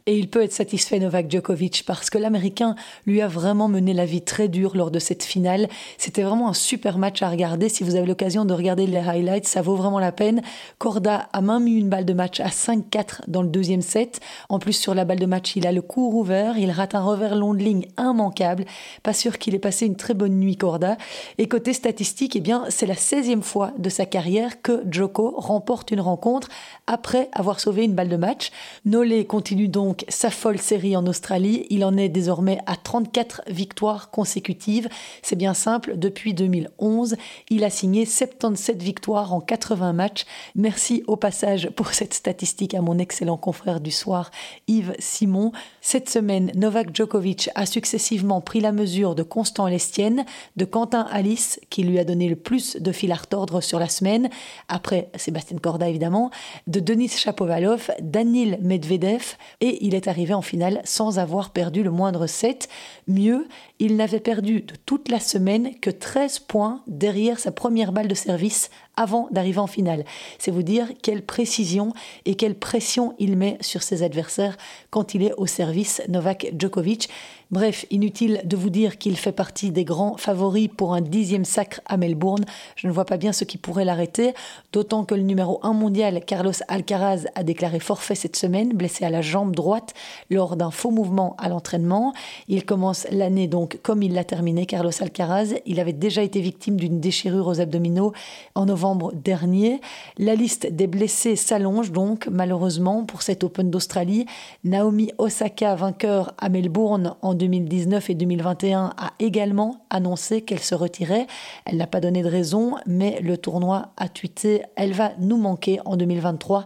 Et 0.08 0.18
il 0.18 0.30
peut 0.30 0.44
être 0.44 0.54
satisfait 0.54 1.00
Novak 1.00 1.32
Djokovic 1.32 1.84
parce 1.86 2.10
que 2.10 2.18
l'Américain 2.18 2.76
lui 3.06 3.22
a 3.22 3.28
vraiment 3.36 3.68
mené 3.68 3.94
la 3.94 4.06
vie 4.06 4.22
très 4.22 4.48
dure 4.48 4.76
lors 4.76 4.90
de 4.90 5.00
cette 5.00 5.24
finale. 5.24 5.68
C'était 5.98 6.24
vraiment 6.24 6.50
un 6.50 6.54
super 6.54 6.98
match 6.98 7.22
à 7.22 7.30
regarder. 7.30 7.70
Si 7.70 7.84
vous 7.84 7.96
avez 7.96 8.08
l'occasion 8.08 8.46
de 8.46 8.54
regarder 8.54 8.88
les 8.88 8.98
highlights, 8.98 9.48
ça 9.48 9.62
vaut 9.62 9.76
vraiment 9.76 10.00
la 10.00 10.12
peine. 10.12 10.42
Corda 10.80 11.30
a 11.34 11.42
même 11.42 11.68
eu 11.68 11.78
une 11.78 11.90
balle 11.90 12.06
de 12.06 12.14
match 12.14 12.40
à 12.40 12.48
5-4 12.48 13.22
dans 13.28 13.42
le 13.42 13.50
deuxième 13.50 13.82
set. 13.82 14.22
En 14.50 14.58
plus, 14.58 14.74
sur 14.74 14.96
la 14.96 15.06
balle 15.06 15.20
de 15.20 15.26
match, 15.26 15.56
il 15.56 15.68
a 15.68 15.72
le 15.72 15.82
cours 15.82 16.16
ouvert. 16.16 16.58
Il 16.58 16.72
rate 16.72 16.96
un 16.96 17.04
revers 17.04 17.36
long 17.36 17.54
de 17.54 17.60
ligne 17.60 17.86
immanquable. 18.00 18.66
Pas 19.04 19.14
sûr 19.14 19.38
qu'il 19.38 19.54
ait 19.54 19.60
passé 19.60 19.86
une 19.86 19.98
très 19.98 20.14
bonne 20.14 20.40
nuit, 20.40 20.56
Corda. 20.56 20.98
Et 21.38 21.48
côté 21.48 21.74
statistique, 21.74 22.36
eh 22.36 22.44
c'est 22.70 22.86
la 22.86 22.96
16e 22.96 23.42
fois 23.42 23.72
de 23.78 23.90
sa 23.90 24.06
carrière 24.06 24.62
que 24.62 24.84
Joko 24.90 25.34
remporte 25.36 25.92
une 25.92 26.00
rencontre 26.00 26.48
après 26.88 27.30
avoir 27.34 27.60
sauvé 27.60 27.84
une 27.84 27.94
balle 27.94 28.10
de 28.10 28.18
match. 28.18 28.52
Nolé 28.86 29.26
continue 29.26 29.68
donc 29.68 30.06
sa 30.08 30.30
folle 30.30 30.60
série 30.60 30.96
en 30.96 31.06
Australie. 31.08 31.66
Il 31.70 31.84
en 31.84 31.98
est 31.98 32.10
désormais 32.10 32.60
à 32.66 32.76
34 32.76 33.25
victoires 33.48 34.10
consécutives. 34.12 34.90
C'est 35.22 35.36
bien 35.36 35.54
simple, 35.54 35.98
depuis 35.98 36.34
2011, 36.34 37.16
il 37.50 37.64
a 37.64 37.70
signé 37.70 38.06
77 38.06 38.82
victoires 38.82 39.34
en 39.34 39.42
80 39.42 39.94
matchs. 39.94 40.26
Merci 40.56 41.04
au 41.08 41.16
passage 41.16 41.70
pour 41.72 41.94
cette 41.94 42.14
statistique 42.14 42.74
à 42.74 42.82
mon 42.82 42.98
excellent 42.98 43.38
confrère 43.38 43.80
du 43.80 43.92
soir, 43.92 44.32
Yves 44.68 44.96
Simon. 45.00 45.52
Cette 45.88 46.10
semaine, 46.10 46.52
Novak 46.56 46.96
Djokovic 46.96 47.52
a 47.54 47.68
successivement 47.68 48.42
pris 48.42 48.60
la 48.60 48.72
mesure 48.72 49.14
de 49.14 49.22
Constant 49.22 49.68
Lestienne, 49.68 50.26
de 50.56 50.66
Quentin 50.66 51.06
Alice, 51.12 51.60
qui 51.70 51.84
lui 51.84 52.00
a 52.00 52.04
donné 52.04 52.28
le 52.28 52.36
plus 52.36 52.78
de 52.78 52.92
fil 52.92 53.12
à 53.12 53.16
retordre 53.16 53.62
sur 53.62 53.78
la 53.78 53.88
semaine, 53.88 54.32
après 54.68 55.12
Sébastien 55.14 55.60
Corda 55.60 55.88
évidemment, 55.88 56.32
de 56.66 56.80
Denis 56.80 57.10
Chapovalov, 57.10 57.92
Danil 58.02 58.58
Medvedev, 58.64 59.36
et 59.62 59.86
il 59.86 59.94
est 59.94 60.08
arrivé 60.08 60.34
en 60.34 60.42
finale 60.42 60.82
sans 60.86 61.20
avoir 61.20 61.52
perdu 61.52 61.84
le 61.84 61.92
moindre 61.92 62.26
set. 62.26 62.68
Mieux, 63.08 63.48
il 63.78 63.96
n'avait 63.96 64.20
perdu 64.20 64.62
de 64.62 64.74
toute 64.88 65.08
la 65.08 65.20
semaine 65.20 65.80
que 65.82 65.92
13 65.92 66.40
points 66.40 66.82
derrière 66.88 67.38
sa 67.38 67.52
première 67.52 67.92
balle 67.92 68.08
de 68.08 68.16
service 68.16 68.72
avant 68.98 69.28
d'arriver 69.32 69.60
en 69.60 69.68
finale. 69.68 70.06
C'est 70.40 70.52
vous 70.52 70.64
dire 70.64 70.90
quelle 71.02 71.24
précision 71.24 71.94
et 72.26 72.36
quelle 72.36 72.56
pression 72.56 73.14
il 73.20 73.38
met 73.38 73.58
sur 73.62 73.84
ses 73.84 74.04
adversaires 74.04 74.58
quand 74.90 75.14
il 75.14 75.24
est 75.24 75.34
au 75.34 75.46
service 75.46 76.02
Novak 76.08 76.52
Djokovic. 76.58 77.10
Bref, 77.52 77.86
inutile 77.92 78.42
de 78.44 78.58
vous 78.58 78.72
dire 78.72 78.98
qu'il 78.98 79.16
fait 79.16 79.32
partie 79.32 79.70
des 79.70 79.86
grands 79.86 80.18
favoris 80.18 80.68
pour 80.76 80.96
un 80.96 81.02
dixième 81.02 81.46
sacre 81.46 81.80
à 81.86 81.96
Melbourne. 81.96 82.44
Je 82.76 82.88
ne 82.88 82.92
vois 82.92 83.06
pas 83.06 83.18
bien 83.18 83.34
ce 83.34 83.44
qui 83.44 83.60
pourrait 83.60 83.86
l'arrêter, 83.86 84.34
d'autant 84.74 85.06
que 85.06 85.14
le 85.14 85.22
numéro 85.22 85.60
1 85.62 85.74
mondial, 85.74 86.26
Carlos 86.26 86.54
Alcaraz, 86.68 87.26
a 87.36 87.44
déclaré 87.44 87.80
forfait 87.80 88.16
cette 88.16 88.36
semaine, 88.36 88.74
blessé 88.74 89.06
à 89.06 89.12
la 89.12 89.22
jambe 89.22 89.56
droite 89.56 89.94
lors 90.32 90.56
d'un 90.56 90.72
faux 90.72 90.90
mouvement 90.90 91.36
à 91.38 91.48
l'entraînement. 91.48 92.14
Il 92.48 92.66
commence 92.66 93.06
l'année 93.12 93.48
donc 93.48 93.78
comme 93.84 94.02
il 94.02 94.14
l'a 94.14 94.24
terminé, 94.24 94.66
Carlos 94.66 94.92
Alcaraz. 95.00 95.54
Il 95.68 95.80
avait 95.80 95.94
déjà 95.94 96.24
été 96.24 96.42
victime 96.42 96.78
d'une 96.78 97.00
déchirure 97.00 97.48
aux 97.48 97.62
abdominaux 97.62 98.14
en 98.56 98.66
novembre 98.66 99.14
dernier. 99.14 99.82
La 100.18 100.34
liste 100.34 100.66
des 100.72 100.88
blessés 100.88 101.36
s'allonge 101.36 101.92
donc 101.92 102.28
malheureusement 102.28 103.06
pour 103.06 103.22
cet 103.22 103.44
Open 103.44 103.70
d'Australie. 103.70 104.26
Naomi 104.64 105.12
Osaka, 105.20 105.76
vainqueur 105.76 106.34
à 106.40 106.50
Melbourne 106.50 107.16
en 107.22 107.35
2019 107.36 108.10
et 108.10 108.16
2021, 108.16 108.94
a 108.98 109.14
également 109.20 109.86
annoncé 109.90 110.42
qu'elle 110.42 110.60
se 110.60 110.76
retirait. 110.76 111.28
Elle 111.66 111.78
n'a 111.78 111.88
pas 111.88 112.02
donné 112.02 112.24
de 112.24 112.30
raison, 112.30 112.76
mais 112.86 113.20
le 113.22 113.38
tournoi 113.38 113.90
a 113.98 114.10
tweeté 114.10 114.64
Elle 114.76 114.94
va 114.94 115.12
nous 115.20 115.38
manquer 115.38 115.80
en 115.86 115.96
2023. 115.98 116.66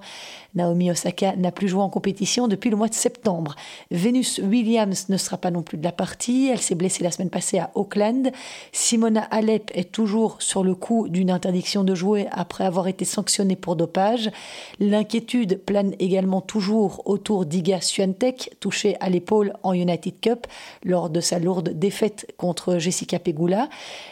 Naomi 0.55 0.89
Osaka 0.89 1.35
n'a 1.35 1.51
plus 1.51 1.67
joué 1.67 1.81
en 1.81 1.89
compétition 1.89 2.47
depuis 2.47 2.69
le 2.69 2.75
mois 2.75 2.87
de 2.87 2.93
septembre. 2.93 3.55
Venus 3.91 4.39
Williams 4.39 5.07
ne 5.09 5.17
sera 5.17 5.37
pas 5.37 5.51
non 5.51 5.61
plus 5.61 5.77
de 5.77 5.83
la 5.83 5.91
partie. 5.91 6.49
Elle 6.51 6.59
s'est 6.59 6.75
blessée 6.75 7.03
la 7.03 7.11
semaine 7.11 7.29
passée 7.29 7.59
à 7.59 7.69
Auckland. 7.75 8.31
Simona 8.71 9.21
Alep 9.31 9.71
est 9.73 9.91
toujours 9.91 10.41
sur 10.41 10.63
le 10.63 10.75
coup 10.75 11.07
d'une 11.07 11.29
interdiction 11.29 11.83
de 11.83 11.93
jouer 11.93 12.27
après 12.31 12.63
avoir 12.63 12.87
été 12.87 13.05
sanctionnée 13.05 13.55
pour 13.55 13.75
dopage. 13.75 14.31
L'inquiétude 14.79 15.59
plane 15.63 15.93
également 15.99 16.41
toujours 16.41 17.03
autour 17.05 17.45
d'Iga 17.45 17.81
Swiatek, 17.81 18.55
touchée 18.59 18.95
à 18.99 19.09
l'épaule 19.09 19.53
en 19.63 19.73
United 19.73 20.19
Cup 20.19 20.47
lors 20.83 21.09
de 21.09 21.21
sa 21.21 21.39
lourde 21.39 21.69
défaite 21.69 22.31
contre 22.37 22.77
Jessica 22.77 23.19
Pegula. 23.19 23.69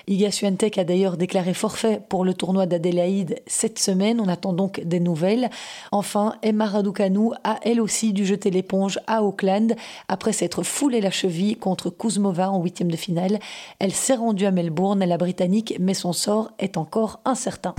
Iga 0.07 0.31
Swiatek 0.31 0.77
a 0.77 0.83
d'ailleurs 0.83 1.17
déclaré 1.17 1.53
forfait 1.53 2.01
pour 2.10 2.25
le 2.25 2.33
tournoi 2.33 2.65
d'Adélaïde 2.65 3.41
cette 3.47 3.79
semaine. 3.79 4.19
On 4.19 4.27
attend 4.27 4.53
donc 4.53 4.81
des 4.81 4.99
nouvelles. 4.99 5.49
Enfin, 5.91 6.36
Emma 6.41 6.65
Raducanu 6.65 7.31
a 7.43 7.60
elle 7.63 7.81
aussi 7.81 8.13
dû 8.13 8.25
jeter 8.25 8.51
l'éponge 8.51 8.99
à 9.07 9.23
Auckland 9.23 9.75
après 10.07 10.33
s'être 10.33 10.63
foulé 10.63 11.01
la 11.01 11.12
cheville 11.12 11.57
contre 11.57 11.89
Kuzmova 11.89 12.51
en 12.51 12.62
huitième 12.62 12.91
de 12.91 12.97
finale. 12.97 13.39
Elle 13.79 13.93
s'est 13.93 14.15
rendue 14.15 14.45
à 14.45 14.51
Melbourne, 14.51 15.03
la 15.03 15.17
Britannique, 15.17 15.75
mais 15.79 15.93
son 15.93 16.13
sort 16.13 16.51
est 16.60 16.77
encore 16.77 17.19
incertain. 17.25 17.75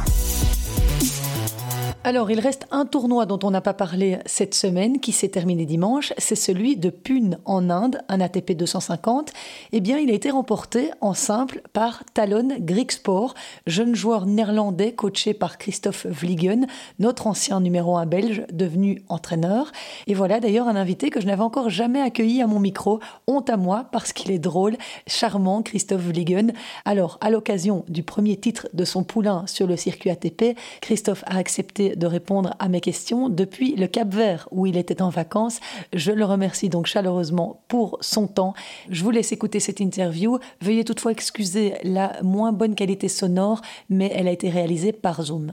Alors, 2.05 2.31
il 2.31 2.39
reste 2.39 2.67
un 2.71 2.87
tournoi 2.87 3.27
dont 3.27 3.41
on 3.43 3.51
n'a 3.51 3.61
pas 3.61 3.75
parlé 3.75 4.19
cette 4.25 4.55
semaine, 4.55 5.01
qui 5.01 5.11
s'est 5.11 5.29
terminé 5.29 5.67
dimanche, 5.67 6.13
c'est 6.17 6.37
celui 6.37 6.77
de 6.77 6.91
Pune 6.91 7.39
en 7.45 7.71
Inde, 7.71 8.01
un 8.09 8.21
ATP 8.21 8.53
250. 8.53 9.33
Eh 9.73 9.81
bien, 9.81 9.99
il 9.99 10.09
a 10.09 10.15
été 10.15 10.31
remporté 10.31 10.93
en 11.01 11.13
simple 11.13 11.61
par 11.73 12.05
Talon 12.15 12.51
Grigsport, 12.61 13.35
jeune 13.67 13.97
joueur 13.97 14.27
néerlandais 14.27 14.93
coaché 14.93 15.35
par 15.35 15.59
Christophe 15.59 16.07
Vliegen, 16.07 16.69
notre 17.01 17.27
ancien 17.27 17.61
numéro 17.61 17.97
1 17.97 18.07
belge, 18.07 18.43
devenu 18.53 19.03
entraîneur. 19.09 19.73
Et 20.07 20.15
voilà 20.15 20.39
d'ailleurs 20.39 20.69
un 20.69 20.77
invité 20.77 21.11
que 21.11 21.21
je 21.21 21.27
n'avais 21.27 21.43
encore 21.43 21.69
jamais 21.69 22.01
accueilli 22.01 22.41
à 22.43 22.47
mon 22.47 22.61
micro. 22.61 23.01
Honte 23.27 23.51
à 23.51 23.57
moi 23.57 23.89
parce 23.91 24.13
qu'il 24.13 24.31
est 24.31 24.39
drôle, 24.39 24.77
charmant, 25.09 25.63
Christophe 25.63 26.03
Vliegen. 26.03 26.53
Alors, 26.85 27.19
à 27.21 27.29
l'occasion 27.29 27.85
du 27.89 28.05
premier 28.05 28.37
titre 28.37 28.69
de 28.73 28.85
son 28.85 29.03
poulain 29.03 29.47
sur 29.49 29.67
le 29.67 29.77
circuit 29.77 30.11
ATP, 30.11 30.57
Christophe 30.81 31.25
a 31.27 31.37
accepté 31.37 31.88
de 31.97 32.07
répondre 32.07 32.55
à 32.59 32.69
mes 32.69 32.81
questions 32.81 33.29
depuis 33.29 33.75
le 33.77 33.87
Cap 33.87 34.13
Vert 34.13 34.49
où 34.51 34.67
il 34.67 34.77
était 34.77 35.03
en 35.03 35.09
vacances. 35.09 35.61
Je 35.93 36.13
le 36.13 36.25
remercie 36.25 36.69
donc 36.69 36.87
chaleureusement 36.87 37.63
pour 37.69 37.99
son 38.01 38.27
temps. 38.27 38.55
Je 38.91 39.03
vous 39.05 39.11
laisse 39.11 39.33
écouter 39.33 39.61
cette 39.61 39.81
interview. 39.81 40.39
Veuillez 40.61 40.85
toutefois 40.85 41.13
excuser 41.13 41.75
la 41.83 42.17
moins 42.23 42.53
bonne 42.53 42.75
qualité 42.75 43.09
sonore, 43.09 43.61
mais 43.89 44.11
elle 44.15 44.29
a 44.29 44.33
été 44.33 44.49
réalisée 44.51 44.93
par 44.93 45.23
Zoom. 45.23 45.53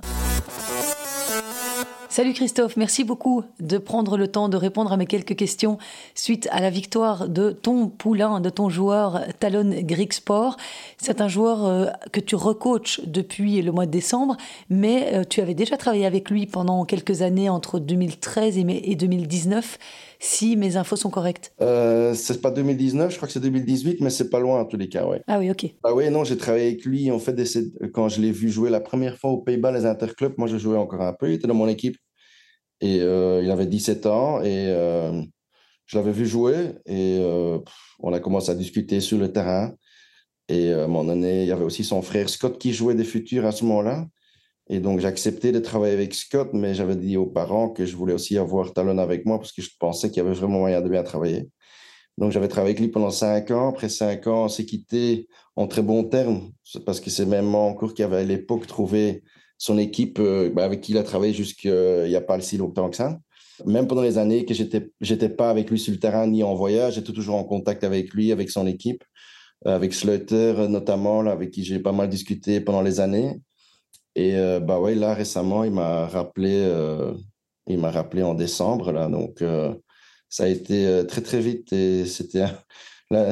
Salut 2.16 2.32
Christophe, 2.32 2.78
merci 2.78 3.04
beaucoup 3.04 3.44
de 3.60 3.78
prendre 3.78 4.16
le 4.16 4.30
temps 4.30 4.48
de 4.48 4.56
répondre 4.56 4.94
à 4.94 4.96
mes 4.96 5.06
quelques 5.06 5.36
questions 5.36 5.78
suite 6.14 6.48
à 6.50 6.62
la 6.62 6.70
victoire 6.70 7.28
de 7.28 7.52
ton 7.52 7.90
poulain, 7.90 8.40
de 8.40 8.50
ton 8.50 8.70
joueur 8.70 9.20
Talon 9.42 9.70
Grigsport. 9.82 10.56
C'est 10.98 11.20
un 11.20 11.28
joueur 11.28 11.66
euh, 11.66 11.88
que 12.14 12.22
tu 12.22 12.36
recoaches 12.36 13.02
depuis 13.06 13.62
le 13.62 13.74
mois 13.74 13.86
de 13.86 13.92
décembre, 13.92 14.38
mais 14.70 15.14
euh, 15.14 15.24
tu 15.30 15.42
avais 15.42 15.56
déjà 15.56 15.76
travaillé 15.76 16.06
avec 16.06 16.30
lui 16.30 16.46
pendant 16.46 16.86
quelques 16.86 17.22
années 17.22 17.50
entre 17.50 17.80
2013 17.80 18.60
et 18.60 18.96
2019 18.96 19.78
si 20.20 20.56
mes 20.56 20.78
infos 20.78 20.96
sont 20.96 21.10
correctes. 21.10 21.52
Euh, 21.60 22.14
c'est 22.14 22.42
pas 22.42 22.50
2019, 22.50 23.12
je 23.12 23.18
crois 23.18 23.28
que 23.28 23.34
c'est 23.34 23.42
2018, 23.42 24.00
mais 24.00 24.10
c'est 24.10 24.30
pas 24.30 24.40
loin 24.40 24.62
en 24.62 24.66
tous 24.66 24.78
les 24.78 24.88
cas, 24.88 25.06
ouais. 25.06 25.22
Ah 25.28 25.38
oui, 25.38 25.52
ok. 25.52 25.66
Ah 25.84 25.94
oui, 25.94 26.10
non, 26.10 26.24
j'ai 26.24 26.38
travaillé 26.38 26.68
avec 26.68 26.86
lui 26.86 27.12
en 27.12 27.20
fait 27.20 27.36
quand 27.94 28.08
je 28.08 28.22
l'ai 28.22 28.32
vu 28.32 28.50
jouer 28.50 28.70
la 28.70 28.80
première 28.80 29.18
fois 29.18 29.32
aux 29.32 29.40
Pays-Bas, 29.40 29.74
les 29.74 29.86
interclubs. 29.86 30.34
Moi, 30.38 30.48
je 30.48 30.58
jouais 30.58 30.78
encore 30.78 31.02
un 31.02 31.12
peu. 31.12 31.30
Il 31.30 31.34
était 31.34 31.48
dans 31.48 31.54
mon 31.54 31.68
équipe 31.68 31.98
et 32.82 33.02
euh, 33.02 33.42
il 33.44 33.52
avait 33.52 33.66
17 33.66 34.06
ans 34.06 34.42
et 34.42 34.68
euh, 34.70 35.22
je 35.86 35.98
l'avais 35.98 36.12
vu 36.12 36.26
jouer 36.26 36.74
et 36.86 37.20
euh, 37.20 37.60
on 38.00 38.14
a 38.14 38.20
commencé 38.20 38.52
à 38.52 38.56
discuter 38.56 39.02
sur 39.02 39.18
le 39.18 39.32
terrain. 39.32 39.74
Et 40.48 40.72
à 40.72 40.84
un 40.84 40.88
moment 40.88 41.06
donné, 41.06 41.44
il 41.44 41.48
y 41.48 41.52
avait 41.52 41.64
aussi 41.64 41.84
son 41.84 42.02
frère 42.02 42.30
Scott 42.30 42.60
qui 42.60 42.74
jouait 42.74 42.96
des 42.96 43.04
futurs 43.04 43.46
à 43.46 43.52
ce 43.52 43.66
moment-là. 43.66 44.06
Et 44.70 44.80
donc, 44.80 45.00
j'ai 45.00 45.08
accepté 45.08 45.52
de 45.52 45.60
travailler 45.60 45.94
avec 45.94 46.14
Scott, 46.14 46.50
mais 46.54 46.74
j'avais 46.74 46.96
dit 46.96 47.18
aux 47.18 47.26
parents 47.28 47.70
que 47.70 47.86
je 47.86 47.96
voulais 47.96 48.14
aussi 48.14 48.38
avoir 48.38 48.74
Talon 48.74 48.98
avec 48.98 49.26
moi 49.26 49.38
parce 49.40 49.52
que 49.52 49.62
je 49.62 49.70
pensais 49.80 50.10
qu'il 50.10 50.18
y 50.18 50.26
avait 50.26 50.36
vraiment 50.36 50.60
moyen 50.60 50.82
de 50.82 50.90
bien 50.90 51.04
travailler. 51.04 51.50
Donc, 52.18 52.32
j'avais 52.32 52.48
travaillé 52.48 52.72
avec 52.72 52.80
lui 52.80 52.90
pendant 52.90 53.12
cinq 53.12 53.52
ans. 53.52 53.70
Après 53.70 53.90
cinq 53.90 54.28
ans, 54.28 54.46
on 54.46 54.48
s'est 54.48 54.66
quitté 54.66 55.28
en 55.56 55.68
très 55.68 55.82
bons 55.82 56.04
termes 56.04 56.52
parce 56.86 57.00
que 57.00 57.10
c'est 57.10 57.26
même 57.26 57.54
encore 57.56 57.94
qui 57.94 58.04
avait 58.04 58.18
à 58.18 58.24
l'époque 58.24 58.68
trouvé 58.68 59.24
son 59.58 59.78
équipe 59.78 60.20
euh, 60.20 60.50
bah, 60.50 60.66
avec 60.66 60.82
qui 60.82 60.92
il 60.92 60.98
a 60.98 61.04
travaillé 61.04 61.34
jusqu'il 61.34 62.06
n'y 62.08 62.16
a 62.16 62.22
pas 62.22 62.40
si 62.40 62.58
longtemps 62.58 62.90
que 62.90 62.98
ça. 62.98 63.20
Même 63.66 63.88
pendant 63.88 64.02
les 64.02 64.18
années 64.18 64.46
que 64.46 64.54
j'étais 64.54 64.92
j'étais 65.00 65.30
pas 65.30 65.50
avec 65.50 65.70
lui 65.70 65.80
sur 65.80 65.94
le 65.94 66.00
terrain 66.00 66.28
ni 66.28 66.44
en 66.44 66.56
voyage, 66.56 66.96
j'étais 66.96 67.14
toujours 67.14 67.36
en 67.36 67.46
contact 67.46 67.84
avec 67.84 68.14
lui, 68.14 68.32
avec 68.32 68.50
son 68.50 68.68
équipe, 68.68 69.04
euh, 69.66 69.76
avec 69.76 69.94
Slutter 69.94 70.68
notamment, 70.70 71.22
là, 71.22 71.32
avec 71.32 71.52
qui 71.52 71.64
j'ai 71.64 71.80
pas 71.80 71.94
mal 71.94 72.10
discuté 72.10 72.60
pendant 72.60 72.82
les 72.82 73.00
années. 73.00 73.40
Et 74.16 74.36
euh, 74.36 74.60
bah 74.60 74.80
ouais, 74.80 74.96
là 74.96 75.14
récemment, 75.14 75.64
il 75.64 75.72
m'a 75.72 76.08
rappelé, 76.08 76.70
il 77.68 77.80
m'a 77.80 77.92
rappelé 77.92 78.24
en 78.24 78.34
décembre 78.34 78.92
là, 78.92 79.08
donc 79.08 79.44
ça 80.30 80.44
a 80.46 80.48
été 80.48 81.04
très 81.08 81.22
très 81.22 81.40
vite 81.40 81.72
et 81.74 82.06
c'était 82.06 82.46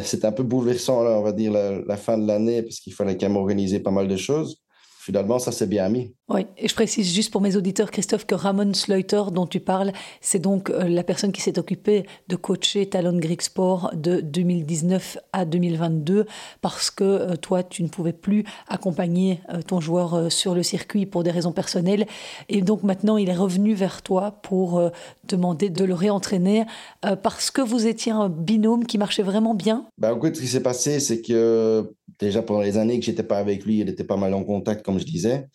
c'était 0.04 0.28
un 0.28 0.32
peu 0.32 0.44
bouleversant 0.44 1.04
là, 1.04 1.12
on 1.20 1.24
va 1.24 1.34
dire 1.34 1.52
la, 1.52 1.82
la 1.82 1.98
fin 1.98 2.18
de 2.18 2.28
l'année 2.28 2.62
parce 2.64 2.80
qu'il 2.80 2.94
fallait 2.94 3.18
quand 3.18 3.28
même 3.28 3.38
organiser 3.38 3.80
pas 3.80 3.92
mal 3.92 4.08
de 4.08 4.16
choses 4.16 4.63
finalement, 5.04 5.38
ça 5.38 5.52
s'est 5.52 5.68
bien 5.68 5.90
mis. 5.90 6.16
Oui, 6.30 6.48
et 6.58 6.70
je 6.70 6.74
précise 6.74 7.14
juste 7.14 7.30
pour 7.30 7.42
mes 7.42 7.58
auditeurs, 7.58 7.92
Christophe, 7.92 8.26
que 8.26 8.36
Ramon 8.36 8.74
Sleuter, 8.74 9.24
dont 9.34 9.46
tu 9.46 9.60
parles, 9.60 9.92
c'est 10.22 10.40
donc 10.40 10.70
euh, 10.70 10.88
la 10.88 11.04
personne 11.04 11.34
qui 11.34 11.42
s'est 11.42 11.60
occupée 11.60 12.06
de 12.30 12.38
coacher 12.38 12.88
Talon 12.88 13.20
Greek 13.20 13.42
Sport 13.42 13.92
de 13.94 14.22
2019 14.22 15.18
à 15.34 15.44
2022, 15.44 16.26
parce 16.62 16.90
que 16.90 17.04
euh, 17.04 17.36
toi, 17.36 17.64
tu 17.64 17.84
ne 17.84 17.90
pouvais 17.90 18.14
plus 18.14 18.46
accompagner 18.70 19.42
euh, 19.50 19.62
ton 19.62 19.82
joueur 19.82 20.32
sur 20.32 20.56
le 20.56 20.64
circuit 20.64 21.06
pour 21.06 21.24
des 21.24 21.32
raisons 21.32 21.52
personnelles. 21.52 22.08
Et 22.48 22.62
donc 22.62 22.84
maintenant, 22.84 23.18
il 23.18 23.28
est 23.28 23.36
revenu 23.36 23.74
vers 23.74 24.02
toi 24.02 24.40
pour 24.42 24.82
demander 25.28 25.70
de 25.70 25.84
le 25.86 25.94
réentraîner, 25.94 26.66
parce 27.02 27.52
que 27.52 27.62
vous 27.62 27.88
étiez 27.88 28.12
un 28.12 28.30
binôme 28.30 28.86
qui 28.86 28.98
marchait 28.98 29.24
vraiment 29.24 29.54
bien? 29.54 29.86
Ben, 29.98 30.16
écoute, 30.16 30.36
ce 30.36 30.42
qui 30.42 30.48
s'est 30.48 30.64
passé, 30.64 31.00
c'est 31.00 31.22
que 31.22 31.94
déjà 32.20 32.42
pendant 32.42 32.62
les 32.62 32.78
années 32.78 33.00
que 33.00 33.06
j'étais 33.06 33.24
pas 33.24 33.38
avec 33.38 33.66
lui, 33.66 33.80
il 33.80 33.90
était 33.90 34.04
pas 34.04 34.18
mal 34.18 34.34
en 34.34 34.44
contact, 34.44 34.86
comme 34.86 35.00
je 35.00 35.06
disais. 35.06 35.48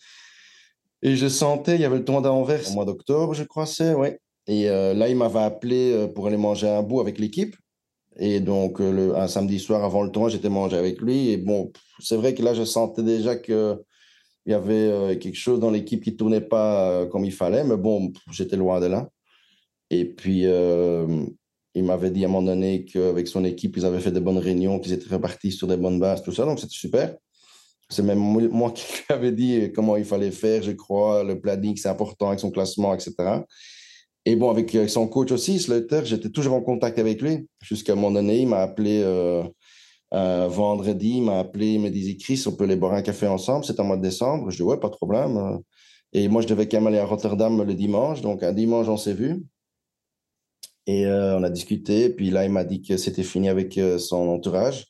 Et 1.01 1.15
je 1.15 1.27
sentais, 1.27 1.75
il 1.75 1.81
y 1.81 1.85
avait 1.85 1.97
le 1.97 2.03
tournoi 2.03 2.21
d'Anvers 2.21 2.69
au 2.69 2.73
mois 2.73 2.85
d'octobre, 2.85 3.33
je 3.33 3.43
crois, 3.43 3.65
c'est, 3.65 3.93
ouais. 3.93 4.19
Et 4.47 4.67
euh, 4.67 4.93
là, 4.93 5.07
il 5.07 5.15
m'avait 5.15 5.39
appelé 5.39 5.93
euh, 5.93 6.07
pour 6.07 6.27
aller 6.27 6.37
manger 6.37 6.67
un 6.67 6.81
bout 6.81 6.99
avec 6.99 7.19
l'équipe. 7.19 7.55
Et 8.17 8.39
donc, 8.39 8.81
euh, 8.81 9.15
un 9.15 9.27
samedi 9.27 9.59
soir 9.59 9.83
avant 9.83 10.01
le 10.01 10.11
tournoi, 10.11 10.29
j'étais 10.29 10.49
mangé 10.49 10.75
avec 10.75 10.99
lui. 10.99 11.29
Et 11.29 11.37
bon, 11.37 11.71
c'est 11.99 12.15
vrai 12.15 12.33
que 12.33 12.41
là, 12.41 12.53
je 12.53 12.63
sentais 12.63 13.03
déjà 13.03 13.35
qu'il 13.35 13.77
y 14.47 14.53
avait 14.53 15.17
quelque 15.21 15.37
chose 15.37 15.59
dans 15.59 15.69
l'équipe 15.69 16.03
qui 16.03 16.11
ne 16.11 16.17
tournait 16.17 16.41
pas 16.41 17.05
comme 17.05 17.23
il 17.23 17.31
fallait. 17.31 17.63
Mais 17.63 17.77
bon, 17.77 18.11
j'étais 18.31 18.57
loin 18.57 18.79
de 18.79 18.87
là. 18.87 19.07
Et 19.89 20.05
puis, 20.05 20.45
il 21.75 21.83
m'avait 21.83 22.11
dit 22.11 22.23
à 22.23 22.27
un 22.27 22.31
moment 22.31 22.45
donné 22.45 22.85
qu'avec 22.85 23.27
son 23.27 23.43
équipe, 23.43 23.77
ils 23.77 23.85
avaient 23.85 23.99
fait 23.99 24.11
de 24.11 24.19
bonnes 24.19 24.37
réunions, 24.37 24.79
qu'ils 24.79 24.93
étaient 24.93 25.13
repartis 25.13 25.51
sur 25.51 25.67
des 25.67 25.77
bonnes 25.77 25.99
bases, 25.99 26.23
tout 26.23 26.31
ça. 26.31 26.45
Donc, 26.45 26.59
c'était 26.59 26.73
super. 26.73 27.15
C'est 27.89 28.03
même 28.03 28.19
moi 28.51 28.71
qui 28.71 28.85
lui 28.93 29.03
avais 29.09 29.31
dit 29.31 29.71
comment 29.73 29.97
il 29.97 30.05
fallait 30.05 30.31
faire, 30.31 30.61
je 30.63 30.71
crois, 30.71 31.23
le 31.23 31.39
planning, 31.39 31.75
c'est 31.77 31.89
important 31.89 32.27
avec 32.27 32.39
son 32.39 32.51
classement, 32.51 32.93
etc. 32.93 33.13
Et 34.25 34.35
bon, 34.35 34.49
avec, 34.49 34.75
son 34.89 35.07
coach 35.07 35.31
aussi, 35.31 35.59
Slaughter, 35.59 36.01
j'étais 36.03 36.29
toujours 36.29 36.53
en 36.53 36.61
contact 36.61 36.99
avec 36.99 37.21
lui. 37.21 37.47
Jusqu'à 37.61 37.93
un 37.93 37.95
moment 37.95 38.11
donné, 38.11 38.41
il 38.41 38.47
m'a 38.47 38.59
appelé 38.59 39.01
euh, 39.03 39.43
vendredi, 40.11 41.15
il 41.17 41.23
m'a 41.23 41.39
appelé, 41.39 41.73
il 41.73 41.81
me 41.81 41.89
disait 41.89 42.15
Chris, 42.17 42.43
on 42.45 42.51
peut 42.51 42.65
aller 42.65 42.75
boire 42.75 42.93
un 42.93 43.01
café 43.01 43.27
ensemble, 43.27 43.65
c'est 43.65 43.79
en 43.79 43.85
mois 43.85 43.97
de 43.97 44.01
décembre. 44.01 44.51
Je 44.51 44.57
dis 44.57 44.63
ouais, 44.63 44.77
pas 44.77 44.89
de 44.89 44.95
problème. 44.95 45.59
Et 46.13 46.27
moi, 46.27 46.41
je 46.41 46.47
devais 46.47 46.67
quand 46.67 46.77
même 46.77 46.87
aller 46.87 46.99
à 46.99 47.05
Rotterdam 47.05 47.63
le 47.63 47.73
dimanche. 47.73 48.21
Donc, 48.21 48.43
un 48.43 48.53
dimanche, 48.53 48.87
on 48.87 48.97
s'est 48.97 49.13
vu. 49.13 49.43
Et 50.89 51.05
euh, 51.05 51.37
on 51.37 51.43
a 51.43 51.51
discuté. 51.51 52.09
Puis 52.09 52.31
là, 52.31 52.45
il 52.45 52.51
m'a 52.51 52.63
dit 52.63 52.81
que 52.81 52.97
c'était 52.97 53.23
fini 53.23 53.47
avec 53.47 53.77
euh, 53.77 53.99
son 53.99 54.27
entourage, 54.29 54.87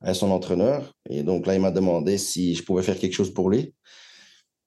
avec 0.00 0.16
son 0.16 0.32
entraîneur. 0.32 0.92
Et 1.08 1.22
donc 1.22 1.46
là, 1.46 1.54
il 1.54 1.60
m'a 1.60 1.70
demandé 1.70 2.18
si 2.18 2.56
je 2.56 2.64
pouvais 2.64 2.82
faire 2.82 2.98
quelque 2.98 3.14
chose 3.14 3.32
pour 3.32 3.48
lui. 3.50 3.72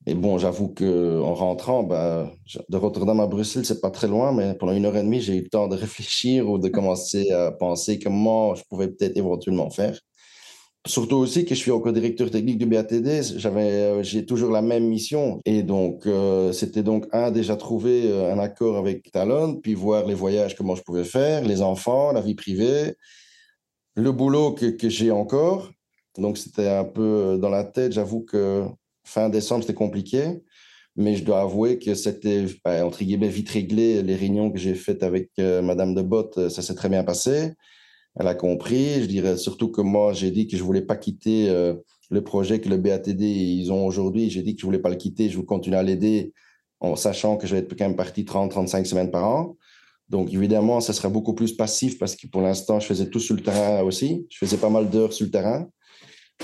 Et 0.06 0.16
bon, 0.16 0.38
j'avoue 0.38 0.70
qu'en 0.70 1.34
rentrant, 1.34 1.84
bah, 1.84 2.32
de 2.70 2.78
Rotterdam 2.78 3.20
à 3.20 3.28
Bruxelles, 3.28 3.66
c'est 3.66 3.82
pas 3.82 3.92
très 3.92 4.08
loin, 4.08 4.32
mais 4.32 4.56
pendant 4.56 4.72
une 4.74 4.86
heure 4.86 4.96
et 4.96 5.04
demie, 5.04 5.22
j'ai 5.22 5.36
eu 5.36 5.44
le 5.44 5.50
temps 5.50 5.68
de 5.68 5.76
réfléchir 5.76 6.50
ou 6.50 6.58
de 6.58 6.70
commencer 6.70 7.30
à 7.32 7.52
penser 7.52 8.00
comment 8.00 8.56
je 8.56 8.64
pouvais 8.70 8.88
peut-être 8.88 9.18
éventuellement 9.18 9.70
faire. 9.70 10.00
Surtout 10.88 11.18
aussi 11.18 11.44
que 11.44 11.56
je 11.56 11.60
suis 11.60 11.72
encore 11.72 11.92
directeur 11.92 12.32
technique 12.32 12.58
du 12.58 12.66
BATD, 12.66 13.22
j'avais, 13.38 13.70
euh, 13.70 14.04
j'ai 14.04 14.26
toujours 14.26 14.50
la 14.50 14.62
même 14.62 14.88
mission. 14.88 15.42
Et 15.46 15.62
donc, 15.62 16.06
euh, 16.08 16.54
c'était 16.54 16.84
donc, 16.84 17.06
un, 17.12 17.32
déjà 17.32 17.58
trouver 17.58 18.10
euh, 18.10 18.34
un 18.34 18.40
accord 18.40 18.78
avec 18.78 19.12
Talon, 19.12 19.58
puis 19.58 19.74
voir 19.74 20.06
les 20.06 20.14
voyages, 20.14 20.56
comment 20.56 20.76
je 20.76 20.82
pouvais 20.82 21.04
faire, 21.04 21.44
les 21.44 21.62
enfants, 21.62 22.14
la 22.14 22.22
vie 22.22 22.34
privée, 22.34 22.96
le 23.96 24.12
boulot 24.14 24.54
que, 24.54 24.68
que 24.68 24.88
j'ai 24.88 25.12
encore. 25.12 25.70
Donc, 26.18 26.38
c'était 26.38 26.70
un 26.70 26.86
peu 26.86 27.38
dans 27.42 27.50
la 27.50 27.66
tête. 27.66 27.92
J'avoue 27.92 28.22
que 28.22 28.64
fin 29.04 29.28
décembre, 29.30 29.64
c'était 29.64 29.74
compliqué. 29.74 30.42
Mais 30.96 31.16
je 31.16 31.24
dois 31.24 31.42
avouer 31.42 31.78
que 31.78 31.94
c'était, 31.94 32.46
ben, 32.64 32.86
entre 32.86 33.04
guillemets, 33.04 33.28
vite 33.28 33.50
réglé. 33.50 34.02
Les 34.02 34.16
réunions 34.16 34.50
que 34.52 34.58
j'ai 34.58 34.76
faites 34.76 35.04
avec 35.04 35.32
Madame 35.38 35.94
de 35.94 36.02
Bott, 36.02 36.50
ça 36.50 36.62
s'est 36.62 36.76
très 36.76 36.90
bien 36.90 37.04
passé 37.04 37.54
elle 38.20 38.28
a 38.28 38.36
compris. 38.36 39.02
Je 39.02 39.06
dirais 39.06 39.38
surtout 39.38 39.72
que 39.72 39.82
moi, 39.82 40.14
j'ai 40.14 40.30
dit 40.30 40.48
que 40.48 40.58
je 40.58 40.64
voulais 40.64 40.82
pas 40.82 40.98
quitter 40.98 41.50
euh, 41.50 41.74
le 42.12 42.22
projet 42.24 42.60
que 42.60 42.70
le 42.70 42.78
BATD 42.78 43.22
ils 43.22 43.72
ont 43.72 43.86
aujourd'hui. 43.86 44.30
J'ai 44.30 44.44
dit 44.44 44.56
que 44.56 44.62
je 44.62 44.66
voulais 44.66 44.80
pas 44.80 44.90
le 44.90 44.98
quitter. 44.98 45.30
Je 45.30 45.36
voulais 45.36 45.48
continuer 45.48 45.78
à 45.78 45.84
l'aider 45.84 46.34
en 46.82 46.96
sachant 46.96 47.38
que 47.38 47.48
je 47.48 47.56
vais 47.56 47.62
être 47.62 47.76
quand 47.76 47.86
même 47.86 47.96
parti 47.96 48.26
30, 48.26 48.52
35 48.52 48.86
semaines 48.86 49.12
par 49.12 49.26
an. 49.26 49.58
Donc, 50.10 50.34
évidemment, 50.34 50.82
ça 50.82 50.92
serait 50.92 51.10
beaucoup 51.10 51.34
plus 51.34 51.54
passif 51.54 51.98
parce 51.98 52.16
que 52.16 52.28
pour 52.28 52.42
l'instant, 52.42 52.80
je 52.80 52.88
faisais 52.88 53.10
tout 53.10 53.20
sur 53.20 53.36
le 53.36 53.42
terrain 53.42 53.84
aussi. 53.84 54.26
Je 54.30 54.38
faisais 54.38 54.58
pas 54.58 54.70
mal 54.70 54.90
d'heures 54.90 55.14
sur 55.14 55.26
le 55.26 55.32
terrain. 55.32 55.70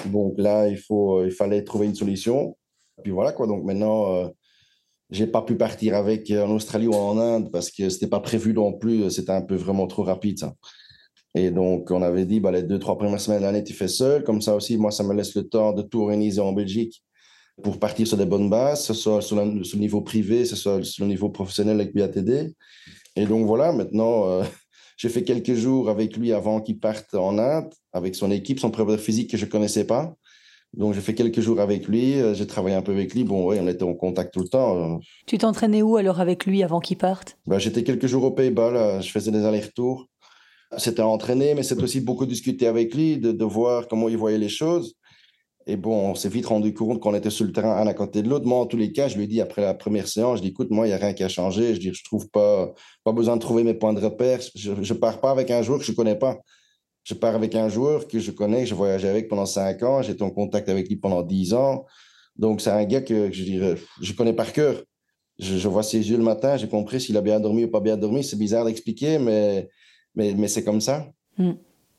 Donc 0.06 0.36
là, 0.38 0.68
il, 0.68 0.78
faut, 0.78 1.26
il 1.26 1.32
fallait 1.32 1.64
trouver 1.64 1.88
une 1.88 1.96
solution. 1.96 2.56
Puis 3.04 3.12
voilà, 3.12 3.34
quoi. 3.34 3.48
Donc 3.48 3.66
maintenant, 3.66 4.14
euh, 4.14 4.28
j'ai 5.10 5.28
pas 5.28 5.42
pu 5.42 5.56
partir 5.56 5.96
avec 5.96 6.32
en 6.32 6.52
Australie 6.52 6.88
ou 6.88 6.94
en 6.94 7.18
Inde 7.18 7.52
parce 7.52 7.70
que 7.72 7.90
c'était 7.90 8.08
pas 8.08 8.20
prévu 8.20 8.54
non 8.54 8.72
plus. 8.72 9.10
C'était 9.10 9.32
un 9.32 9.42
peu 9.42 9.56
vraiment 9.56 9.88
trop 9.88 10.04
rapide, 10.04 10.40
ça. 10.40 10.54
Et 11.36 11.52
donc, 11.52 11.92
on 11.92 12.02
avait 12.02 12.24
dit, 12.24 12.40
bah, 12.40 12.52
les 12.52 12.64
deux, 12.64 12.80
trois 12.80 12.98
premières 12.98 13.20
semaines 13.20 13.40
de 13.40 13.44
l'année, 13.44 13.64
tu 13.64 13.74
fais 13.74 13.90
seul. 13.90 14.24
Comme 14.24 14.42
ça 14.42 14.56
aussi, 14.56 14.78
moi, 14.78 14.90
ça 14.90 15.04
me 15.04 15.14
laisse 15.14 15.36
le 15.36 15.44
temps 15.44 15.74
de 15.74 15.82
tout 15.82 16.02
organiser 16.02 16.40
en 16.40 16.54
Belgique 16.54 17.04
pour 17.62 17.78
partir 17.78 18.08
sur 18.08 18.16
des 18.16 18.26
bonnes 18.26 18.50
bases, 18.50 18.88
que 18.88 18.94
ce 18.94 18.94
soit 18.94 19.22
sur 19.22 19.36
le, 19.36 19.78
niveau 19.78 20.02
privé, 20.02 20.40
que 20.40 20.46
ce 20.46 20.56
soit 20.56 20.84
sur 20.84 21.04
le 21.04 21.10
niveau 21.10 21.30
professionnel 21.30 21.80
avec 21.82 21.94
BATD. 21.94 22.56
Et 23.18 23.26
donc, 23.26 23.46
voilà, 23.46 23.74
maintenant, 23.74 24.30
euh, 24.30 24.44
j'ai 24.98 25.10
fait 25.10 25.24
quelques 25.24 25.56
jours 25.56 25.90
avec 25.90 26.16
lui 26.16 26.32
avant 26.32 26.62
qu'il 26.62 26.80
parte 26.80 27.14
en 27.14 27.38
Inde, 27.38 27.70
avec 27.92 28.16
son 28.16 28.32
équipe, 28.32 28.62
son 28.62 28.72
préparateur 28.72 29.04
physique 29.04 29.30
que 29.30 29.38
je 29.38 29.46
ne 29.46 29.52
connaissais 29.52 29.86
pas. 29.86 30.16
Donc, 30.74 30.94
j'ai 30.94 31.02
fait 31.02 31.16
quelques 31.16 31.42
jours 31.42 31.60
avec 31.60 31.88
lui, 31.88 32.14
euh, 32.14 32.34
j'ai 32.34 32.48
travaillé 32.48 32.78
un 32.78 32.82
peu 32.82 32.94
avec 32.94 33.14
lui. 33.14 33.26
Bon, 33.26 33.50
oui, 33.50 33.58
on 33.62 33.68
était 33.68 33.84
en 33.84 33.94
contact 33.94 34.34
tout 34.34 34.42
le 34.42 34.48
temps. 34.48 35.00
Tu 35.26 35.38
t'entraînais 35.38 35.82
où 35.82 35.98
alors 35.98 36.22
avec 36.22 36.46
lui 36.46 36.64
avant 36.64 36.80
qu'il 36.80 36.98
parte? 36.98 37.38
Bah, 37.46 37.60
J'étais 37.60 37.84
quelques 37.84 38.08
jours 38.08 38.24
aux 38.24 38.32
Pays-Bas, 38.32 39.02
je 39.02 39.10
faisais 39.10 39.32
des 39.32 39.44
allers-retours. 39.44 40.08
C'était 40.78 41.02
entraîné, 41.02 41.54
mais 41.56 41.64
c'est 41.64 41.82
aussi 41.82 42.02
beaucoup 42.02 42.26
discuter 42.26 42.68
avec 42.68 42.94
lui, 42.94 43.18
de, 43.18 43.32
de, 43.32 43.46
voir 43.46 43.88
comment 43.88 44.10
il 44.10 44.18
voyait 44.18 44.38
les 44.38 44.50
choses. 44.50 44.96
Et 45.68 45.78
bon, 45.78 46.12
on 46.12 46.16
s'est 46.16 46.30
vite 46.30 46.46
rendu 46.46 46.74
compte 46.74 47.00
qu'on 47.00 47.16
était 47.16 47.32
sur 47.32 47.46
le 47.46 47.52
terrain 47.52 47.78
un 47.78 47.88
à 47.88 47.94
côté 47.94 48.22
de 48.22 48.30
l'autre. 48.30 48.46
Moi, 48.46 48.60
en 48.60 48.68
tous 48.68 48.78
les 48.78 48.92
cas, 48.92 49.08
je 49.08 49.16
lui 49.18 49.24
ai 49.24 49.28
dit 49.28 49.42
après 49.42 49.64
la 49.64 49.74
première 49.74 50.08
séance, 50.08 50.38
je 50.38 50.44
dis 50.44 50.50
écoute, 50.50 50.70
moi, 50.70 50.86
il 50.86 50.90
n'y 50.90 50.94
a 50.94 50.98
rien 50.98 51.14
qui 51.14 51.24
a 51.24 51.30
changé. 51.30 51.74
Je 51.74 51.80
dis, 51.80 51.92
je 51.92 52.04
trouve 52.04 52.30
pas, 52.30 52.72
pas 53.04 53.12
besoin 53.12 53.36
de 53.36 53.42
trouver 53.42 53.64
mes 53.64 53.74
points 53.74 53.94
de 53.94 54.00
repère. 54.00 54.40
Je 54.54 54.72
ne 54.72 55.00
pars 55.00 55.20
pas 55.20 55.32
avec 55.32 55.50
un 55.50 55.64
joueur 55.64 55.80
que 55.80 55.86
je 55.86 55.92
ne 55.92 55.96
connais 55.96 56.16
pas. 56.16 56.38
Je 57.04 57.16
pars 57.16 57.36
avec 57.36 57.56
un 57.56 57.68
joueur 57.70 58.08
que 58.08 58.20
je 58.20 58.32
connais, 58.32 58.64
que 58.64 58.70
je 58.70 58.76
voyageais 58.76 59.10
avec 59.10 59.28
pendant 59.28 59.46
cinq 59.48 59.82
ans. 59.82 60.04
J'étais 60.04 60.24
en 60.24 60.30
contact 60.30 60.70
avec 60.70 60.88
lui 60.88 60.98
pendant 60.98 61.24
dix 61.24 61.54
ans. 61.54 61.86
Donc, 62.36 62.62
c'est 62.62 62.70
un 62.70 62.84
gars 62.84 63.02
que, 63.02 63.32
je 63.32 63.44
dirais, 63.44 63.76
je 64.02 64.14
connais 64.14 64.34
par 64.34 64.54
cœur. 64.54 64.84
Je, 65.40 65.58
je 65.58 65.68
vois 65.68 65.84
ses 65.84 66.10
yeux 66.10 66.18
le 66.18 66.24
matin, 66.24 66.58
j'ai 66.58 66.68
compris 66.68 67.02
s'il 67.02 67.18
a 67.18 67.22
bien 67.22 67.40
dormi 67.40 67.66
ou 67.66 67.72
pas 67.72 67.80
bien 67.80 67.98
dormi. 67.98 68.24
C'est 68.24 68.38
bizarre 68.38 68.66
d'expliquer, 68.66 69.18
mais 69.20 69.68
mais, 70.16 70.34
mais 70.34 70.48
c'est 70.48 70.64
comme 70.64 70.82
ça. 70.82 71.08
Hmm. 71.38 71.54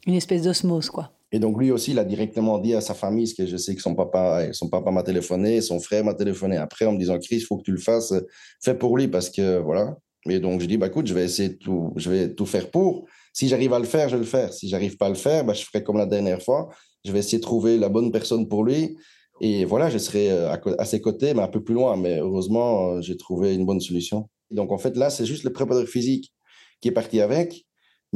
Une 0.07 0.15
espèce 0.15 0.43
d'osmose, 0.43 0.91
quoi. 0.91 1.13
Et 1.33 1.39
donc 1.39 1.59
lui 1.59 1.71
aussi, 1.73 1.91
il 1.91 1.99
a 1.99 2.05
directement 2.05 2.59
dit 2.59 2.75
à 2.75 2.81
sa 2.81 2.95
famille, 2.95 3.27
ce 3.27 3.35
que 3.35 3.47
je 3.47 3.57
sais 3.57 3.75
que 3.75 3.83
son 3.83 3.95
papa, 3.95 4.53
son 4.53 4.69
papa 4.69 4.91
m'a 4.91 5.03
téléphoné, 5.03 5.61
son 5.61 5.81
frère 5.81 6.05
m'a 6.05 6.15
téléphoné 6.15 6.57
après 6.57 6.87
en 6.87 6.93
me 6.93 6.99
disant, 6.99 7.19
Chris, 7.19 7.37
il 7.37 7.41
faut 7.41 7.57
que 7.57 7.65
tu 7.65 7.73
le 7.73 7.81
fasses, 7.81 8.15
fais 8.63 8.75
pour 8.75 8.97
lui 8.97 9.09
parce 9.09 9.29
que 9.29 9.59
voilà. 9.59 9.97
Et 10.29 10.39
donc 10.39 10.61
je 10.61 10.67
dis, 10.67 10.77
bah 10.77 10.87
écoute, 10.87 11.07
je 11.07 11.15
vais 11.15 11.25
essayer 11.25 11.57
tout, 11.57 11.93
je 11.97 12.11
vais 12.11 12.35
tout 12.35 12.47
faire 12.47 12.71
pour. 12.71 13.07
Si 13.33 13.49
j'arrive 13.49 13.73
à 13.73 13.79
le 13.79 13.85
faire, 13.85 14.09
je 14.09 14.17
vais 14.17 14.23
le 14.23 14.27
faire. 14.27 14.53
Si 14.53 14.69
j'arrive 14.69 14.97
pas 14.97 15.07
à 15.07 15.09
le 15.11 15.15
faire, 15.15 15.45
bah, 15.45 15.53
je 15.53 15.63
ferai 15.65 15.83
comme 15.83 15.99
la 15.99 16.07
dernière 16.07 16.41
fois. 16.41 16.69
Je 17.05 17.13
vais 17.13 17.19
essayer 17.19 17.39
de 17.39 17.43
trouver 17.43 17.77
la 17.77 17.89
bonne 17.89 18.11
personne 18.11 18.49
pour 18.49 18.65
lui. 18.65 18.97
Et 19.41 19.65
voilà, 19.65 19.91
je 19.91 19.99
serai 19.99 20.31
euh, 20.31 20.51
à, 20.51 20.61
à 20.79 20.85
ses 20.85 21.01
côtés, 21.01 21.35
mais 21.35 21.43
un 21.43 21.49
peu 21.49 21.63
plus 21.63 21.75
loin. 21.75 21.97
Mais 21.97 22.19
heureusement, 22.19 22.93
euh, 22.93 23.03
j'ai 23.03 23.17
trouvé 23.17 23.55
une 23.55 23.67
bonne 23.67 23.81
solution. 23.81 24.31
Donc 24.51 24.73
en 24.73 24.79
fait, 24.79 24.97
là, 24.97 25.11
c'est 25.11 25.27
juste 25.27 25.45
le 25.45 25.53
préparateur 25.53 25.89
physique 25.89 26.33
qui 26.81 26.89
est 26.89 26.93
parti 26.93 27.21
avec 27.21 27.66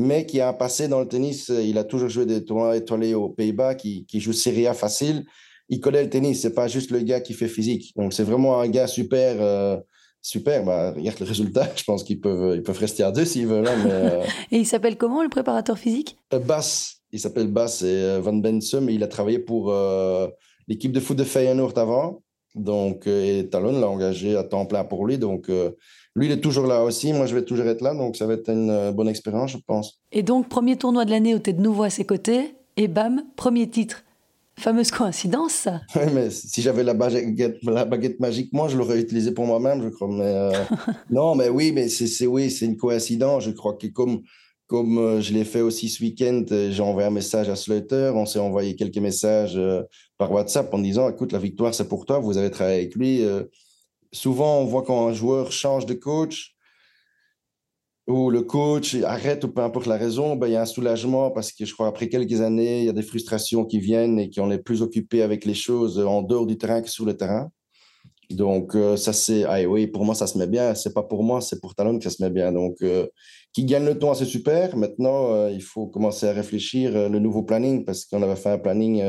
mais 0.00 0.26
qui 0.26 0.40
a 0.40 0.48
un 0.48 0.52
passé 0.52 0.88
dans 0.88 1.00
le 1.00 1.06
tennis. 1.06 1.48
Il 1.48 1.78
a 1.78 1.84
toujours 1.84 2.08
joué 2.08 2.26
des 2.26 2.44
tournois 2.44 2.76
étoilés 2.76 3.14
aux 3.14 3.28
Pays-Bas, 3.28 3.74
qui, 3.74 4.04
qui, 4.06 4.20
joue 4.20 4.32
Serie 4.32 4.66
A 4.66 4.74
facile. 4.74 5.24
Il 5.68 5.80
connaît 5.80 6.02
le 6.02 6.10
tennis, 6.10 6.40
c'est 6.40 6.54
pas 6.54 6.66
juste 6.66 6.90
le 6.90 7.00
gars 7.00 7.20
qui 7.20 7.34
fait 7.34 7.48
physique. 7.48 7.92
Donc 7.96 8.12
c'est 8.12 8.24
vraiment 8.24 8.60
un 8.60 8.68
gars 8.68 8.86
super. 8.86 9.36
Euh, 9.38 9.76
super, 10.22 10.64
bah, 10.64 10.92
regarde 10.92 11.20
le 11.20 11.26
résultat. 11.26 11.68
Je 11.76 11.84
pense 11.84 12.02
qu'ils 12.02 12.20
peuvent, 12.20 12.56
ils 12.56 12.62
peuvent 12.62 12.78
rester 12.78 13.02
à 13.02 13.12
deux 13.12 13.24
s'ils 13.24 13.46
veulent. 13.46 13.68
Hein, 13.68 13.86
euh, 13.86 14.24
et 14.50 14.58
il 14.58 14.66
s'appelle 14.66 14.96
comment 14.96 15.22
le 15.22 15.28
préparateur 15.28 15.78
physique? 15.78 16.16
Euh, 16.32 16.38
Bass. 16.38 17.02
Il 17.12 17.20
s'appelle 17.20 17.48
Bass 17.48 17.82
et 17.82 18.20
Van 18.20 18.32
Bensum. 18.32 18.88
Il 18.88 19.02
a 19.02 19.08
travaillé 19.08 19.40
pour 19.40 19.74
l'équipe 20.68 20.92
de 20.92 21.00
foot 21.00 21.16
de 21.16 21.24
Feyenoord 21.24 21.76
avant. 21.76 22.22
Donc, 22.54 23.08
et 23.08 23.48
Talon 23.50 23.80
l'a 23.80 23.88
engagé 23.88 24.36
à 24.36 24.44
temps 24.44 24.64
plein 24.64 24.84
pour 24.84 25.04
lui. 25.06 25.18
Donc, 25.18 25.50
lui, 26.16 26.26
il 26.26 26.32
est 26.32 26.40
toujours 26.40 26.66
là 26.66 26.82
aussi. 26.82 27.12
Moi, 27.12 27.26
je 27.26 27.34
vais 27.34 27.44
toujours 27.44 27.66
être 27.66 27.82
là. 27.82 27.94
Donc, 27.94 28.16
ça 28.16 28.26
va 28.26 28.34
être 28.34 28.50
une 28.50 28.70
euh, 28.70 28.92
bonne 28.92 29.08
expérience, 29.08 29.52
je 29.52 29.58
pense. 29.64 30.00
Et 30.10 30.22
donc, 30.22 30.48
premier 30.48 30.76
tournoi 30.76 31.04
de 31.04 31.10
l'année 31.10 31.34
où 31.34 31.38
tu 31.38 31.50
es 31.50 31.52
de 31.52 31.62
nouveau 31.62 31.84
à 31.84 31.90
ses 31.90 32.04
côtés. 32.04 32.54
Et 32.76 32.88
bam, 32.88 33.22
premier 33.36 33.68
titre. 33.68 34.02
Fameuse 34.58 34.90
coïncidence, 34.90 35.52
ça. 35.52 35.80
Oui, 35.94 36.02
mais 36.12 36.30
si 36.30 36.62
j'avais 36.62 36.82
la 36.82 36.94
baguette, 36.94 37.58
la 37.62 37.84
baguette 37.84 38.18
magique, 38.18 38.52
moi, 38.52 38.68
je 38.68 38.76
l'aurais 38.76 39.00
utilisée 39.00 39.32
pour 39.32 39.46
moi-même, 39.46 39.82
je 39.82 39.88
crois. 39.88 40.08
Mais, 40.08 40.24
euh, 40.24 40.52
non, 41.10 41.36
mais 41.36 41.48
oui, 41.48 41.70
mais 41.72 41.88
c'est 41.88 42.26
oui, 42.26 42.50
c'est 42.50 42.66
une 42.66 42.76
coïncidence. 42.76 43.44
Je 43.44 43.52
crois 43.52 43.74
que 43.74 43.86
comme, 43.86 44.22
comme 44.66 44.98
euh, 44.98 45.20
je 45.20 45.32
l'ai 45.32 45.44
fait 45.44 45.60
aussi 45.60 45.88
ce 45.88 46.02
week-end, 46.02 46.44
j'ai 46.48 46.82
envoyé 46.82 47.06
un 47.06 47.12
message 47.12 47.48
à 47.48 47.54
Slutter. 47.54 48.10
On 48.14 48.26
s'est 48.26 48.40
envoyé 48.40 48.74
quelques 48.74 48.98
messages 48.98 49.58
par 50.18 50.32
WhatsApp 50.32 50.74
en 50.74 50.80
disant, 50.80 51.08
écoute, 51.08 51.30
la 51.30 51.38
victoire, 51.38 51.72
c'est 51.72 51.88
pour 51.88 52.04
toi. 52.04 52.18
Vous 52.18 52.36
avez 52.36 52.50
travaillé 52.50 52.80
avec 52.80 52.96
lui 52.96 53.22
souvent, 54.12 54.58
on 54.58 54.64
voit 54.64 54.82
quand 54.82 55.08
un 55.08 55.12
joueur 55.12 55.52
change 55.52 55.86
de 55.86 55.94
coach 55.94 56.54
ou 58.06 58.30
le 58.30 58.42
coach 58.42 58.96
arrête 59.04 59.44
ou 59.44 59.48
peu 59.48 59.62
importe 59.62 59.86
la 59.86 59.96
raison, 59.96 60.36
ben, 60.36 60.48
il 60.48 60.52
y 60.54 60.56
a 60.56 60.62
un 60.62 60.66
soulagement 60.66 61.30
parce 61.30 61.52
que 61.52 61.64
je 61.64 61.72
crois 61.72 61.86
après 61.86 62.08
quelques 62.08 62.40
années, 62.40 62.80
il 62.80 62.86
y 62.86 62.88
a 62.88 62.92
des 62.92 63.02
frustrations 63.02 63.64
qui 63.64 63.78
viennent 63.78 64.18
et 64.18 64.30
qu'on 64.30 64.50
est 64.50 64.58
plus 64.58 64.82
occupé 64.82 65.22
avec 65.22 65.44
les 65.44 65.54
choses 65.54 65.98
en 65.98 66.22
dehors 66.22 66.46
du 66.46 66.58
terrain 66.58 66.82
que 66.82 66.90
sur 66.90 67.04
le 67.04 67.16
terrain. 67.16 67.50
Donc, 68.30 68.76
euh, 68.76 68.96
ça, 68.96 69.12
c'est, 69.12 69.44
ah, 69.44 69.60
oui, 69.68 69.88
pour 69.88 70.04
moi, 70.04 70.14
ça 70.14 70.26
se 70.26 70.38
met 70.38 70.46
bien. 70.46 70.74
C'est 70.74 70.94
pas 70.94 71.02
pour 71.02 71.24
moi, 71.24 71.40
c'est 71.40 71.60
pour 71.60 71.74
Talon 71.74 71.98
que 71.98 72.04
ça 72.04 72.10
se 72.10 72.22
met 72.22 72.30
bien. 72.30 72.52
Donc, 72.52 72.76
euh, 72.82 73.08
qui 73.52 73.64
gagne 73.64 73.84
le 73.84 73.98
temps, 73.98 74.14
c'est 74.14 74.24
super. 74.24 74.76
Maintenant, 74.76 75.32
euh, 75.32 75.50
il 75.50 75.62
faut 75.62 75.88
commencer 75.88 76.28
à 76.28 76.32
réfléchir 76.32 77.08
le 77.08 77.18
nouveau 77.18 77.42
planning 77.42 77.84
parce 77.84 78.04
qu'on 78.04 78.22
avait 78.22 78.36
fait 78.36 78.50
un 78.50 78.58
planning 78.58 79.02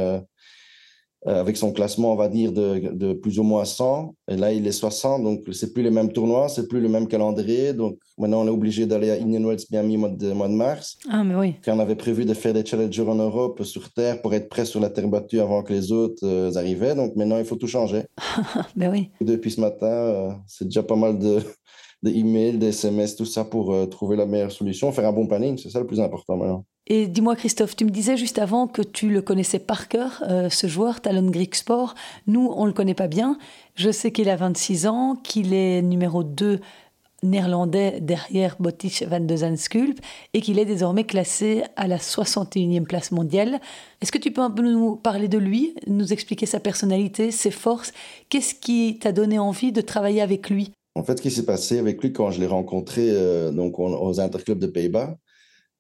avec 1.26 1.56
son 1.56 1.72
classement, 1.72 2.14
on 2.14 2.16
va 2.16 2.28
dire, 2.28 2.52
de, 2.52 2.92
de, 2.94 3.14
plus 3.14 3.38
ou 3.38 3.44
moins 3.44 3.64
100. 3.64 4.16
Et 4.28 4.38
là, 4.38 4.52
il 4.52 4.66
est 4.66 4.72
60, 4.72 5.24
donc 5.24 5.42
c'est 5.52 5.72
plus 5.72 5.84
les 5.84 5.92
mêmes 5.92 6.12
tournois, 6.12 6.50
c'est 6.50 6.68
plus 6.68 6.82
le 6.82 6.90
même 6.90 7.08
calendrier. 7.08 7.74
Donc 7.74 8.00
maintenant, 8.18 8.42
on 8.42 8.48
est 8.48 8.52
obligé 8.52 8.88
d'aller 8.88 9.12
à 9.12 9.16
Indian 9.16 9.44
Wells 9.44 9.66
Miami 9.72 9.98
au 9.98 10.00
mois 10.00 10.10
de, 10.10 10.34
mois 10.34 10.48
de 10.48 10.54
mars. 10.54 10.98
Ah, 11.10 11.24
mais 11.24 11.36
oui. 11.36 11.56
Quand 11.64 11.76
on 11.76 11.80
avait 11.80 11.96
prévu 11.96 12.26
de 12.26 12.34
faire 12.34 12.54
des 12.54 12.66
challengers 12.66 13.08
en 13.08 13.16
Europe 13.16 13.64
sur 13.64 13.92
Terre 13.92 14.22
pour 14.22 14.34
être 14.34 14.50
prêt 14.50 14.66
sur 14.66 14.80
la 14.80 14.90
terre 14.90 15.08
battue 15.08 15.40
avant 15.40 15.62
que 15.62 15.74
les 15.74 15.92
autres 15.92 16.26
euh, 16.26 16.56
arrivaient. 16.56 16.96
Donc 16.96 17.16
maintenant, 17.16 17.38
il 17.38 17.46
faut 17.46 17.56
tout 17.56 17.68
changer. 17.68 18.04
ben 18.76 18.90
oui. 18.92 19.10
Depuis 19.22 19.52
ce 19.52 19.62
matin, 19.62 19.86
euh, 19.86 20.32
c'est 20.48 20.66
déjà 20.66 20.82
pas 20.82 20.96
mal 20.96 21.20
de, 21.20 21.40
de 22.04 22.10
emails, 22.10 22.58
des 22.58 22.70
SMS, 22.70 23.16
tout 23.16 23.26
ça 23.26 23.46
pour 23.46 23.90
trouver 23.90 24.16
la 24.16 24.26
meilleure 24.26 24.52
solution, 24.52 24.92
faire 24.92 25.08
un 25.08 25.14
bon 25.14 25.28
planning, 25.28 25.58
c'est 25.58 25.70
ça 25.70 25.80
le 25.80 25.86
plus 25.86 26.00
important 26.00 26.36
maintenant. 26.36 26.66
Et 26.88 27.08
dis-moi, 27.08 27.36
Christophe, 27.36 27.76
tu 27.76 27.86
me 27.86 27.92
disais 27.92 28.18
juste 28.18 28.40
avant 28.40 28.68
que 28.68 28.82
tu 28.82 29.10
le 29.10 29.22
connaissais 29.22 29.60
par 29.60 29.88
cœur, 29.88 30.24
euh, 30.28 30.50
ce 30.50 30.68
joueur, 30.68 31.00
Talon 31.00 31.30
Greek 31.30 31.56
Sport. 31.56 31.96
Nous, 32.28 32.52
on 32.56 32.64
ne 32.64 32.68
le 32.68 32.74
connaît 32.74 32.96
pas 32.96 33.08
bien. 33.08 33.38
Je 33.76 33.92
sais 33.92 34.12
qu'il 34.12 34.30
a 34.30 34.36
26 34.36 34.88
ans, 34.88 35.16
qu'il 35.16 35.54
est 35.54 35.82
numéro 35.82 36.24
2 36.24 36.60
néerlandais 37.24 38.00
derrière 38.02 38.56
Botic 38.60 39.04
van 39.08 39.20
de 39.20 39.36
Zanskulp 39.36 40.00
et 40.34 40.42
qu'il 40.42 40.60
est 40.60 40.66
désormais 40.66 41.04
classé 41.04 41.64
à 41.76 41.88
la 41.88 41.98
61e 41.98 42.84
place 42.84 43.12
mondiale. 43.12 43.60
Est-ce 44.02 44.12
que 44.12 44.18
tu 44.18 44.32
peux 44.32 44.42
un 44.42 44.50
peu 44.50 44.64
nous 44.64 44.96
parler 44.96 45.28
de 45.28 45.38
lui, 45.38 45.76
nous 45.88 46.14
expliquer 46.14 46.46
sa 46.46 46.60
personnalité, 46.60 47.32
ses 47.32 47.52
forces? 47.52 47.94
Qu'est-ce 48.30 48.56
qui 48.56 48.98
t'a 49.00 49.12
donné 49.12 49.38
envie 49.40 49.72
de 49.72 49.82
travailler 49.82 50.22
avec 50.22 50.50
lui? 50.50 50.72
En 50.96 51.04
fait, 51.04 51.18
ce 51.18 51.22
qui 51.22 51.32
s'est 51.32 51.46
passé 51.46 51.78
avec 51.78 52.02
lui 52.02 52.12
quand 52.12 52.32
je 52.32 52.40
l'ai 52.40 52.48
rencontré 52.48 53.08
euh, 53.10 53.52
donc, 53.52 53.80
aux 53.80 54.20
Interclubs 54.20 54.60
de 54.60 54.68
Pays-Bas, 54.68 55.16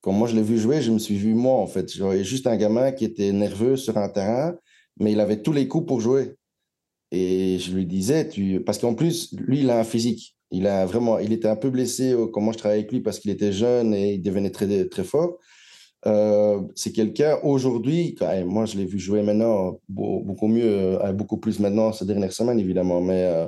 quand 0.01 0.11
moi 0.11 0.27
je 0.27 0.35
l'ai 0.35 0.41
vu 0.41 0.57
jouer, 0.57 0.81
je 0.81 0.91
me 0.91 0.99
suis 0.99 1.17
vu 1.17 1.33
moi, 1.33 1.55
en 1.55 1.67
fait. 1.67 1.91
J'avais 1.91 2.23
juste 2.23 2.47
un 2.47 2.57
gamin 2.57 2.91
qui 2.91 3.05
était 3.05 3.31
nerveux 3.31 3.77
sur 3.77 3.97
un 3.97 4.09
terrain, 4.09 4.55
mais 4.99 5.11
il 5.11 5.19
avait 5.19 5.41
tous 5.41 5.53
les 5.53 5.67
coups 5.67 5.87
pour 5.87 6.01
jouer. 6.01 6.35
Et 7.11 7.59
je 7.59 7.73
lui 7.73 7.85
disais, 7.85 8.29
parce 8.65 8.79
qu'en 8.79 8.95
plus, 8.95 9.33
lui, 9.37 9.59
il 9.61 9.69
a 9.69 9.79
un 9.79 9.83
physique. 9.83 10.35
Il, 10.51 10.67
a 10.67 10.85
vraiment... 10.85 11.19
il 11.19 11.33
était 11.33 11.47
un 11.47 11.55
peu 11.55 11.69
blessé 11.69 12.15
quand 12.33 12.41
moi 12.41 12.53
je 12.53 12.57
travaillais 12.57 12.81
avec 12.81 12.91
lui 12.91 13.01
parce 13.01 13.19
qu'il 13.19 13.31
était 13.31 13.51
jeune 13.53 13.93
et 13.93 14.13
il 14.13 14.21
devenait 14.21 14.49
très, 14.49 14.85
très 14.85 15.03
fort. 15.03 15.37
Euh, 16.07 16.61
c'est 16.75 16.91
quelqu'un 16.91 17.37
aujourd'hui, 17.43 18.15
moi 18.47 18.65
je 18.65 18.75
l'ai 18.75 18.85
vu 18.85 18.97
jouer 18.97 19.21
maintenant 19.21 19.79
beaucoup 19.87 20.47
mieux, 20.47 20.99
euh, 20.99 21.13
beaucoup 21.13 21.37
plus 21.37 21.59
maintenant 21.59 21.93
ces 21.93 22.05
dernières 22.05 22.33
semaines 22.33 22.59
évidemment, 22.59 23.01
mais, 23.01 23.23
euh, 23.25 23.47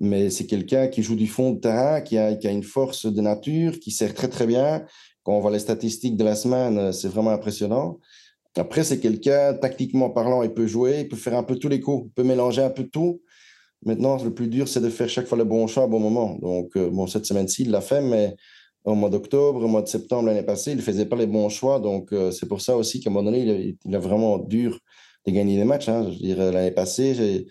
mais 0.00 0.30
c'est 0.30 0.46
quelqu'un 0.46 0.88
qui 0.88 1.02
joue 1.02 1.16
du 1.16 1.26
fond 1.26 1.50
de 1.52 1.60
terrain, 1.60 2.00
qui 2.00 2.16
a, 2.16 2.34
qui 2.34 2.48
a, 2.48 2.50
une 2.50 2.62
force 2.62 3.04
de 3.04 3.20
nature, 3.20 3.78
qui 3.78 3.90
sert 3.90 4.14
très 4.14 4.28
très 4.28 4.46
bien. 4.46 4.86
Quand 5.24 5.32
on 5.32 5.40
voit 5.40 5.50
les 5.50 5.58
statistiques 5.58 6.16
de 6.16 6.24
la 6.24 6.34
semaine, 6.34 6.92
c'est 6.92 7.08
vraiment 7.08 7.30
impressionnant. 7.30 7.98
Après, 8.56 8.84
c'est 8.84 9.00
quelqu'un, 9.00 9.54
tactiquement 9.54 10.10
parlant, 10.10 10.42
il 10.42 10.52
peut 10.52 10.66
jouer, 10.66 11.00
il 11.00 11.08
peut 11.08 11.16
faire 11.16 11.36
un 11.36 11.42
peu 11.42 11.56
tous 11.56 11.68
les 11.68 11.80
coups, 11.80 12.08
il 12.08 12.12
peut 12.12 12.24
mélanger 12.24 12.62
un 12.62 12.70
peu 12.70 12.84
tout. 12.84 13.22
Maintenant, 13.84 14.22
le 14.22 14.32
plus 14.32 14.48
dur, 14.48 14.68
c'est 14.68 14.80
de 14.80 14.90
faire 14.90 15.08
chaque 15.08 15.26
fois 15.26 15.38
le 15.38 15.44
bon 15.44 15.66
choix 15.66 15.84
au 15.84 15.88
bon 15.88 16.00
moment. 16.00 16.38
Donc, 16.40 16.76
bon, 16.76 17.06
cette 17.06 17.26
semaine-ci, 17.26 17.62
il 17.62 17.70
l'a 17.70 17.80
fait, 17.80 18.02
mais 18.02 18.36
au 18.84 18.94
mois 18.94 19.10
d'octobre, 19.10 19.62
au 19.62 19.68
mois 19.68 19.82
de 19.82 19.88
septembre 19.88 20.28
l'année 20.28 20.42
passée, 20.42 20.72
il 20.72 20.78
ne 20.78 20.82
faisait 20.82 21.06
pas 21.06 21.16
les 21.16 21.26
bons 21.26 21.48
choix. 21.48 21.78
Donc, 21.78 22.12
euh, 22.12 22.30
c'est 22.30 22.46
pour 22.46 22.60
ça 22.60 22.76
aussi 22.76 23.00
qu'à 23.00 23.10
un 23.10 23.12
moment 23.12 23.30
donné, 23.30 23.76
il 23.84 23.96
a, 23.96 23.98
vraiment 23.98 24.38
dur 24.38 24.78
de 25.26 25.32
gagner 25.32 25.56
des 25.56 25.64
matchs. 25.64 25.88
Hein. 25.88 26.04
Je 26.04 26.10
veux 26.10 26.16
dire, 26.16 26.52
l'année 26.52 26.72
passée, 26.72 27.46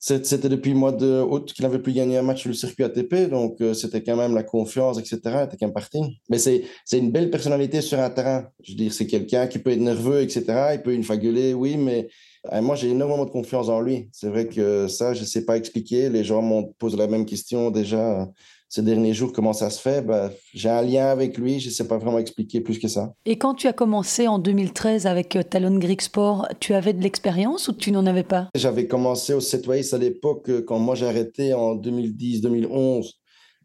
c'était 0.00 0.48
depuis 0.48 0.70
le 0.72 0.78
mois 0.78 0.92
d'août 0.92 1.52
qu'il 1.52 1.62
n'avait 1.62 1.78
plus 1.78 1.92
gagné 1.92 2.16
un 2.16 2.22
match 2.22 2.40
sur 2.40 2.48
le 2.48 2.54
circuit 2.54 2.84
ATP. 2.84 3.28
Donc, 3.28 3.60
euh, 3.60 3.74
c'était 3.74 4.02
quand 4.02 4.16
même 4.16 4.34
la 4.34 4.42
confiance, 4.42 4.98
etc. 4.98 5.44
était 5.44 5.58
qu'un 5.58 5.68
parti. 5.68 6.00
Mais 6.30 6.38
c'est 6.38 6.64
une 6.90 7.12
belle 7.12 7.30
personnalité 7.30 7.82
sur 7.82 8.00
un 8.00 8.08
terrain. 8.08 8.46
Je 8.62 8.72
veux 8.72 8.78
dire, 8.78 8.92
c'est 8.94 9.06
quelqu'un 9.06 9.46
qui 9.46 9.58
peut 9.58 9.70
être 9.70 9.80
nerveux, 9.80 10.22
etc. 10.22 10.44
Il 10.72 10.80
peut 10.82 10.94
une 10.94 11.04
fois 11.04 11.18
gueuler, 11.18 11.52
oui, 11.52 11.76
mais 11.76 12.08
euh, 12.50 12.62
moi, 12.62 12.76
j'ai 12.76 12.88
énormément 12.88 13.26
de 13.26 13.30
confiance 13.30 13.68
en 13.68 13.82
lui. 13.82 14.08
C'est 14.10 14.28
vrai 14.28 14.46
que 14.48 14.88
ça, 14.88 15.12
je 15.12 15.20
ne 15.20 15.26
sais 15.26 15.44
pas 15.44 15.58
expliquer. 15.58 16.08
Les 16.08 16.24
gens 16.24 16.40
m'ont 16.40 16.72
posé 16.78 16.96
la 16.96 17.06
même 17.06 17.26
question 17.26 17.70
déjà 17.70 18.26
ces 18.70 18.82
derniers 18.82 19.14
jours, 19.14 19.32
comment 19.32 19.52
ça 19.52 19.68
se 19.68 19.80
fait, 19.80 20.00
bah, 20.00 20.30
j'ai 20.54 20.68
un 20.68 20.80
lien 20.80 21.06
avec 21.08 21.36
lui, 21.36 21.58
je 21.58 21.68
ne 21.68 21.72
sais 21.72 21.88
pas 21.88 21.98
vraiment 21.98 22.20
expliquer 22.20 22.60
plus 22.60 22.78
que 22.78 22.86
ça. 22.86 23.12
Et 23.26 23.36
quand 23.36 23.54
tu 23.54 23.66
as 23.66 23.72
commencé 23.72 24.28
en 24.28 24.38
2013 24.38 25.08
avec 25.08 25.34
euh, 25.34 25.42
Talon 25.42 25.76
Greek 25.76 26.00
Sport, 26.00 26.46
tu 26.60 26.72
avais 26.74 26.92
de 26.92 27.02
l'expérience 27.02 27.66
ou 27.66 27.72
tu 27.72 27.90
n'en 27.90 28.06
avais 28.06 28.22
pas? 28.22 28.48
J'avais 28.54 28.86
commencé 28.86 29.34
au 29.34 29.40
Setways 29.40 29.92
à 29.92 29.98
l'époque, 29.98 30.48
euh, 30.48 30.62
quand 30.62 30.78
moi 30.78 30.94
j'ai 30.94 31.06
arrêté 31.06 31.52
en 31.52 31.74
2010-2011. 31.74 33.10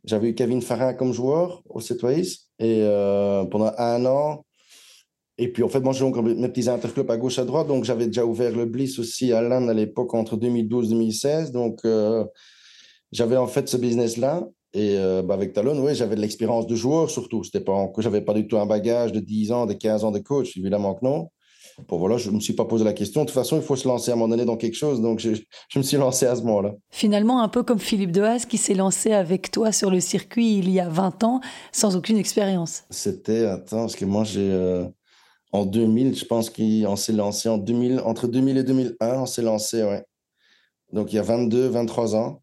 J'avais 0.05 0.29
eu 0.29 0.33
Kevin 0.33 0.63
Farah 0.63 0.95
comme 0.95 1.13
joueur 1.13 1.61
au 1.69 1.81
Setways 1.81 2.25
et 2.57 2.81
euh, 2.81 3.45
pendant 3.45 3.73
un 3.77 4.03
an. 4.07 4.43
Et 5.37 5.51
puis 5.51 5.61
en 5.61 5.69
fait, 5.69 5.81
moi 5.81 5.93
je 5.93 5.99
joue 5.99 6.09
mes 6.23 6.49
petits 6.49 6.67
interclubs 6.67 7.11
à 7.11 7.17
gauche 7.17 7.37
à 7.37 7.45
droite, 7.45 7.67
donc 7.67 7.83
j'avais 7.83 8.07
déjà 8.07 8.25
ouvert 8.25 8.55
le 8.55 8.65
Bliss 8.65 8.97
aussi 8.97 9.33
à 9.33 9.41
Lannes 9.41 9.69
à 9.69 9.73
l'époque 9.73 10.15
entre 10.15 10.35
2012-2016. 10.37 11.51
Donc 11.51 11.81
j'avais 13.11 13.37
en 13.37 13.47
fait 13.47 13.67
ce 13.67 13.77
business-là. 13.77 14.47
Et 14.75 14.97
euh, 14.97 15.21
bah, 15.21 15.35
avec 15.35 15.53
Talon, 15.53 15.79
oui, 15.79 15.95
j'avais 15.95 16.15
de 16.15 16.21
l'expérience 16.21 16.67
de 16.67 16.75
joueur 16.75 17.09
surtout. 17.09 17.43
C'était 17.45 17.61
pas 17.61 17.87
que 17.87 18.01
j'avais 18.01 18.19
pas 18.19 18.33
du 18.33 18.45
tout 18.45 18.57
un 18.57 18.65
bagage 18.65 19.13
de 19.13 19.21
10 19.21 19.53
ans, 19.53 19.65
de 19.65 19.73
15 19.73 20.03
ans 20.03 20.11
de 20.11 20.19
coach, 20.19 20.57
évidemment 20.57 20.93
que 20.93 21.05
non. 21.05 21.29
Bon, 21.87 21.97
voilà, 21.97 22.17
je 22.17 22.29
ne 22.29 22.35
me 22.35 22.39
suis 22.41 22.53
pas 22.53 22.65
posé 22.65 22.83
la 22.83 22.91
question. 22.93 23.21
De 23.21 23.27
toute 23.27 23.33
façon, 23.33 23.55
il 23.55 23.61
faut 23.61 23.75
se 23.77 23.87
lancer 23.87 24.11
à 24.11 24.13
un 24.13 24.17
moment 24.17 24.29
donné 24.29 24.45
dans 24.45 24.57
quelque 24.57 24.75
chose. 24.75 25.01
Donc, 25.01 25.19
je, 25.19 25.31
je 25.69 25.79
me 25.79 25.83
suis 25.83 25.97
lancé 25.97 26.25
à 26.25 26.35
ce 26.35 26.41
moment-là. 26.41 26.73
Finalement, 26.91 27.41
un 27.41 27.47
peu 27.47 27.63
comme 27.63 27.79
Philippe 27.79 28.11
Dehaas 28.11 28.45
qui 28.49 28.57
s'est 28.57 28.73
lancé 28.73 29.13
avec 29.13 29.49
toi 29.49 29.71
sur 29.71 29.89
le 29.89 30.01
circuit 30.01 30.57
il 30.57 30.69
y 30.69 30.79
a 30.79 30.89
20 30.89 31.23
ans 31.23 31.41
sans 31.71 31.95
aucune 31.95 32.17
expérience. 32.17 32.83
C'était, 32.89 33.45
attends, 33.45 33.81
parce 33.81 33.95
que 33.95 34.05
moi, 34.05 34.25
j'ai. 34.25 34.51
Euh, 34.51 34.85
en 35.51 35.65
2000, 35.65 36.17
je 36.17 36.25
pense 36.25 36.49
qu'on 36.49 36.95
s'est 36.97 37.13
lancé 37.13 37.47
en 37.47 37.57
2000, 37.57 38.01
entre 38.01 38.27
2000 38.27 38.57
et 38.57 38.63
2001, 38.63 39.21
on 39.21 39.25
s'est 39.25 39.41
lancé, 39.41 39.83
ouais. 39.83 40.03
Donc, 40.91 41.13
il 41.13 41.15
y 41.15 41.19
a 41.19 41.23
22, 41.23 41.67
23 41.67 42.15
ans. 42.15 42.41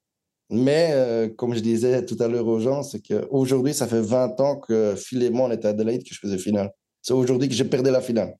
Mais 0.55 0.91
euh, 0.93 1.31
comme 1.31 1.55
je 1.55 1.61
disais 1.61 2.05
tout 2.05 2.17
à 2.21 2.29
l'heure 2.29 2.47
aux 2.47 2.61
gens, 2.61 2.83
c'est 2.83 3.01
qu'aujourd'hui, 3.01 3.73
ça 3.73 3.87
fait 3.87 4.03
20 4.03 4.38
ans 4.43 4.57
que 4.57 4.95
Phil 4.97 5.23
et 5.23 5.31
moi, 5.31 5.49
on 5.49 5.51
était 5.51 5.67
à 5.67 5.71
Adelaide, 5.71 6.03
que 6.03 6.15
je 6.15 6.21
faisais 6.21 6.37
finale. 6.37 6.71
C'est 7.01 7.15
aujourd'hui 7.15 7.49
que 7.49 7.55
j'ai 7.55 7.65
perdu 7.65 7.91
la 7.91 8.03
finale. 8.03 8.37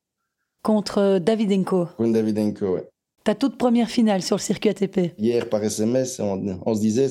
Contre 0.63 0.99
euh, 0.99 1.19
Davidenko 1.19 1.87
Contre 1.97 2.13
Davidenko, 2.13 2.75
oui. 2.75 2.81
Ta 3.25 3.35
toute 3.35 3.57
première 3.57 3.89
finale 3.89 4.21
sur 4.21 4.37
le 4.37 4.43
circuit 4.43 4.69
ATP 4.69 5.15
Hier, 5.17 5.49
par 5.49 5.65
SMS, 5.65 6.21
on, 6.21 6.61
on 6.67 6.75
se 6.75 6.81
disait, 6.81 7.09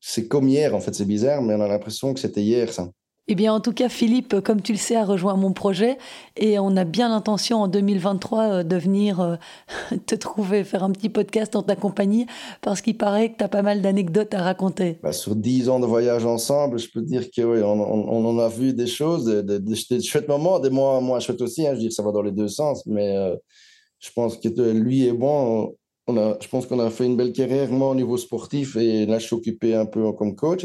c'est 0.00 0.28
comme 0.28 0.48
hier, 0.48 0.76
en 0.76 0.80
fait, 0.80 0.94
c'est 0.94 1.04
bizarre, 1.04 1.42
mais 1.42 1.54
on 1.54 1.60
a 1.60 1.66
l'impression 1.66 2.14
que 2.14 2.20
c'était 2.20 2.42
hier, 2.42 2.72
ça. 2.72 2.88
Eh 3.30 3.34
bien, 3.34 3.52
en 3.52 3.60
tout 3.60 3.74
cas, 3.74 3.90
Philippe, 3.90 4.40
comme 4.40 4.62
tu 4.62 4.72
le 4.72 4.78
sais, 4.78 4.96
a 4.96 5.04
rejoint 5.04 5.36
mon 5.36 5.52
projet 5.52 5.98
et 6.38 6.58
on 6.58 6.74
a 6.78 6.84
bien 6.84 7.10
l'intention 7.10 7.58
en 7.58 7.68
2023 7.68 8.42
euh, 8.42 8.62
de 8.62 8.76
venir 8.76 9.20
euh, 9.20 9.36
te 10.06 10.14
trouver, 10.14 10.64
faire 10.64 10.82
un 10.82 10.90
petit 10.92 11.10
podcast 11.10 11.54
en 11.54 11.62
ta 11.62 11.76
compagnie 11.76 12.24
parce 12.62 12.80
qu'il 12.80 12.96
paraît 12.96 13.30
que 13.30 13.36
tu 13.36 13.44
as 13.44 13.48
pas 13.48 13.60
mal 13.60 13.82
d'anecdotes 13.82 14.32
à 14.32 14.42
raconter. 14.42 14.96
Bah, 15.02 15.12
sur 15.12 15.36
dix 15.36 15.68
ans 15.68 15.78
de 15.78 15.84
voyage 15.84 16.24
ensemble, 16.24 16.78
je 16.78 16.88
peux 16.90 17.02
dire 17.02 17.30
qu'on 17.30 17.52
oui, 17.52 17.60
on, 17.62 18.24
en 18.24 18.38
a 18.38 18.48
vu 18.48 18.72
des 18.72 18.86
choses, 18.86 19.26
des, 19.26 20.00
chouettes 20.00 20.28
moments, 20.28 20.58
des 20.58 20.70
moins, 20.70 21.02
moins 21.02 21.20
chouettes 21.20 21.42
aussi. 21.42 21.66
Hein, 21.66 21.72
je 21.72 21.74
veux 21.74 21.82
dire, 21.82 21.92
ça 21.92 22.02
va 22.02 22.12
dans 22.12 22.22
les 22.22 22.32
deux 22.32 22.48
sens, 22.48 22.86
mais 22.86 23.14
euh, 23.14 23.36
je 23.98 24.08
pense 24.14 24.38
que 24.38 24.48
lui 24.72 25.04
et 25.04 25.12
moi, 25.12 25.70
on 26.08 26.16
a, 26.16 26.38
je 26.40 26.48
pense 26.48 26.66
qu'on 26.66 26.80
a 26.80 26.88
fait 26.88 27.04
une 27.04 27.16
belle 27.16 27.32
carrière, 27.32 27.70
moi, 27.70 27.90
au 27.90 27.94
niveau 27.94 28.16
sportif, 28.16 28.76
et 28.76 29.04
là, 29.04 29.18
je 29.18 29.26
suis 29.26 29.36
occupé 29.36 29.74
un 29.74 29.84
peu 29.84 30.10
comme 30.12 30.34
coach. 30.34 30.64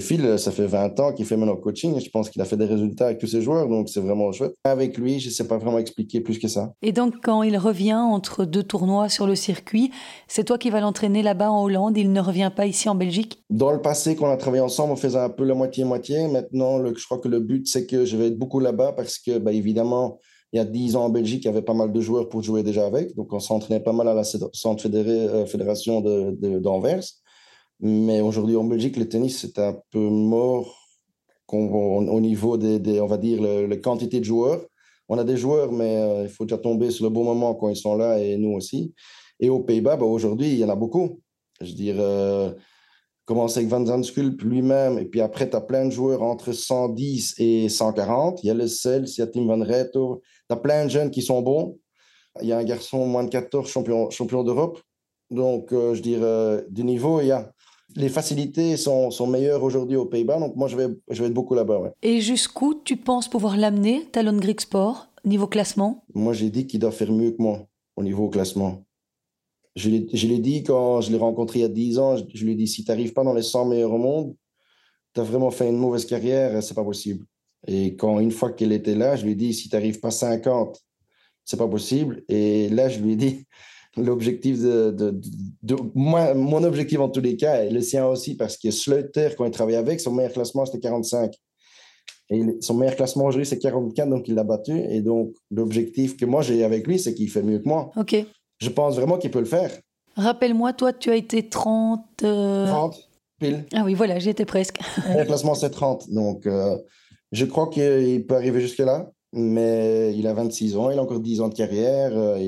Phil, 0.00 0.38
ça 0.38 0.50
fait 0.50 0.66
20 0.66 1.00
ans 1.00 1.12
qu'il 1.12 1.26
fait 1.26 1.36
maintenant 1.36 1.56
coaching, 1.56 1.96
et 1.96 2.00
je 2.00 2.10
pense 2.10 2.30
qu'il 2.30 2.40
a 2.40 2.44
fait 2.44 2.56
des 2.56 2.64
résultats 2.64 3.06
avec 3.06 3.18
tous 3.18 3.26
ses 3.26 3.42
joueurs, 3.42 3.68
donc 3.68 3.88
c'est 3.88 4.00
vraiment 4.00 4.32
chouette. 4.32 4.54
Avec 4.64 4.96
lui, 4.96 5.20
je 5.20 5.28
ne 5.28 5.32
sais 5.32 5.46
pas 5.46 5.58
vraiment 5.58 5.78
expliquer 5.78 6.20
plus 6.20 6.38
que 6.38 6.48
ça. 6.48 6.72
Et 6.82 6.92
donc, 6.92 7.14
quand 7.22 7.42
il 7.42 7.56
revient 7.58 7.94
entre 7.94 8.44
deux 8.44 8.62
tournois 8.62 9.08
sur 9.08 9.26
le 9.26 9.34
circuit, 9.34 9.90
c'est 10.28 10.44
toi 10.44 10.58
qui 10.58 10.70
vas 10.70 10.80
l'entraîner 10.80 11.22
là-bas 11.22 11.50
en 11.50 11.62
Hollande, 11.64 11.96
il 11.98 12.12
ne 12.12 12.20
revient 12.20 12.50
pas 12.54 12.66
ici 12.66 12.88
en 12.88 12.94
Belgique? 12.94 13.42
Dans 13.50 13.72
le 13.72 13.82
passé, 13.82 14.16
quand 14.16 14.28
on 14.28 14.32
a 14.32 14.36
travaillé 14.36 14.62
ensemble, 14.62 14.92
on 14.92 14.96
faisait 14.96 15.18
un 15.18 15.28
peu 15.28 15.44
la 15.44 15.54
moitié-moitié. 15.54 16.28
Maintenant, 16.28 16.78
le, 16.78 16.94
je 16.96 17.04
crois 17.04 17.18
que 17.18 17.28
le 17.28 17.40
but, 17.40 17.66
c'est 17.68 17.86
que 17.86 18.04
je 18.04 18.16
vais 18.16 18.28
être 18.28 18.38
beaucoup 18.38 18.60
là-bas 18.60 18.92
parce 18.92 19.18
que, 19.18 19.38
bah, 19.38 19.52
évidemment, 19.52 20.18
il 20.52 20.58
y 20.58 20.60
a 20.60 20.64
10 20.64 20.96
ans 20.96 21.04
en 21.04 21.10
Belgique, 21.10 21.44
il 21.44 21.46
y 21.46 21.50
avait 21.50 21.62
pas 21.62 21.74
mal 21.74 21.92
de 21.92 22.00
joueurs 22.00 22.28
pour 22.28 22.42
jouer 22.42 22.62
déjà 22.62 22.86
avec. 22.86 23.14
Donc, 23.16 23.32
on 23.32 23.40
s'entraînait 23.40 23.80
pas 23.80 23.92
mal 23.92 24.08
à 24.08 24.14
la 24.14 24.24
Centre 24.24 24.86
euh, 24.86 25.46
Fédération 25.46 26.00
d'Anvers. 26.00 26.98
De, 26.98 27.02
Mais 27.82 28.20
aujourd'hui, 28.20 28.54
en 28.56 28.64
Belgique, 28.64 28.96
le 28.96 29.08
tennis, 29.08 29.40
c'est 29.40 29.58
un 29.58 29.76
peu 29.90 29.98
mort 29.98 30.78
au 31.48 32.20
niveau 32.20 32.56
des, 32.56 33.00
on 33.00 33.06
va 33.06 33.18
dire, 33.18 33.42
la 33.42 33.76
quantité 33.76 34.20
de 34.20 34.24
joueurs. 34.24 34.64
On 35.08 35.18
a 35.18 35.24
des 35.24 35.36
joueurs, 35.36 35.72
mais 35.72 35.96
euh, 35.96 36.22
il 36.22 36.28
faut 36.30 36.44
déjà 36.44 36.58
tomber 36.58 36.90
sur 36.90 37.04
le 37.04 37.10
bon 37.10 37.24
moment 37.24 37.54
quand 37.54 37.68
ils 37.68 37.76
sont 37.76 37.96
là 37.96 38.18
et 38.18 38.38
nous 38.38 38.52
aussi. 38.52 38.94
Et 39.40 39.50
aux 39.50 39.60
Pays-Bas, 39.60 39.96
bah, 39.96 40.06
aujourd'hui, 40.06 40.52
il 40.52 40.58
y 40.58 40.64
en 40.64 40.70
a 40.70 40.76
beaucoup. 40.76 41.20
Je 41.60 41.66
veux 41.66 41.74
dire, 41.74 41.96
euh, 41.98 42.52
commencer 43.24 43.58
avec 43.58 43.68
Van 43.68 43.84
Zandskulp 43.84 44.40
lui-même, 44.42 44.98
et 44.98 45.04
puis 45.04 45.20
après, 45.20 45.50
tu 45.50 45.56
as 45.56 45.60
plein 45.60 45.84
de 45.84 45.90
joueurs 45.90 46.22
entre 46.22 46.52
110 46.52 47.34
et 47.38 47.68
140. 47.68 48.42
Il 48.42 48.46
y 48.46 48.50
a 48.50 48.54
le 48.54 48.68
Cels, 48.68 49.04
il 49.08 49.18
y 49.18 49.22
a 49.22 49.26
Tim 49.26 49.44
Van 49.46 49.60
Reto, 49.60 50.22
tu 50.48 50.54
as 50.54 50.56
plein 50.56 50.84
de 50.84 50.90
jeunes 50.90 51.10
qui 51.10 51.20
sont 51.20 51.42
bons. 51.42 51.78
Il 52.40 52.48
y 52.48 52.52
a 52.52 52.58
un 52.58 52.64
garçon 52.64 53.06
moins 53.06 53.24
de 53.24 53.28
14 53.28 53.68
champion, 53.68 54.08
champion 54.10 54.44
d'Europe. 54.44 54.80
Donc, 55.30 55.72
euh, 55.72 55.94
je 55.94 56.00
dirais, 56.00 56.64
du 56.70 56.84
niveau, 56.84 57.20
il 57.20 57.26
y 57.26 57.32
a. 57.32 57.52
Les 57.96 58.08
facilités 58.08 58.76
sont, 58.76 59.10
sont 59.10 59.26
meilleures 59.26 59.62
aujourd'hui 59.62 59.96
aux 59.96 60.06
Pays-Bas, 60.06 60.38
donc 60.38 60.56
moi, 60.56 60.68
je 60.68 60.76
vais, 60.76 60.88
je 61.10 61.22
vais 61.22 61.28
être 61.28 61.34
beaucoup 61.34 61.54
là-bas. 61.54 61.92
Et 62.02 62.20
jusqu'où 62.20 62.74
tu 62.74 62.96
penses 62.96 63.28
pouvoir 63.28 63.56
l'amener, 63.56 64.06
Talon 64.12 64.36
Greek 64.36 64.60
Sport, 64.60 65.08
niveau 65.24 65.46
classement? 65.46 66.04
Moi, 66.14 66.32
j'ai 66.32 66.50
dit 66.50 66.66
qu'il 66.66 66.80
doit 66.80 66.92
faire 66.92 67.12
mieux 67.12 67.32
que 67.32 67.42
moi 67.42 67.66
au 67.96 68.02
niveau 68.02 68.28
classement. 68.28 68.84
Je 69.74 69.88
l'ai 69.88 70.38
dit 70.38 70.62
quand 70.62 71.00
je 71.00 71.10
l'ai 71.10 71.18
rencontré 71.18 71.60
il 71.60 71.62
y 71.62 71.64
a 71.64 71.68
10 71.68 71.98
ans, 71.98 72.16
je, 72.16 72.44
lui 72.44 72.52
ai 72.52 72.54
dit 72.54 72.68
si 72.68 72.84
tu 72.84 72.90
n'arrives 72.90 73.14
pas 73.14 73.24
dans 73.24 73.32
les 73.32 73.42
100 73.42 73.66
meilleurs 73.66 73.92
au 73.92 73.98
monde, 73.98 74.36
tu 75.14 75.20
as 75.20 75.24
vraiment 75.24 75.50
fait 75.50 75.68
une 75.68 75.78
mauvaise 75.78 76.04
carrière, 76.04 76.62
c'est 76.62 76.74
pas 76.74 76.84
possible. 76.84 77.24
Et 77.66 77.96
quand 77.96 78.18
une 78.20 78.32
fois 78.32 78.52
qu'elle 78.52 78.72
était 78.72 78.94
là, 78.94 79.16
je 79.16 79.24
lui 79.24 79.32
ai 79.32 79.34
dit 79.34 79.54
si 79.54 79.68
tu 79.68 79.74
n'arrives 79.74 80.00
pas 80.00 80.10
50, 80.10 80.78
c'est 81.44 81.56
pas 81.56 81.68
possible. 81.68 82.22
Et 82.28 82.68
là, 82.68 82.88
je 82.88 82.98
lui 82.98 83.12
ai 83.12 83.16
dit 83.16 83.46
l'objectif 83.96 84.60
de, 84.60 84.90
de, 85.62 85.76
moi, 85.94 86.34
mon 86.34 86.62
objectif 86.64 87.00
en 87.00 87.08
tous 87.08 87.20
les 87.20 87.36
cas, 87.36 87.64
et 87.64 87.70
le 87.70 87.80
sien 87.80 88.06
aussi, 88.06 88.36
parce 88.36 88.56
que 88.56 88.70
Sleuter, 88.70 89.30
quand 89.36 89.44
il 89.44 89.50
travaillait 89.50 89.78
avec, 89.78 90.00
son 90.00 90.12
meilleur 90.12 90.32
classement, 90.32 90.64
c'était 90.64 90.80
45. 90.80 91.34
Et 92.30 92.42
son 92.60 92.74
meilleur 92.74 92.96
classement 92.96 93.26
aujourd'hui, 93.26 93.44
c'est 93.44 93.58
44, 93.58 94.08
donc 94.08 94.28
il 94.28 94.34
l'a 94.34 94.44
battu. 94.44 94.78
Et 94.90 95.02
donc, 95.02 95.34
l'objectif 95.50 96.16
que 96.16 96.24
moi 96.24 96.40
j'ai 96.40 96.64
avec 96.64 96.86
lui, 96.86 96.98
c'est 96.98 97.12
qu'il 97.12 97.30
fait 97.30 97.42
mieux 97.42 97.58
que 97.58 97.68
moi. 97.68 97.90
OK 97.96 98.24
je 98.62 98.68
pense 98.68 98.96
vraiment 98.96 99.18
qu'il 99.18 99.30
peut 99.30 99.40
le 99.40 99.44
faire. 99.44 99.70
Rappelle-moi, 100.16 100.72
toi, 100.72 100.92
tu 100.92 101.10
as 101.10 101.16
été 101.16 101.48
30. 101.48 102.00
30, 102.18 102.24
euh, 102.24 102.88
pile. 103.40 103.64
Ah 103.74 103.82
oui, 103.84 103.94
voilà, 103.94 104.18
j'y 104.18 104.30
étais 104.30 104.44
presque. 104.44 104.78
Le 105.08 105.24
classement, 105.24 105.54
c'est 105.54 105.70
30. 105.70 106.10
Donc, 106.10 106.46
euh, 106.46 106.76
je 107.32 107.44
crois 107.44 107.68
qu'il 107.68 108.24
peut 108.26 108.36
arriver 108.36 108.60
jusque-là, 108.60 109.10
mais 109.32 110.14
il 110.14 110.26
a 110.26 110.34
26 110.34 110.76
ans, 110.76 110.90
il 110.90 110.98
a 110.98 111.02
encore 111.02 111.20
10 111.20 111.40
ans 111.40 111.48
de 111.48 111.54
carrière. 111.54 112.12
Euh, 112.14 112.38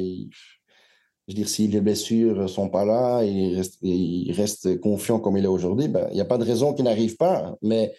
je 1.26 1.32
veux 1.32 1.36
dire, 1.36 1.48
si 1.48 1.68
les 1.68 1.80
blessures 1.80 2.36
ne 2.36 2.46
sont 2.46 2.68
pas 2.68 2.84
là, 2.84 3.22
il 3.22 4.32
reste, 4.32 4.80
confiant 4.80 5.18
comme 5.18 5.36
il 5.36 5.44
est 5.44 5.48
aujourd'hui, 5.48 5.88
ben, 5.88 6.06
il 6.10 6.14
n'y 6.14 6.20
a 6.20 6.26
pas 6.26 6.38
de 6.38 6.44
raison 6.44 6.74
qu'il 6.74 6.84
n'arrive 6.84 7.16
pas. 7.16 7.56
Mais 7.62 7.94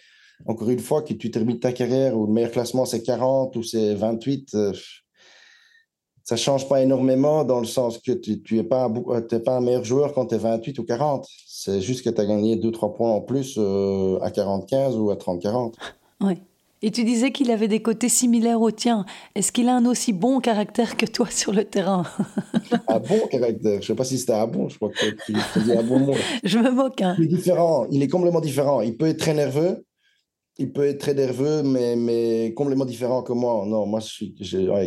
encore 0.46 0.70
une 0.70 0.78
fois, 0.78 1.02
que 1.02 1.14
tu 1.14 1.30
termines 1.30 1.58
ta 1.58 1.72
carrière 1.72 2.16
où 2.16 2.26
le 2.26 2.32
meilleur 2.32 2.50
classement, 2.50 2.84
c'est 2.84 3.02
40 3.02 3.56
ou 3.56 3.62
c'est 3.62 3.94
28 3.94 4.56
ça 6.26 6.34
change 6.34 6.68
pas 6.68 6.82
énormément 6.82 7.44
dans 7.44 7.60
le 7.60 7.66
sens 7.66 7.98
que 7.98 8.10
tu 8.10 8.42
n'es 8.50 8.64
pas, 8.64 8.90
euh, 8.90 9.38
pas 9.38 9.56
un 9.58 9.60
meilleur 9.60 9.84
joueur 9.84 10.12
quand 10.12 10.26
tu 10.26 10.34
es 10.34 10.38
28 10.38 10.80
ou 10.80 10.84
40. 10.84 11.24
C'est 11.46 11.80
juste 11.80 12.04
que 12.04 12.10
tu 12.10 12.20
as 12.20 12.26
gagné 12.26 12.56
2-3 12.56 12.96
points 12.96 13.12
en 13.12 13.20
plus 13.20 13.54
euh, 13.58 14.18
à 14.20 14.32
45 14.32 14.90
ou 14.96 15.10
à 15.12 15.14
30-40. 15.14 15.74
Oui. 16.22 16.42
Et 16.82 16.90
tu 16.90 17.04
disais 17.04 17.32
qu'il 17.32 17.50
avait 17.50 17.68
des 17.68 17.80
côtés 17.80 18.10
similaires 18.10 18.60
aux 18.60 18.70
tiens. 18.70 19.06
Est-ce 19.34 19.50
qu'il 19.50 19.68
a 19.68 19.76
un 19.76 19.86
aussi 19.86 20.12
bon 20.12 20.40
caractère 20.40 20.96
que 20.96 21.06
toi 21.06 21.26
sur 21.30 21.52
le 21.52 21.64
terrain? 21.64 22.04
Un 22.88 22.98
bon 22.98 23.26
caractère 23.30 23.72
Je 23.72 23.76
ne 23.76 23.82
sais 23.82 23.94
pas 23.94 24.04
si 24.04 24.18
c'était 24.18 24.34
un 24.34 24.46
bon, 24.46 24.68
je 24.68 24.76
crois 24.76 24.90
que 24.90 25.06
tu 25.24 25.32
dis 25.32 25.72
un 25.72 25.82
bon 25.82 26.00
mot. 26.00 26.14
Je 26.44 26.58
me 26.58 26.70
moque. 26.70 27.00
Hein. 27.00 27.16
Il 27.18 27.24
est 27.24 27.28
différent, 27.28 27.86
il 27.90 28.02
est 28.02 28.08
complètement 28.08 28.40
différent. 28.40 28.80
Il 28.82 28.96
peut 28.96 29.06
être 29.06 29.18
très 29.18 29.34
nerveux, 29.34 29.84
il 30.58 30.72
peut 30.72 30.86
être 30.86 30.98
très 30.98 31.14
nerveux, 31.14 31.62
mais, 31.62 31.96
mais 31.96 32.52
complètement 32.54 32.84
différent 32.84 33.22
que 33.22 33.32
moi. 33.32 33.64
Non, 33.66 33.86
moi, 33.86 34.00
je 34.00 34.06
suis, 34.06 34.34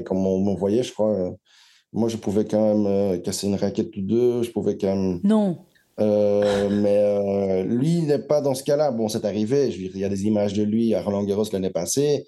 comme 0.05 0.25
on 0.25 0.43
me 0.43 0.55
voyait, 0.57 0.83
je 0.83 0.93
crois, 0.93 1.11
euh, 1.11 1.31
moi, 1.93 2.09
je 2.09 2.17
pouvais 2.17 2.45
quand 2.45 2.61
même 2.61 2.85
euh, 2.85 3.17
casser 3.17 3.47
une 3.47 3.55
raquette 3.55 3.95
ou 3.97 4.01
deux, 4.01 4.43
je 4.43 4.51
pouvais 4.51 4.77
quand 4.77 4.95
même... 4.95 5.19
Non. 5.23 5.65
Euh, 5.99 6.69
mais 6.69 6.97
euh, 6.97 7.63
lui, 7.63 7.97
il 7.99 8.07
n'est 8.07 8.19
pas 8.19 8.41
dans 8.41 8.53
ce 8.53 8.63
cas-là. 8.63 8.91
Bon, 8.91 9.07
c'est 9.09 9.25
arrivé. 9.25 9.71
Je 9.71 9.81
il 9.81 9.97
y 9.97 10.03
a 10.03 10.09
des 10.09 10.25
images 10.25 10.53
de 10.53 10.63
lui 10.63 10.93
à 10.93 11.01
Roland 11.01 11.23
Garros 11.23 11.45
l'année 11.51 11.69
passée 11.69 12.25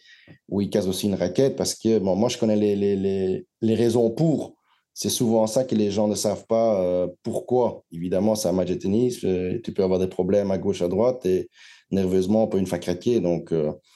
où 0.49 0.61
il 0.61 0.69
casse 0.69 0.87
aussi 0.87 1.07
une 1.07 1.15
raquette 1.15 1.55
parce 1.55 1.75
que 1.75 1.99
bon, 1.99 2.15
moi, 2.15 2.29
je 2.29 2.37
connais 2.37 2.55
les, 2.55 2.75
les, 2.75 2.95
les, 2.95 3.45
les 3.61 3.75
raisons 3.75 4.09
pour. 4.11 4.55
C'est 4.93 5.09
souvent 5.09 5.47
ça 5.47 5.63
que 5.63 5.73
les 5.73 5.89
gens 5.89 6.07
ne 6.07 6.15
savent 6.15 6.45
pas 6.47 6.81
euh, 6.81 7.07
pourquoi. 7.23 7.83
Évidemment, 7.91 8.35
c'est 8.35 8.49
un 8.49 8.53
match 8.53 8.69
de 8.69 8.75
tennis. 8.75 9.19
tu 9.19 9.73
peux 9.73 9.83
avoir 9.83 9.99
des 9.99 10.07
problèmes 10.07 10.51
à 10.51 10.57
gauche, 10.57 10.81
à 10.81 10.87
droite 10.87 11.25
et 11.25 11.49
nerveusement, 11.91 12.43
on 12.43 12.47
peut 12.47 12.59
une 12.59 12.67
fois 12.67 12.79
craquer. 12.79 13.19
Donc, 13.19 13.53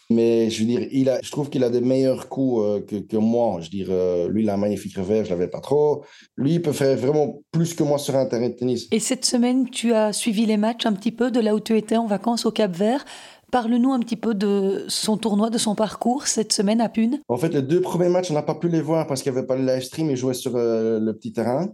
mais 0.10 0.50
je 0.50 0.60
veux 0.60 0.68
dire, 0.68 0.88
il 0.92 1.10
a, 1.10 1.20
je 1.22 1.32
trouve 1.32 1.50
qu'il 1.50 1.64
a 1.64 1.70
des 1.70 1.82
meilleurs 1.82 2.30
coups 2.30 2.64
euh, 2.64 2.80
que, 2.82 2.98
que, 2.98 3.18
moi. 3.18 3.58
Je 3.60 3.66
veux 3.66 3.70
dire, 3.72 3.88
euh, 3.90 4.30
lui, 4.30 4.44
il 4.44 4.50
a 4.50 4.54
un 4.54 4.58
magnifique 4.58 4.96
revers, 4.96 5.26
je 5.26 5.32
l'avais 5.32 5.48
pas 5.48 5.62
trop. 5.62 6.04
Lui, 6.38 6.56
il 6.56 6.62
peut 6.62 6.74
faire 6.74 6.96
vraiment 6.96 7.42
plus 7.52 7.74
que 7.74 7.84
moi 7.84 7.98
sur 7.98 8.16
un 8.16 8.26
terrain 8.26 8.50
de 8.50 8.54
tennis. 8.54 8.88
Et 8.92 9.00
cette 9.00 9.26
semaine, 9.26 9.70
tu 9.70 9.94
as 9.94 10.14
suivi 10.14 10.46
les 10.46 10.58
matchs 10.58 10.86
un 10.86 10.94
petit 10.94 11.12
peu 11.12 11.32
de 11.32 11.40
là 11.40 11.56
où 11.56 11.60
tu 11.60 11.76
étais 11.76 11.98
en 11.98 12.06
vacances 12.06 12.46
au 12.46 12.52
Cap 12.52 12.76
Vert. 12.76 13.04
Parle-nous 13.52 13.94
un 13.94 14.00
petit 14.00 14.16
peu 14.16 14.36
de 14.36 14.86
son 14.90 15.18
tournoi, 15.18 15.50
de 15.50 15.58
son 15.58 15.76
parcours 15.76 16.28
cette 16.28 16.54
semaine 16.54 16.82
à 16.82 16.90
Pune. 16.90 17.20
En 17.28 17.38
fait, 17.38 17.54
les 17.54 17.62
deux 17.62 17.82
premiers 17.82 18.10
matchs, 18.10 18.30
on 18.30 18.34
n'a 18.34 18.44
pas 18.44 18.56
pu 18.56 18.70
les 18.70 18.82
voir 18.82 19.08
parce 19.08 19.24
qu'il 19.24 19.32
n'y 19.32 19.38
avait 19.38 19.48
pas 19.48 19.56
le 19.56 19.66
live 19.66 19.82
stream. 19.82 20.10
Il 20.12 20.18
jouait 20.18 20.34
sur 20.34 20.56
euh, 20.56 21.00
le 21.00 21.14
petit 21.16 21.32
terrain. 21.32 21.70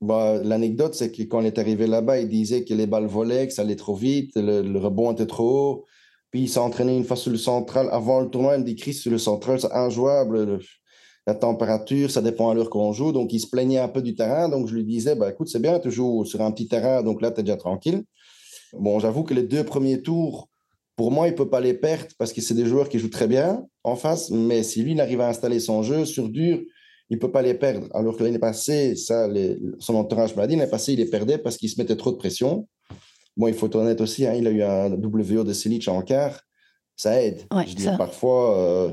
Bah, 0.00 0.40
L'anecdote, 0.44 0.94
c'est 0.94 1.10
que 1.10 1.22
quand 1.24 1.40
on 1.40 1.44
est 1.44 1.58
arrivé 1.58 1.88
là-bas, 1.88 2.20
il 2.20 2.28
disait 2.28 2.64
que 2.64 2.74
les 2.74 2.86
balles 2.86 3.06
volaient, 3.06 3.48
que 3.48 3.52
ça 3.52 3.62
allait 3.62 3.74
trop 3.74 3.96
vite, 3.96 4.32
le, 4.36 4.62
le 4.62 4.78
rebond 4.78 5.10
était 5.12 5.26
trop 5.26 5.50
haut. 5.50 5.84
Puis 6.30 6.42
il 6.42 6.48
s'est 6.48 6.60
entraîné 6.60 6.96
une 6.96 7.04
fois 7.04 7.16
sur 7.16 7.30
le 7.30 7.38
central. 7.38 7.88
Avant 7.90 8.20
le 8.20 8.28
tournoi, 8.28 8.56
il 8.56 8.60
me 8.60 8.64
dit 8.64 8.76
Chris, 8.76 8.94
sur 8.94 9.10
le 9.10 9.18
central, 9.18 9.60
c'est 9.60 9.72
injouable. 9.72 10.60
la 11.26 11.34
température, 11.34 12.10
ça 12.10 12.22
dépend 12.22 12.50
à 12.50 12.54
l'heure 12.54 12.70
qu'on 12.70 12.92
joue. 12.92 13.12
Donc 13.12 13.32
il 13.32 13.40
se 13.40 13.46
plaignait 13.46 13.78
un 13.78 13.88
peu 13.88 14.02
du 14.02 14.14
terrain. 14.14 14.48
Donc 14.48 14.68
je 14.68 14.74
lui 14.74 14.84
disais 14.84 15.14
bah, 15.14 15.30
écoute, 15.30 15.48
c'est 15.48 15.60
bien, 15.60 15.78
tu 15.78 15.90
joues 15.90 16.24
sur 16.24 16.40
un 16.42 16.50
petit 16.52 16.68
terrain, 16.68 17.02
donc 17.02 17.22
là, 17.22 17.30
tu 17.30 17.40
es 17.40 17.42
déjà 17.42 17.56
tranquille. 17.56 18.04
Bon, 18.74 18.98
j'avoue 18.98 19.22
que 19.24 19.34
les 19.34 19.42
deux 19.42 19.64
premiers 19.64 20.02
tours, 20.02 20.48
pour 20.96 21.12
moi, 21.12 21.28
il 21.28 21.30
ne 21.30 21.36
peut 21.36 21.48
pas 21.48 21.60
les 21.60 21.74
perdre 21.74 22.08
parce 22.18 22.32
que 22.32 22.40
c'est 22.40 22.54
des 22.54 22.66
joueurs 22.66 22.88
qui 22.88 22.98
jouent 22.98 23.08
très 23.08 23.28
bien 23.28 23.64
en 23.84 23.96
face. 23.96 24.30
Mais 24.30 24.62
si 24.62 24.82
lui, 24.82 24.92
il 24.92 25.00
à 25.00 25.28
installer 25.28 25.60
son 25.60 25.82
jeu 25.82 26.04
sur 26.04 26.28
dur, 26.28 26.60
il 27.08 27.14
ne 27.14 27.20
peut 27.20 27.30
pas 27.30 27.40
les 27.40 27.54
perdre. 27.54 27.86
Alors 27.94 28.16
que 28.16 28.24
l'année 28.24 28.38
passée, 28.38 28.96
ça, 28.96 29.28
son 29.78 29.94
entourage 29.94 30.36
m'a 30.36 30.46
dit, 30.46 30.56
l'année 30.56 30.70
passée, 30.70 30.92
il 30.92 30.98
les 30.98 31.06
perdait 31.06 31.38
parce 31.38 31.56
qu'il 31.56 31.70
se 31.70 31.80
mettait 31.80 31.96
trop 31.96 32.10
de 32.10 32.16
pression. 32.16 32.66
Bon, 33.38 33.46
il 33.46 33.54
faut 33.54 33.66
être 33.66 33.76
honnête 33.76 34.00
aussi, 34.00 34.26
hein, 34.26 34.34
il 34.34 34.46
a 34.48 34.50
eu 34.50 34.62
un 34.62 34.90
WO 34.90 35.44
de 35.44 35.52
Silic 35.52 35.86
en 35.86 36.02
quart. 36.02 36.40
Ça 36.96 37.22
aide. 37.22 37.46
je 37.52 37.74
dis, 37.74 37.86
parfois, 37.96 38.58
euh, 38.58 38.92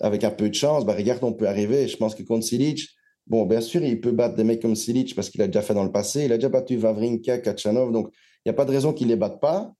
avec 0.00 0.22
un 0.24 0.30
peu 0.30 0.50
de 0.50 0.54
chance, 0.54 0.84
bah, 0.84 0.94
regarde, 0.94 1.24
on 1.24 1.32
peut 1.32 1.48
arriver. 1.48 1.88
Je 1.88 1.96
pense 1.96 2.14
que 2.14 2.22
contre 2.22 2.44
Silic, 2.44 2.86
bon, 3.26 3.46
bien 3.46 3.62
sûr, 3.62 3.82
il 3.82 3.98
peut 4.02 4.12
battre 4.12 4.36
des 4.36 4.44
mecs 4.44 4.60
comme 4.60 4.76
Silic 4.76 5.14
parce 5.14 5.30
qu'il 5.30 5.40
a 5.40 5.46
déjà 5.46 5.62
fait 5.62 5.72
dans 5.72 5.84
le 5.84 5.90
passé. 5.90 6.26
Il 6.26 6.32
a 6.32 6.36
déjà 6.36 6.50
battu 6.50 6.76
Vavrinka, 6.76 7.38
Kachanov. 7.38 7.90
Donc, 7.90 8.10
il 8.44 8.48
n'y 8.48 8.50
a 8.50 8.52
pas 8.52 8.66
de 8.66 8.72
raison 8.72 8.92
qu'il 8.92 9.06
ne 9.06 9.12
les 9.12 9.18
batte 9.18 9.40
pas. 9.40 9.72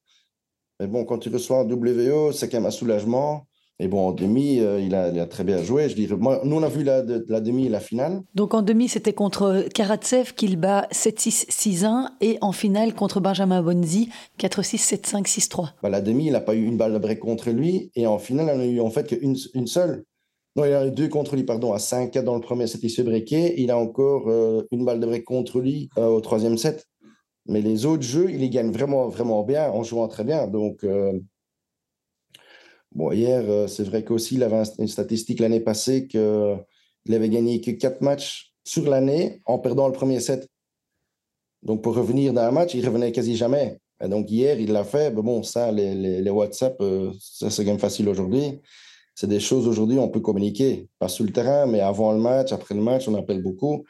Mais 0.81 0.87
bon, 0.87 1.05
quand 1.05 1.19
tu 1.19 1.29
reçois 1.29 1.59
un 1.59 1.71
WO, 1.71 2.33
c'est 2.33 2.49
quand 2.49 2.59
même 2.59 2.67
un 2.67 2.71
soulagement. 2.71 3.48
Et 3.81 3.87
bon, 3.87 4.09
en 4.09 4.13
demi, 4.13 4.59
euh, 4.59 4.81
il, 4.81 4.93
a, 4.97 5.09
il, 5.09 5.21
a, 5.21 5.27
très 5.27 5.45
bien 5.45 5.63
joué. 5.63 5.89
Je 5.89 5.95
dirais, 5.95 6.17
moi, 6.17 6.41
nous, 6.43 6.57
on 6.57 6.63
a 6.65 6.69
vu 6.69 6.83
la, 6.83 7.05
la 7.29 7.41
demi 7.41 7.67
et 7.67 7.69
la 7.69 7.79
finale. 7.79 8.23
Donc 8.35 8.53
en 8.53 8.63
demi, 8.63 8.89
c'était 8.89 9.13
contre 9.13 9.67
Karatsev 9.73 10.35
qu'il 10.35 10.57
bat 10.57 10.89
7-6, 10.91 11.49
6-1. 11.49 12.09
Et 12.21 12.39
en 12.41 12.51
finale, 12.51 12.93
contre 12.93 13.21
Benjamin 13.21 13.63
Bonzi, 13.63 14.11
4-6, 14.41 14.97
7-5, 15.01 15.27
6-3. 15.27 15.69
Bah, 15.81 15.89
la 15.91 16.01
demi, 16.01 16.27
il 16.27 16.33
n'a 16.33 16.41
pas 16.41 16.57
eu 16.57 16.65
une 16.65 16.77
balle 16.77 16.93
de 16.93 16.99
break 16.99 17.21
contre 17.21 17.51
lui. 17.51 17.93
Et 17.95 18.09
en 18.09 18.19
finale, 18.19 18.51
il 18.55 18.59
n'a 18.59 18.67
eu 18.67 18.81
en 18.81 18.91
fait 18.91 19.07
qu'une 19.07 19.37
une 19.55 19.69
seule. 19.69 20.05
Non, 20.57 20.65
il 20.65 20.73
a 20.73 20.85
eu 20.85 20.91
deux 20.91 21.07
contre 21.07 21.37
lui, 21.37 21.45
pardon, 21.45 21.73
à 21.73 21.77
5-4 21.77 22.25
dans 22.25 22.35
le 22.35 22.41
premier 22.41 22.67
set, 22.67 22.83
il 22.83 22.91
se 22.91 23.03
breaké. 23.03 23.61
Il 23.63 23.71
a 23.71 23.79
encore 23.79 24.29
euh, 24.29 24.67
une 24.73 24.85
balle 24.85 24.99
de 24.99 25.07
break 25.07 25.25
contre 25.25 25.61
lui 25.61 25.89
euh, 25.99 26.07
au 26.07 26.21
troisième 26.21 26.59
set. 26.59 26.85
Mais 27.47 27.61
les 27.61 27.87
autres 27.87 28.03
jeux, 28.03 28.29
il 28.29 28.41
les 28.41 28.51
gagne 28.51 28.73
vraiment, 28.73 29.07
vraiment 29.07 29.45
bien, 29.45 29.71
en 29.71 29.85
jouant 29.85 30.09
très 30.09 30.25
bien. 30.25 30.49
Donc, 30.49 30.85
Bon, 32.95 33.13
hier, 33.13 33.43
euh, 33.47 33.67
c'est 33.67 33.85
vrai 33.85 34.03
qu'aussi, 34.05 34.37
il 34.37 34.43
avait 34.43 34.63
une 34.79 34.89
statistique 34.89 35.41
l'année 35.41 35.61
passée 35.61 36.07
qu'il 36.07 37.15
avait 37.15 37.29
gagné 37.29 37.61
que 37.61 37.71
quatre 37.73 38.01
matchs 38.01 38.55
sur 38.65 38.89
l'année 38.89 39.41
en 39.45 39.59
perdant 39.59 39.87
le 39.87 39.93
premier 39.93 40.21
set. 40.21 40.49
Donc, 41.63 41.83
pour 41.83 41.95
revenir 41.95 42.33
dans 42.33 42.43
un 42.43 42.51
match, 42.51 42.75
il 42.75 42.87
revenait 42.87 43.13
quasi 43.13 43.37
jamais. 43.37 43.79
Et 44.03 44.09
donc, 44.09 44.31
hier, 44.31 44.61
il 44.61 44.73
l'a 44.73 44.85
fait. 44.85 45.11
Mais 45.11 45.23
bon, 45.23 45.43
ça, 45.43 45.73
les, 45.73 45.95
les, 45.95 46.31
WhatsApp, 46.31 46.81
euh, 46.81 47.13
ça, 47.21 47.51
c'est 47.51 47.65
quand 47.65 47.73
même 47.73 47.81
facile 47.81 48.09
aujourd'hui. 48.09 48.61
C'est 49.15 49.27
des 49.27 49.41
choses 49.41 49.67
aujourd'hui, 49.67 49.99
on 49.99 50.09
peut 50.09 50.21
communiquer. 50.21 50.89
Pas 50.99 51.09
sur 51.09 51.25
le 51.25 51.33
terrain, 51.33 51.67
mais 51.67 51.81
avant 51.81 52.13
le 52.13 52.21
match, 52.21 52.53
après 52.53 52.75
le 52.75 52.81
match, 52.81 53.09
on 53.09 53.15
appelle 53.17 53.43
beaucoup. 53.43 53.85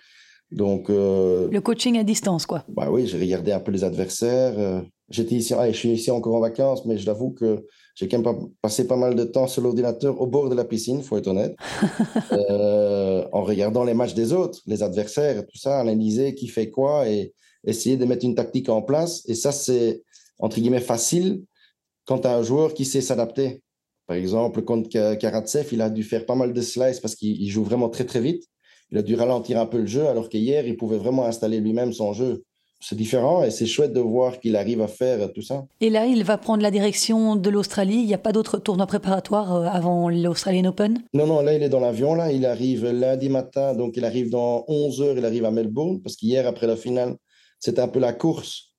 Donc, 0.51 0.89
euh, 0.89 1.49
le 1.51 1.61
coaching 1.61 1.99
à 1.99 2.05
distance, 2.05 2.47
quoi. 2.47 2.65
Bah 2.69 2.89
oui, 2.91 3.07
j'ai 3.07 3.19
regardé 3.19 3.53
un 3.53 3.61
peu 3.61 3.71
les 3.71 3.85
adversaires. 3.85 4.83
J'étais 5.11 5.37
ici, 5.37 5.55
je 5.59 5.73
suis 5.73 5.91
ici 5.91 6.11
encore 6.11 6.35
en 6.35 6.41
vacances, 6.41 6.85
mais 6.85 6.99
je 6.99 7.07
l'avoue 7.07 7.31
que 7.31 7.65
j'ai 7.95 8.09
quand 8.09 8.23
même 8.23 8.51
passé 8.61 8.87
pas 8.87 8.97
mal 8.97 9.15
de 9.15 9.25
temps 9.25 9.47
sur 9.47 9.63
l'ordinateur 9.63 10.21
au 10.21 10.27
bord 10.27 10.51
de 10.51 10.55
la 10.55 10.65
piscine, 10.65 11.03
faut 11.03 11.17
être 11.17 11.29
honnête, 11.29 11.57
euh, 12.33 13.27
en 13.33 13.43
regardant 13.43 13.85
les 13.85 13.95
matchs 13.95 14.15
des 14.15 14.33
autres, 14.35 14.61
les 14.67 14.83
adversaires, 14.83 15.47
tout 15.47 15.57
ça, 15.57 15.81
analyser 15.81 16.35
qui 16.35 16.47
fait 16.47 16.71
quoi 16.71 17.09
et 17.09 17.33
essayer 17.65 17.97
de 17.97 18.05
mettre 18.05 18.25
une 18.25 18.35
tactique 18.35 18.69
en 18.69 18.83
place. 18.83 19.23
Et 19.29 19.35
ça, 19.35 19.51
c'est 19.51 20.03
entre 20.39 20.61
guillemets 20.61 20.81
facile 20.81 21.43
quand 22.05 22.21
tu 22.21 22.29
as 22.29 22.37
un 22.37 22.43
joueur 22.43 22.75
qui 22.75 22.85
sait 22.85 23.01
s'adapter. 23.01 23.63
Par 24.07 24.17
exemple, 24.17 24.63
contre 24.63 24.89
Karatsev, 25.17 25.69
il 25.73 25.81
a 25.81 25.91
dû 25.91 26.03
faire 26.03 26.27
pas 26.27 26.35
mal 26.35 26.53
de 26.53 26.61
slices 26.61 27.01
parce 27.01 27.15
qu'il 27.15 27.49
joue 27.51 27.65
vraiment 27.65 27.89
très 27.89 28.05
très 28.05 28.21
vite. 28.21 28.45
Il 28.91 28.99
a 28.99 29.03
dû 29.03 29.15
ralentir 29.15 29.59
un 29.59 29.67
peu 29.67 29.79
le 29.79 29.87
jeu, 29.87 30.07
alors 30.07 30.29
qu'hier, 30.29 30.67
il 30.67 30.77
pouvait 30.77 30.97
vraiment 30.97 31.27
installer 31.27 31.61
lui-même 31.61 31.93
son 31.93 32.13
jeu 32.13 32.45
c'est 32.81 32.97
différent 32.97 33.43
et 33.43 33.51
c'est 33.51 33.67
chouette 33.67 33.93
de 33.93 34.01
voir 34.01 34.39
qu'il 34.39 34.55
arrive 34.57 34.81
à 34.81 34.89
faire 34.89 35.33
tout 35.33 35.43
ça. 35.43 35.67
Et 35.81 35.91
là, 35.91 36.07
il 36.07 36.23
va 36.25 36.39
prendre 36.39 36.63
la 36.63 36.71
direction 36.71 37.35
de 37.35 37.51
l'Australie. 37.51 37.97
Il 37.97 38.07
n'y 38.07 38.15
a 38.15 38.19
pas 38.19 38.33
d'autres 38.33 38.59
tournois 38.59 38.87
préparatoires 38.87 39.55
euh, 39.55 39.67
avant 39.67 40.09
l'Australian 40.09 40.67
Open? 40.67 41.03
Non, 41.13 41.27
non, 41.27 41.43
là, 41.43 41.55
il 41.55 41.63
est 41.63 41.69
dans 41.69 41.81
l'avion. 41.81 42.15
Là, 42.15 42.31
il 42.33 42.47
arrive 42.47 42.87
lundi 42.87 43.29
matin, 43.29 43.75
donc 43.75 43.97
il 43.97 44.05
arrive 44.05 44.31
dans 44.31 44.65
11 44.69 45.03
heures. 45.03 45.19
Il 45.19 45.25
arrive 45.25 45.45
à 45.45 45.51
Melbourne 45.51 46.01
parce 46.01 46.17
qu'hier, 46.17 46.47
après 46.47 46.67
la 46.67 46.77
finale, 46.77 47.17
c'était 47.59 47.81
un 47.81 47.89
peu 47.89 47.99
la 47.99 48.13
course 48.13 48.75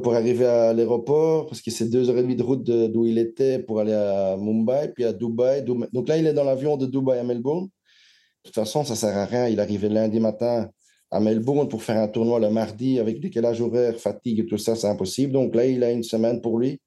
pour 0.00 0.14
arriver 0.14 0.46
à 0.46 0.72
l'aéroport 0.72 1.46
parce 1.46 1.60
que 1.60 1.70
c'est 1.70 1.88
deux 1.88 2.08
heures 2.08 2.18
et 2.18 2.22
demie 2.22 2.36
de 2.36 2.42
route 2.42 2.64
d'où 2.64 3.06
il 3.06 3.18
était 3.18 3.58
pour 3.58 3.80
aller 3.80 3.92
à 3.92 4.36
Mumbai, 4.36 4.92
puis 4.94 5.04
à 5.04 5.12
Dubaï. 5.12 5.62
Donc 5.64 6.08
là, 6.08 6.16
il 6.16 6.26
est 6.26 6.32
dans 6.32 6.44
l'avion 6.44 6.76
de 6.76 6.86
Dubaï 6.86 7.18
à 7.18 7.24
Melbourne. 7.24 7.64
De 7.64 8.48
toute 8.48 8.54
façon, 8.54 8.84
ça 8.84 8.96
sert 8.96 9.16
à 9.16 9.26
rien. 9.26 9.48
Il 9.48 9.60
arrive 9.60 9.86
lundi 9.86 10.18
matin 10.20 10.68
à 11.12 11.20
Melbourne 11.20 11.68
pour 11.68 11.82
faire 11.82 11.98
un 11.98 12.08
tournoi 12.08 12.40
le 12.40 12.48
mardi 12.48 12.98
avec 12.98 13.20
décalage 13.20 13.60
horaire, 13.60 14.00
fatigue 14.00 14.40
et 14.40 14.46
tout 14.46 14.56
ça, 14.56 14.74
c'est 14.74 14.88
impossible. 14.88 15.34
Donc 15.34 15.54
là, 15.54 15.66
il 15.66 15.84
a 15.84 15.92
une 15.92 16.02
semaine 16.02 16.40
pour 16.40 16.58
lui. 16.58 16.80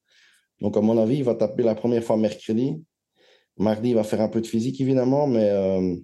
Donc, 0.61 0.75
à 0.77 0.81
mon 0.81 0.97
avis, 0.97 1.17
il 1.17 1.23
va 1.23 1.35
taper 1.35 1.61
la 1.61 1.75
première 1.75 2.03
fois 2.03 2.17
mercredi. 2.17 2.81
Mardi, 3.57 3.89
il 3.89 3.95
va 3.95 4.03
faire 4.03 4.21
un 4.21 4.27
peu 4.27 4.41
de 4.41 4.47
physique, 4.47 4.81
évidemment, 4.81 5.27
mais 5.27 5.47
euh, 5.51 5.95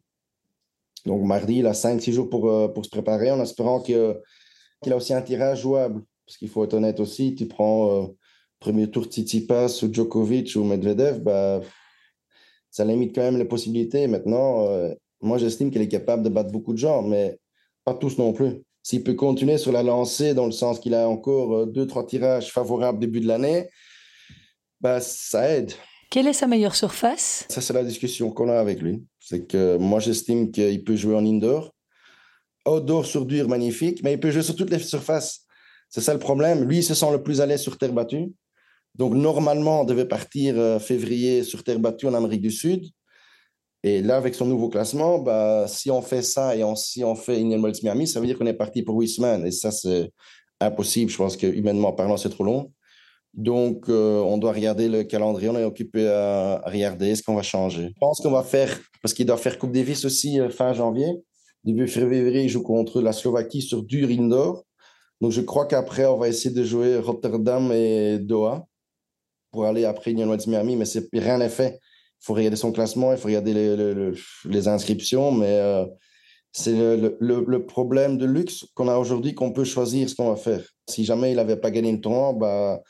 donc 1.07 1.23
mardi, 1.23 1.57
il 1.57 1.65
a 1.65 1.73
5-6 1.73 2.11
jours 2.11 2.29
pour, 2.29 2.47
euh, 2.47 2.67
pour 2.67 2.85
se 2.85 2.91
préparer 2.91 3.31
en 3.31 3.41
espérant 3.41 3.81
qu'il 3.81 3.97
a 3.97 4.95
aussi 4.95 5.15
un 5.15 5.21
tirage 5.23 5.61
jouable. 5.61 6.03
Parce 6.27 6.37
qu'il 6.37 6.47
faut 6.47 6.63
être 6.63 6.75
honnête 6.75 6.99
aussi, 6.99 7.33
tu 7.33 7.47
prends 7.47 7.89
euh, 7.89 8.07
premier 8.59 8.89
tour 8.89 9.05
Tsitsipas 9.05 9.79
ou 9.81 9.91
Djokovic 9.91 10.55
ou 10.55 10.63
Medvedev, 10.63 11.21
bah, 11.21 11.59
ça 12.69 12.85
limite 12.85 13.15
quand 13.15 13.23
même 13.23 13.39
les 13.39 13.45
possibilités. 13.45 14.05
Maintenant, 14.05 14.67
moi, 15.21 15.39
j'estime 15.39 15.71
qu'il 15.71 15.81
est 15.81 15.87
capable 15.87 16.23
de 16.23 16.29
battre 16.29 16.51
beaucoup 16.51 16.71
de 16.71 16.77
gens, 16.77 17.01
mais 17.01 17.40
pas 17.83 17.93
tous 17.93 18.17
non 18.17 18.33
plus. 18.33 18.61
S'il 18.83 19.03
peut 19.03 19.13
continuer 19.13 19.57
sur 19.57 19.71
la 19.71 19.83
lancée, 19.83 20.33
dans 20.33 20.45
le 20.45 20.51
sens 20.51 20.79
qu'il 20.79 20.95
a 20.95 21.07
encore 21.07 21.55
euh, 21.55 21.65
deux, 21.65 21.85
trois 21.85 22.05
tirages 22.05 22.51
favorables 22.51 22.99
début 22.99 23.19
de 23.19 23.27
l'année, 23.27 23.69
bah, 24.79 24.99
ça 24.99 25.49
aide. 25.49 25.73
Quelle 26.09 26.27
est 26.27 26.33
sa 26.33 26.47
meilleure 26.47 26.75
surface? 26.75 27.45
Ça, 27.49 27.61
c'est 27.61 27.73
la 27.73 27.83
discussion 27.83 28.31
qu'on 28.31 28.49
a 28.49 28.59
avec 28.59 28.81
lui. 28.81 29.03
C'est 29.19 29.45
que 29.45 29.77
moi, 29.77 29.99
j'estime 29.99 30.51
qu'il 30.51 30.83
peut 30.83 30.95
jouer 30.95 31.15
en 31.15 31.25
indoor. 31.25 31.73
Outdoor 32.67 33.05
sur 33.05 33.25
dur, 33.25 33.47
magnifique, 33.47 34.03
mais 34.03 34.13
il 34.13 34.19
peut 34.19 34.31
jouer 34.31 34.41
sur 34.41 34.55
toutes 34.55 34.71
les 34.71 34.79
surfaces. 34.79 35.45
C'est 35.89 36.01
ça 36.01 36.13
le 36.13 36.19
problème. 36.19 36.63
Lui, 36.63 36.79
il 36.79 36.83
se 36.83 36.93
sent 36.93 37.11
le 37.11 37.23
plus 37.23 37.39
à 37.39 37.45
l'aise 37.45 37.61
sur 37.61 37.77
terre 37.77 37.93
battue. 37.93 38.33
Donc, 38.95 39.13
normalement, 39.13 39.81
on 39.81 39.83
devait 39.85 40.07
partir 40.07 40.57
euh, 40.57 40.79
février 40.79 41.43
sur 41.43 41.63
terre 41.63 41.79
battue 41.79 42.07
en 42.07 42.13
Amérique 42.13 42.41
du 42.41 42.51
Sud. 42.51 42.85
Et 43.83 44.01
là, 44.01 44.17
avec 44.17 44.35
son 44.35 44.45
nouveau 44.45 44.69
classement, 44.69 45.19
bah, 45.19 45.65
si 45.67 45.89
on 45.89 46.01
fait 46.01 46.21
ça 46.21 46.55
et 46.55 46.63
si 46.75 47.03
on 47.03 47.15
fait 47.15 47.41
Indian 47.41 47.59
Miami, 47.59 48.07
ça 48.07 48.19
veut 48.19 48.27
dire 48.27 48.37
qu'on 48.37 48.45
est 48.45 48.53
parti 48.53 48.83
pour 48.83 48.99
huit 48.99 49.09
semaines. 49.09 49.45
Et 49.45 49.51
ça, 49.51 49.71
c'est 49.71 50.11
impossible. 50.59 51.09
Je 51.09 51.17
pense 51.17 51.35
que 51.35 51.47
humainement 51.47 51.91
parlant, 51.91 52.17
c'est 52.17 52.29
trop 52.29 52.43
long. 52.43 52.71
Donc, 53.33 53.85
on 53.87 54.37
doit 54.37 54.51
regarder 54.51 54.87
le 54.87 55.03
calendrier. 55.03 55.49
On 55.49 55.57
est 55.57 55.63
occupé 55.63 56.07
à, 56.07 56.61
regarder 56.65 57.15
ce 57.15 57.23
qu'on 57.23 57.35
va 57.35 57.41
changer. 57.41 57.87
Je 57.87 57.99
pense 57.99 58.19
qu'on 58.19 58.31
va 58.31 58.43
faire, 58.43 58.79
parce 59.01 59.13
qu'il 59.15 59.25
doit 59.25 59.37
faire 59.37 59.57
Coupe 59.57 59.71
Davis 59.71 60.05
aussi 60.05 60.39
fin 60.51 60.73
janvier. 60.73 61.09
Début 61.63 61.87
février, 61.87 62.43
il 62.43 62.49
joue 62.49 62.63
contre 62.63 63.01
la 63.01 63.13
Slovaquie 63.13 63.61
sur 63.61 63.83
dur 63.83 64.09
indoor. 64.09 64.63
Donc, 65.21 65.31
je 65.31 65.41
crois 65.41 65.65
qu'après, 65.65 66.05
on 66.05 66.17
va 66.17 66.27
essayer 66.27 66.53
de 66.53 66.63
jouer 66.63 66.97
Rotterdam 66.97 67.71
et 67.71 68.19
Doha 68.19 68.65
pour 69.51 69.65
aller 69.65 69.85
après 69.85 70.11
Union 70.11 70.35
Miami, 70.47 70.75
mais 70.75 70.85
rien 71.19 71.37
n'est 71.39 71.49
fait. 71.49 71.79
Il 72.21 72.25
faut 72.25 72.33
regarder 72.33 72.57
son 72.57 72.71
classement, 72.71 73.11
il 73.11 73.17
faut 73.17 73.27
regarder 73.27 73.53
les, 74.45 74.67
inscriptions, 74.67 75.31
mais 75.31 75.57
euh, 75.59 75.85
c'est 76.51 76.73
le, 76.73 77.17
le, 77.19 77.65
problème 77.65 78.17
de 78.19 78.25
luxe 78.25 78.65
qu'on 78.75 78.87
a 78.87 78.97
aujourd'hui 78.97 79.33
qu'on 79.33 79.51
peut 79.51 79.63
choisir 79.63 80.07
ce 80.07 80.15
qu'on 80.15 80.29
va 80.29 80.35
faire. 80.35 80.61
Si 80.87 81.03
jamais 81.03 81.31
il 81.31 81.37
n'avait 81.37 81.55
pas 81.55 81.71
gagné 81.71 81.91
le 81.91 81.99
tournoi, 81.99 82.33
bah, 82.33 82.81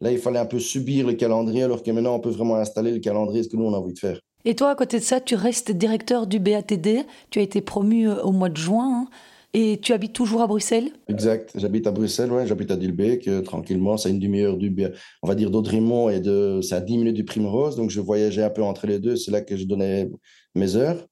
là, 0.00 0.10
il 0.10 0.18
fallait 0.18 0.38
un 0.38 0.46
peu 0.46 0.58
subir 0.58 1.06
le 1.06 1.12
calendrier, 1.12 1.64
alors 1.64 1.82
que 1.82 1.90
maintenant, 1.90 2.14
on 2.14 2.20
peut 2.20 2.30
vraiment 2.30 2.56
installer 2.56 2.92
le 2.92 3.00
calendrier, 3.00 3.42
ce 3.42 3.48
que 3.48 3.56
nous, 3.56 3.64
on 3.64 3.74
a 3.74 3.78
envie 3.78 3.92
de 3.92 3.98
faire. 3.98 4.20
Et 4.44 4.54
toi, 4.54 4.70
à 4.70 4.74
côté 4.74 4.98
de 4.98 5.04
ça, 5.04 5.20
tu 5.20 5.34
restes 5.34 5.72
directeur 5.72 6.26
du 6.26 6.38
BATD. 6.38 7.04
Tu 7.30 7.38
as 7.38 7.42
été 7.42 7.60
promu 7.60 8.08
euh, 8.08 8.22
au 8.22 8.32
mois 8.32 8.48
de 8.48 8.56
juin. 8.56 9.02
Hein. 9.02 9.08
Et 9.54 9.78
tu 9.80 9.92
habites 9.92 10.12
toujours 10.12 10.42
à 10.42 10.46
Bruxelles? 10.46 10.90
Exact, 11.08 11.52
j'habite 11.54 11.86
à 11.86 11.90
Bruxelles, 11.90 12.30
ouais, 12.30 12.46
j'habite 12.46 12.70
à 12.70 12.76
Dilbeek, 12.76 13.28
euh, 13.28 13.40
tranquillement, 13.40 13.96
c'est 13.96 14.10
une 14.10 14.18
demi-heure 14.18 14.58
du, 14.58 14.74
on 15.22 15.28
va 15.28 15.34
dire 15.34 15.50
d'Audrimont 15.50 16.10
et 16.10 16.20
de, 16.20 16.60
c'est 16.62 16.74
à 16.74 16.80
10 16.80 16.98
minutes 16.98 17.16
du 17.16 17.24
Primrose, 17.24 17.74
donc 17.74 17.88
je 17.88 18.00
voyageais 18.00 18.42
un 18.42 18.50
peu 18.50 18.62
entre 18.62 18.86
les 18.86 18.98
deux, 18.98 19.16
c'est 19.16 19.30
là 19.30 19.40
que 19.40 19.56
je 19.56 19.64
donnais 19.64 20.10
mes 20.54 20.76
heures. 20.76 21.06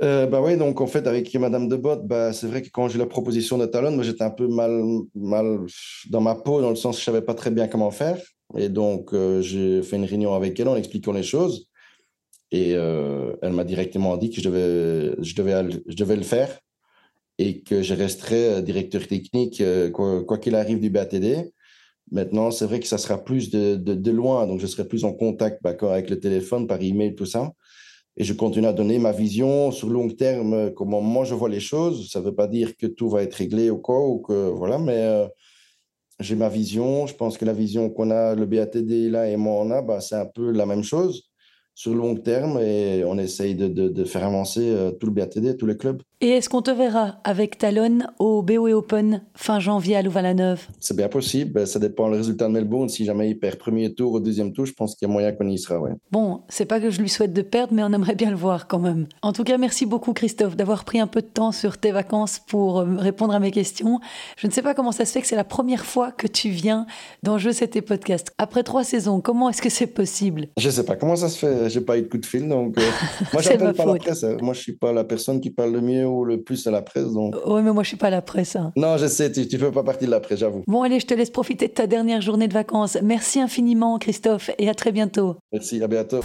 Euh, 0.00 0.26
bah 0.26 0.40
ouais, 0.40 0.56
donc 0.56 0.80
en 0.80 0.86
fait, 0.86 1.06
avec 1.06 1.34
Madame 1.34 1.68
de 1.68 1.76
Bott, 1.76 2.06
bah, 2.06 2.32
c'est 2.32 2.46
vrai 2.46 2.62
que 2.62 2.70
quand 2.70 2.88
j'ai 2.88 2.96
eu 2.96 2.98
la 2.98 3.06
proposition 3.06 3.58
de 3.58 3.66
Talon, 3.66 3.90
moi 3.90 4.04
j'étais 4.04 4.22
un 4.22 4.30
peu 4.30 4.46
mal, 4.46 4.80
mal 5.14 5.66
dans 6.08 6.20
ma 6.20 6.34
peau, 6.34 6.62
dans 6.62 6.70
le 6.70 6.76
sens 6.76 6.96
que 6.96 7.00
je 7.00 7.04
savais 7.04 7.22
pas 7.22 7.34
très 7.34 7.50
bien 7.50 7.66
comment 7.66 7.90
faire. 7.90 8.18
Et 8.56 8.68
donc, 8.68 9.12
euh, 9.12 9.42
j'ai 9.42 9.82
fait 9.82 9.96
une 9.96 10.04
réunion 10.04 10.34
avec 10.34 10.58
elle 10.60 10.68
en 10.68 10.76
expliquant 10.76 11.12
les 11.12 11.24
choses. 11.24 11.66
Et 12.50 12.74
euh, 12.76 13.34
elle 13.42 13.52
m'a 13.52 13.64
directement 13.64 14.16
dit 14.16 14.30
que 14.30 14.40
je 14.40 14.48
devais, 14.48 15.14
je, 15.20 15.34
devais, 15.34 15.68
je 15.86 15.96
devais 15.96 16.16
le 16.16 16.22
faire 16.22 16.58
et 17.38 17.60
que 17.60 17.82
je 17.82 17.94
resterai 17.94 18.48
euh, 18.48 18.60
directeur 18.60 19.06
technique 19.06 19.60
euh, 19.60 19.90
quoi 19.90 20.38
qu'il 20.38 20.54
arrive 20.54 20.80
du 20.80 20.90
BATD. 20.90 21.52
Maintenant, 22.10 22.50
c'est 22.50 22.64
vrai 22.66 22.80
que 22.80 22.86
ça 22.86 22.98
sera 22.98 23.22
plus 23.22 23.50
de, 23.50 24.10
loin, 24.10 24.46
donc 24.46 24.60
je 24.60 24.66
serai 24.66 24.88
plus 24.88 25.04
en 25.04 25.12
contact 25.12 25.64
avec 25.64 26.10
le 26.10 26.18
téléphone, 26.18 26.66
par 26.66 26.82
email, 26.82 27.14
tout 27.14 27.26
ça. 27.26 27.52
Et 28.16 28.24
je 28.24 28.32
continue 28.32 28.66
à 28.66 28.72
donner 28.72 28.98
ma 28.98 29.12
vision 29.12 29.70
sur 29.70 29.88
long 29.90 30.08
terme, 30.08 30.54
euh, 30.54 30.70
comment 30.70 31.00
moi 31.00 31.24
je 31.24 31.34
vois 31.34 31.48
les 31.48 31.60
choses. 31.60 32.10
Ça 32.10 32.20
ne 32.20 32.24
veut 32.24 32.34
pas 32.34 32.48
dire 32.48 32.76
que 32.76 32.86
tout 32.86 33.08
va 33.08 33.22
être 33.22 33.34
réglé 33.34 33.70
ou 33.70 33.78
quoi, 33.78 34.06
ou 34.08 34.18
que 34.20 34.50
voilà, 34.50 34.78
mais 34.78 35.28
j'ai 36.20 36.34
ma 36.34 36.48
vision. 36.48 37.06
Je 37.06 37.14
pense 37.14 37.38
que 37.38 37.44
la 37.44 37.52
vision 37.52 37.90
qu'on 37.90 38.10
a, 38.10 38.34
le 38.34 38.46
BATD 38.46 39.10
là 39.10 39.28
et 39.30 39.36
moi 39.36 39.54
on 39.62 39.70
a, 39.70 39.82
bah, 39.82 40.00
c'est 40.00 40.16
un 40.16 40.26
peu 40.26 40.50
la 40.50 40.66
même 40.66 40.82
chose 40.82 41.30
sur 41.74 41.92
le 41.92 41.98
long 41.98 42.16
terme 42.16 42.58
et 42.58 43.04
on 43.04 43.18
essaye 43.18 43.54
de, 43.54 44.04
faire 44.04 44.24
avancer 44.24 44.74
tout 44.98 45.06
le 45.06 45.12
BATD, 45.12 45.56
tous 45.56 45.66
les 45.66 45.76
clubs. 45.76 46.02
Et 46.20 46.30
est-ce 46.30 46.48
qu'on 46.48 46.62
te 46.62 46.72
verra 46.72 47.20
avec 47.22 47.58
Talon 47.58 48.00
au 48.18 48.42
BOE 48.42 48.72
Open 48.72 49.22
fin 49.36 49.60
janvier 49.60 49.94
à 49.94 50.02
Louvain-la-Neuve? 50.02 50.66
C'est 50.80 50.96
bien 50.96 51.08
possible, 51.08 51.52
ben, 51.52 51.64
ça 51.64 51.78
dépend 51.78 52.10
du 52.10 52.16
résultat 52.16 52.48
de 52.48 52.54
Melbourne. 52.54 52.88
Si 52.88 53.04
jamais 53.04 53.30
il 53.30 53.38
perd 53.38 53.54
premier 53.54 53.94
tour 53.94 54.14
ou 54.14 54.18
deuxième 54.18 54.52
tour, 54.52 54.66
je 54.66 54.72
pense 54.72 54.96
qu'il 54.96 55.06
y 55.06 55.08
a 55.08 55.12
moyen 55.12 55.30
qu'on 55.30 55.48
y 55.48 55.56
sera. 55.58 55.78
Ouais. 55.78 55.92
Bon, 56.10 56.42
c'est 56.48 56.64
pas 56.64 56.80
que 56.80 56.90
je 56.90 57.00
lui 57.00 57.08
souhaite 57.08 57.32
de 57.32 57.42
perdre, 57.42 57.72
mais 57.72 57.84
on 57.84 57.92
aimerait 57.92 58.16
bien 58.16 58.30
le 58.30 58.36
voir 58.36 58.66
quand 58.66 58.80
même. 58.80 59.06
En 59.22 59.32
tout 59.32 59.44
cas, 59.44 59.58
merci 59.58 59.86
beaucoup 59.86 60.12
Christophe 60.12 60.56
d'avoir 60.56 60.84
pris 60.84 60.98
un 60.98 61.06
peu 61.06 61.22
de 61.22 61.28
temps 61.28 61.52
sur 61.52 61.78
tes 61.78 61.92
vacances 61.92 62.40
pour 62.48 62.80
euh, 62.80 62.96
répondre 62.96 63.32
à 63.32 63.38
mes 63.38 63.52
questions. 63.52 64.00
Je 64.38 64.48
ne 64.48 64.52
sais 64.52 64.62
pas 64.62 64.74
comment 64.74 64.90
ça 64.90 65.04
se 65.04 65.12
fait 65.12 65.20
que 65.20 65.26
c'est 65.28 65.36
la 65.36 65.44
première 65.44 65.84
fois 65.84 66.10
que 66.10 66.26
tu 66.26 66.48
viens 66.48 66.86
dans 67.22 67.38
Jeux 67.38 67.52
C'était 67.52 67.80
Podcast. 67.80 68.34
Après 68.38 68.64
trois 68.64 68.82
saisons, 68.82 69.20
comment 69.20 69.50
est-ce 69.50 69.62
que 69.62 69.70
c'est 69.70 69.86
possible? 69.86 70.48
Je 70.58 70.68
sais 70.68 70.84
pas 70.84 70.96
comment 70.96 71.14
ça 71.14 71.28
se 71.28 71.38
fait 71.38 71.70
j'ai 71.70 71.80
pas 71.80 71.96
eu 71.96 72.02
de 72.02 72.08
coup 72.08 72.18
de 72.18 72.26
fil. 72.26 72.48
Donc, 72.48 72.76
euh, 72.76 72.82
moi, 73.32 73.40
j'appelle 73.40 73.72
pas 73.72 73.86
la 73.86 73.94
presse. 73.94 74.24
Hein. 74.24 74.36
Moi, 74.42 74.54
je 74.54 74.60
suis 74.60 74.72
pas 74.72 74.92
la 74.92 75.04
personne 75.04 75.40
qui 75.40 75.50
parle 75.50 75.70
le 75.70 75.80
mieux 75.80 76.07
ou 76.08 76.24
le 76.24 76.42
plus 76.42 76.66
à 76.66 76.70
la 76.70 76.82
presse. 76.82 77.12
Donc... 77.12 77.34
Oui, 77.46 77.62
mais 77.62 77.72
moi, 77.72 77.82
je 77.82 77.88
suis 77.88 77.96
pas 77.96 78.10
la 78.10 78.22
presse. 78.22 78.56
Hein. 78.56 78.72
Non, 78.76 78.96
je 78.96 79.06
sais, 79.06 79.30
tu, 79.30 79.40
ne 79.40 79.58
fais 79.58 79.70
pas 79.70 79.82
partie 79.82 80.06
de 80.06 80.10
la 80.10 80.20
presse, 80.20 80.40
j'avoue. 80.40 80.62
Bon, 80.66 80.82
allez, 80.82 81.00
je 81.00 81.06
te 81.06 81.14
laisse 81.14 81.30
profiter 81.30 81.68
de 81.68 81.72
ta 81.72 81.86
dernière 81.86 82.20
journée 82.20 82.48
de 82.48 82.54
vacances. 82.54 82.98
Merci 83.02 83.40
infiniment, 83.40 83.98
Christophe, 83.98 84.50
et 84.58 84.68
à 84.68 84.74
très 84.74 84.92
bientôt. 84.92 85.36
Merci, 85.52 85.82
à 85.82 85.88
bientôt. 85.88 86.20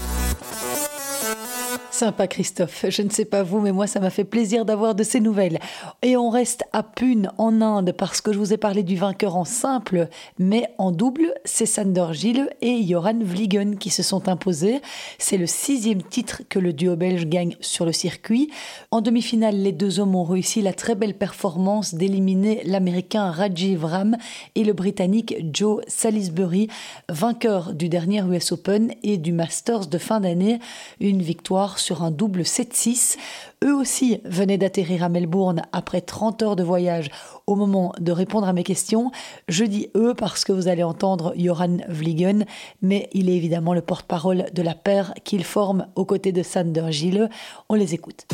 Sympa 1.93 2.25
Christophe, 2.25 2.87
je 2.89 3.03
ne 3.03 3.11
sais 3.11 3.23
pas 3.23 3.43
vous, 3.43 3.59
mais 3.59 3.71
moi 3.71 3.85
ça 3.85 3.99
m'a 3.99 4.09
fait 4.09 4.23
plaisir 4.23 4.65
d'avoir 4.65 4.95
de 4.95 5.03
ces 5.03 5.19
nouvelles. 5.19 5.59
Et 6.01 6.17
on 6.17 6.31
reste 6.31 6.63
à 6.73 6.81
Pune 6.81 7.29
en 7.37 7.61
Inde 7.61 7.93
parce 7.95 8.19
que 8.19 8.33
je 8.33 8.39
vous 8.39 8.51
ai 8.51 8.57
parlé 8.57 8.81
du 8.81 8.95
vainqueur 8.95 9.35
en 9.35 9.45
simple, 9.45 10.07
mais 10.39 10.67
en 10.79 10.91
double, 10.91 11.31
c'est 11.45 11.67
Sander 11.67 12.07
Gilles 12.13 12.49
et 12.61 12.83
Joran 12.83 13.19
Vliegen 13.21 13.77
qui 13.77 13.91
se 13.91 14.01
sont 14.01 14.27
imposés. 14.27 14.81
C'est 15.19 15.37
le 15.37 15.45
sixième 15.45 16.01
titre 16.01 16.41
que 16.49 16.57
le 16.57 16.73
duo 16.73 16.95
belge 16.95 17.27
gagne 17.27 17.55
sur 17.61 17.85
le 17.85 17.91
circuit. 17.91 18.49
En 18.89 19.01
demi-finale, 19.01 19.61
les 19.61 19.71
deux 19.71 19.99
hommes 19.99 20.15
ont 20.15 20.23
réussi 20.23 20.63
la 20.63 20.73
très 20.73 20.95
belle 20.95 21.15
performance 21.15 21.93
d'éliminer 21.93 22.63
l'américain 22.65 23.29
Rajiv 23.29 23.85
Ram 23.85 24.17
et 24.55 24.63
le 24.63 24.73
britannique 24.73 25.35
Joe 25.53 25.83
Salisbury, 25.87 26.69
vainqueur 27.07 27.71
du 27.75 27.87
dernier 27.87 28.23
US 28.23 28.51
Open 28.51 28.95
et 29.03 29.17
du 29.17 29.31
Masters 29.31 29.85
de 29.85 29.99
fin 29.99 30.21
d'année. 30.21 30.57
Une 30.99 31.21
victoire 31.21 31.77
sur 31.83 32.03
un 32.03 32.11
double 32.11 32.41
7-6. 32.41 33.17
Eux 33.63 33.75
aussi 33.75 34.21
venaient 34.25 34.57
d'atterrir 34.57 35.03
à 35.03 35.09
Melbourne 35.09 35.63
après 35.71 36.01
30 36.01 36.41
heures 36.41 36.55
de 36.55 36.63
voyage 36.63 37.09
au 37.45 37.55
moment 37.55 37.93
de 37.99 38.11
répondre 38.11 38.47
à 38.47 38.53
mes 38.53 38.63
questions. 38.63 39.11
Je 39.47 39.65
dis 39.65 39.89
eux 39.95 40.13
parce 40.13 40.45
que 40.45 40.53
vous 40.53 40.67
allez 40.67 40.83
entendre 40.83 41.33
Joran 41.37 41.77
Vliegen, 41.89 42.45
mais 42.81 43.09
il 43.13 43.29
est 43.29 43.35
évidemment 43.35 43.73
le 43.73 43.81
porte-parole 43.81 44.45
de 44.53 44.61
la 44.61 44.75
paire 44.75 45.13
qu'il 45.23 45.43
forme 45.43 45.87
aux 45.95 46.05
côtés 46.05 46.31
de 46.31 46.41
Sander 46.41 46.91
Gilles. 46.91 47.29
On 47.69 47.75
les 47.75 47.93
écoute. 47.93 48.25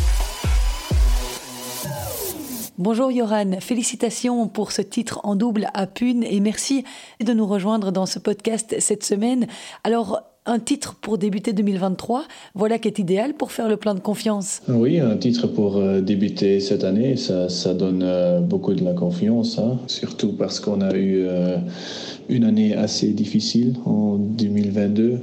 Bonjour 2.77 3.11
Joran, 3.11 3.59
félicitations 3.59 4.47
pour 4.47 4.71
ce 4.71 4.81
titre 4.81 5.19
en 5.25 5.35
double 5.35 5.67
à 5.73 5.85
Pune 5.85 6.23
et 6.23 6.39
merci 6.39 6.85
de 7.19 7.33
nous 7.33 7.45
rejoindre 7.45 7.91
dans 7.91 8.05
ce 8.05 8.19
podcast 8.19 8.73
cette 8.79 9.03
semaine. 9.03 9.47
Alors, 9.83 10.28
un 10.49 10.57
titre 10.57 10.95
pour 10.99 11.19
débuter 11.19 11.53
2023, 11.53 12.23
voilà 12.55 12.79
qui 12.79 12.87
est 12.87 12.97
idéal 12.97 13.35
pour 13.35 13.51
faire 13.51 13.69
le 13.69 13.77
plein 13.77 13.93
de 13.93 13.99
confiance. 13.99 14.63
Oui, 14.67 14.99
un 14.99 15.15
titre 15.15 15.45
pour 15.45 15.77
euh, 15.77 16.01
débuter 16.01 16.59
cette 16.59 16.83
année, 16.83 17.15
ça, 17.17 17.73
donne 17.75 18.01
euh, 18.03 18.39
beaucoup 18.39 18.73
de 18.73 18.83
la 18.83 18.93
confiance, 18.93 19.59
hein. 19.59 19.77
surtout 19.85 20.31
parce 20.33 20.59
qu'on 20.59 20.81
a 20.81 20.95
eu 20.95 21.21
euh, 21.21 21.57
une 22.29 22.45
année 22.45 22.73
assez 22.75 23.09
difficile 23.09 23.75
en 23.85 24.15
2022. 24.15 25.19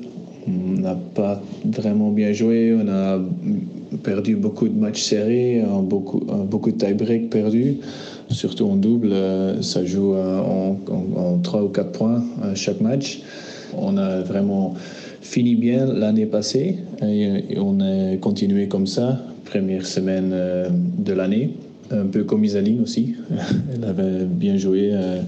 On 0.47 0.81
n'a 0.81 0.95
pas 0.95 1.43
vraiment 1.65 2.13
bien 2.13 2.33
joué, 2.33 2.73
on 2.81 2.89
a 2.89 3.19
perdu 4.05 4.37
beaucoup 4.37 4.69
de 4.69 4.79
matchs 4.79 5.03
serrés, 5.03 5.61
beaucoup, 5.83 6.21
beaucoup 6.21 6.71
de 6.71 6.77
tie-break 6.77 7.31
perdus 7.31 7.79
surtout 8.29 8.67
en 8.67 8.77
double, 8.77 9.13
ça 9.61 9.85
joue 9.85 10.15
en, 10.15 10.79
en, 11.17 11.39
3 11.39 11.63
ou 11.63 11.69
4 11.69 11.91
points 11.91 12.25
chaque 12.55 12.81
match. 12.81 13.23
On 13.77 13.97
a 13.97 14.21
vraiment 14.21 14.75
fini 15.21 15.55
bien 15.55 15.87
l'année 15.87 16.27
passée 16.27 16.77
et, 17.03 17.59
on 17.59 17.81
a 17.81 18.17
continué 18.17 18.69
comme 18.69 18.87
ça, 18.87 19.21
première 19.45 19.87
semaine 19.87 20.31
euh, 20.33 20.69
de 20.71 21.13
l'année. 21.13 21.51
Un 21.91 22.07
peu 22.07 22.25
comme 22.25 22.45
Isaline 22.45 22.83
aussi. 22.83 23.15
Elle 23.75 23.85
avait 23.85 24.25
bien 24.25 24.57
joué 24.57 24.91
euh, 24.93 25.21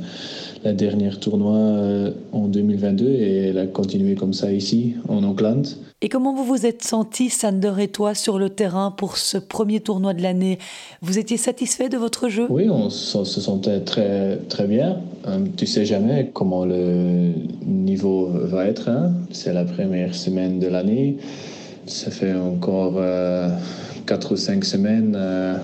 la 0.64 0.72
dernière 0.72 1.20
tournoi 1.20 1.56
euh, 1.56 2.10
en 2.32 2.48
2022 2.48 3.06
et 3.06 3.36
elle 3.48 3.58
a 3.58 3.66
continué 3.66 4.16
comme 4.16 4.32
ça 4.32 4.52
ici 4.52 4.94
en 5.08 5.22
Auckland. 5.22 5.64
Et 6.00 6.08
comment 6.08 6.32
vous 6.32 6.44
vous 6.44 6.64
êtes 6.64 6.84
senti, 6.84 7.28
Sander 7.28 7.72
et 7.80 7.88
toi, 7.88 8.14
sur 8.14 8.38
le 8.38 8.50
terrain 8.50 8.92
pour 8.92 9.16
ce 9.16 9.36
premier 9.36 9.80
tournoi 9.80 10.14
de 10.14 10.22
l'année? 10.22 10.60
Vous 11.02 11.18
étiez 11.18 11.36
satisfait 11.36 11.88
de 11.88 11.96
votre 11.96 12.28
jeu? 12.28 12.46
Oui, 12.48 12.70
on 12.70 12.88
se 12.88 13.24
sentait 13.24 13.80
très, 13.80 14.36
très 14.48 14.68
bien. 14.68 14.98
Euh, 15.26 15.40
tu 15.56 15.66
sais 15.66 15.84
jamais 15.84 16.30
comment 16.32 16.64
le 16.64 17.32
niveau 17.66 18.28
va 18.32 18.66
être. 18.66 18.88
Hein. 18.88 19.12
C'est 19.32 19.52
la 19.52 19.64
première 19.64 20.14
semaine 20.14 20.60
de 20.60 20.68
l'année. 20.68 21.16
Ça 21.86 22.12
fait 22.12 22.34
encore 22.34 22.94
euh, 22.98 23.48
4 24.06 24.34
ou 24.34 24.36
5 24.36 24.64
semaines 24.64 25.16
euh, 25.18 25.56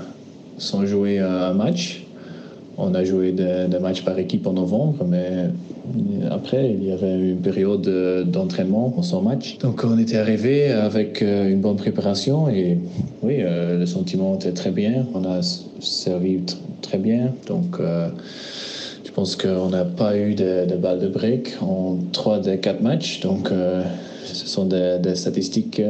sans 0.58 0.84
jouer 0.84 1.20
un 1.20 1.54
match. 1.54 2.03
On 2.76 2.94
a 2.94 3.04
joué 3.04 3.32
des, 3.32 3.78
matchs 3.80 4.02
par 4.02 4.18
équipe 4.18 4.46
en 4.46 4.52
novembre, 4.52 5.04
mais 5.04 5.50
après, 6.30 6.72
il 6.72 6.84
y 6.84 6.92
avait 6.92 7.30
une 7.30 7.40
période 7.40 7.88
d'entraînement 8.30 9.02
sans 9.02 9.22
match. 9.22 9.58
Donc, 9.58 9.82
on 9.84 9.98
était 9.98 10.16
arrivé 10.16 10.70
avec 10.70 11.22
euh, 11.22 11.48
une 11.48 11.60
bonne 11.60 11.76
préparation 11.76 12.48
et 12.48 12.78
oui, 13.22 13.36
euh, 13.40 13.78
le 13.78 13.86
sentiment 13.86 14.34
était 14.34 14.52
très 14.52 14.70
bien. 14.70 15.06
On 15.14 15.24
a 15.24 15.42
servi 15.80 16.40
très 16.82 16.98
bien. 16.98 17.32
Donc, 17.46 17.76
euh, 17.78 18.08
je 19.04 19.10
pense 19.10 19.36
qu'on 19.36 19.68
n'a 19.68 19.84
pas 19.84 20.16
eu 20.16 20.34
de, 20.34 20.76
balles 20.76 21.00
de 21.00 21.08
break 21.08 21.54
en 21.60 21.98
trois 22.12 22.40
des 22.40 22.58
quatre 22.58 22.80
matchs. 22.80 23.20
Donc, 23.20 23.50
ce 24.24 24.46
sont 24.46 24.64
des 24.64 25.14
statistiques 25.14 25.80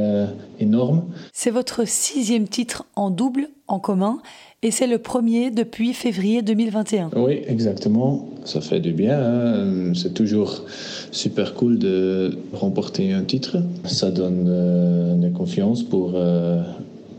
énormes. 0.61 1.05
C'est 1.33 1.51
votre 1.51 1.87
sixième 1.87 2.49
titre 2.49 2.85
en 2.97 3.09
double 3.09 3.49
en 3.67 3.79
commun 3.79 4.19
et 4.65 4.71
c'est 4.71 4.87
le 4.87 4.97
premier 4.97 5.51
depuis 5.51 5.93
février 5.93 6.41
2021. 6.41 7.11
Oui, 7.17 7.43
exactement. 7.47 8.27
ça 8.47 8.63
fait 8.63 8.81
du 8.81 8.93
bien. 8.93 9.19
Hein. 9.21 9.93
C'est 9.95 10.15
toujours 10.15 10.65
super 11.13 11.53
cool 11.53 11.79
de 11.79 12.39
remporter 12.55 13.13
un 13.13 13.25
titre. 13.25 13.59
Ça 13.85 14.11
donne 14.11 14.47
euh, 14.49 15.17
de 15.17 15.29
confiance 15.29 15.83
pour 15.83 16.13
euh, 16.15 16.63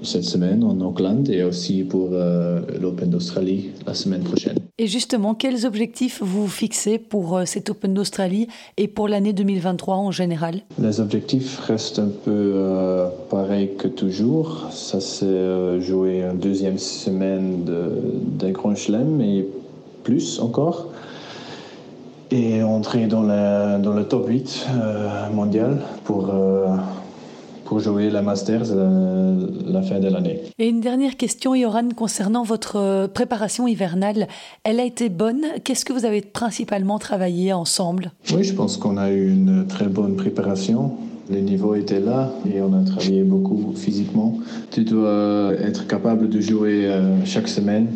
cette 0.06 0.24
semaine 0.24 0.64
en 0.64 0.80
Auckland 0.82 1.30
et 1.30 1.44
aussi 1.44 1.84
pour 1.84 2.10
euh, 2.14 2.62
l'Open 2.80 3.10
d'Australie 3.10 3.72
la 3.86 3.94
semaine 3.94 4.24
prochaine. 4.24 4.58
Et 4.78 4.88
justement, 4.88 5.34
quels 5.34 5.66
objectifs 5.66 6.22
vous 6.22 6.48
fixez 6.48 6.98
pour 6.98 7.38
euh, 7.38 7.46
cet 7.46 7.70
Open 7.70 7.94
d'Australie 7.94 8.48
et 8.78 8.88
pour 8.88 9.08
l'année 9.08 9.34
2023 9.34 9.96
en 9.96 10.12
général? 10.12 10.62
Les 10.80 11.00
objectifs 11.00 11.60
restent 11.60 12.00
un 12.00 12.12
peu 12.24 12.32
euh, 12.56 13.08
pareils 13.30 13.72
que 13.78 13.88
toujours. 13.88 14.68
Ça, 14.72 15.02
c'est 15.02 15.82
jouer 15.82 16.22
une 16.22 16.38
deuxième 16.38 16.78
semaine 16.78 17.64
d'un 17.64 18.52
Grand 18.52 18.76
Chelem 18.76 19.22
et 19.22 19.48
plus 20.04 20.40
encore. 20.40 20.90
Et 22.32 22.64
entrer 22.64 23.06
dans, 23.06 23.22
dans 23.22 23.94
le 23.94 24.04
top 24.04 24.28
8 24.28 24.68
mondial 25.32 25.82
pour 26.04 26.34
pour 27.66 27.80
jouer 27.80 28.10
la 28.10 28.22
Masters 28.22 28.68
euh, 28.72 29.48
la 29.66 29.82
fin 29.82 30.00
de 30.00 30.08
l'année. 30.08 30.42
Et 30.60 30.70
une 30.70 30.80
dernière 30.80 31.18
question, 31.18 31.56
Yoran, 31.56 31.90
concernant 31.96 32.44
votre 32.44 32.78
euh, 32.78 33.08
préparation 33.08 33.68
hivernale. 33.68 34.28
Elle 34.64 34.80
a 34.80 34.86
été 34.86 35.10
bonne. 35.10 35.42
Qu'est-ce 35.64 35.84
que 35.84 35.92
vous 35.92 36.06
avez 36.06 36.22
principalement 36.22 37.00
travaillé 37.00 37.52
ensemble? 37.52 38.12
Oui, 38.34 38.44
je 38.44 38.54
pense 38.54 38.78
qu'on 38.78 38.98
a 38.98 39.12
eu 39.12 39.30
une 39.30 39.66
très 39.68 39.88
bonne 39.88 40.16
préparation. 40.16 40.94
Le 41.30 41.40
niveau 41.40 41.74
était 41.74 42.00
là 42.00 42.32
et 42.54 42.62
on 42.62 42.74
a 42.74 42.84
travaillé 42.84 43.24
beaucoup 43.24 43.74
physiquement. 43.76 44.38
Tu 44.70 44.84
dois 44.84 45.54
être 45.60 45.88
capable 45.88 46.30
de 46.30 46.40
jouer 46.40 46.86
euh, 46.86 47.26
chaque 47.26 47.48
semaine 47.48 47.88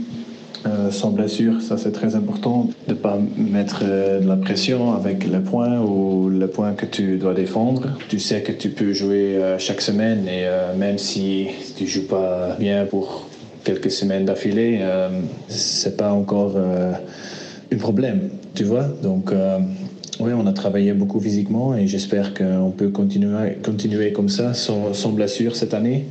euh, 0.65 0.91
sans 0.91 1.11
blessure, 1.11 1.61
ça 1.61 1.77
c'est 1.77 1.93
très 1.93 2.15
important 2.15 2.69
de 2.87 2.93
ne 2.93 2.97
pas 2.99 3.17
mettre 3.37 3.83
euh, 3.83 4.19
de 4.19 4.27
la 4.27 4.35
pression 4.35 4.93
avec 4.93 5.25
le 5.25 5.41
point 5.41 5.79
ou 5.79 6.27
le 6.27 6.47
point 6.47 6.73
que 6.73 6.85
tu 6.85 7.17
dois 7.17 7.33
défendre. 7.33 7.97
Tu 8.09 8.19
sais 8.19 8.41
que 8.41 8.51
tu 8.51 8.69
peux 8.69 8.91
jouer 8.91 9.37
euh, 9.37 9.57
chaque 9.57 9.79
semaine 9.79 10.27
et 10.27 10.47
même 10.77 10.97
si 10.97 11.47
tu 11.77 11.87
joues 11.87 12.07
pas 12.07 12.57
bien 12.59 12.85
pour 12.85 13.29
quelques 13.63 13.91
semaines 13.91 14.25
d'affilée, 14.25 14.79
c'est 15.47 15.97
pas 15.97 16.11
encore 16.11 16.57
un 16.57 17.77
problème, 17.77 18.29
tu 18.55 18.63
vois. 18.63 18.85
Donc 19.03 19.31
oui, 20.19 20.31
on 20.33 20.47
a 20.47 20.53
travaillé 20.53 20.93
beaucoup 20.93 21.19
physiquement 21.19 21.75
et 21.75 21.87
j'espère 21.87 22.33
qu'on 22.33 22.71
peut 22.71 22.89
continuer, 22.89 23.57
continuer 23.63 24.11
comme 24.11 24.29
ça 24.29 24.53
sans 24.53 25.11
blessure 25.11 25.55
cette 25.55 25.73
année. 25.73 26.05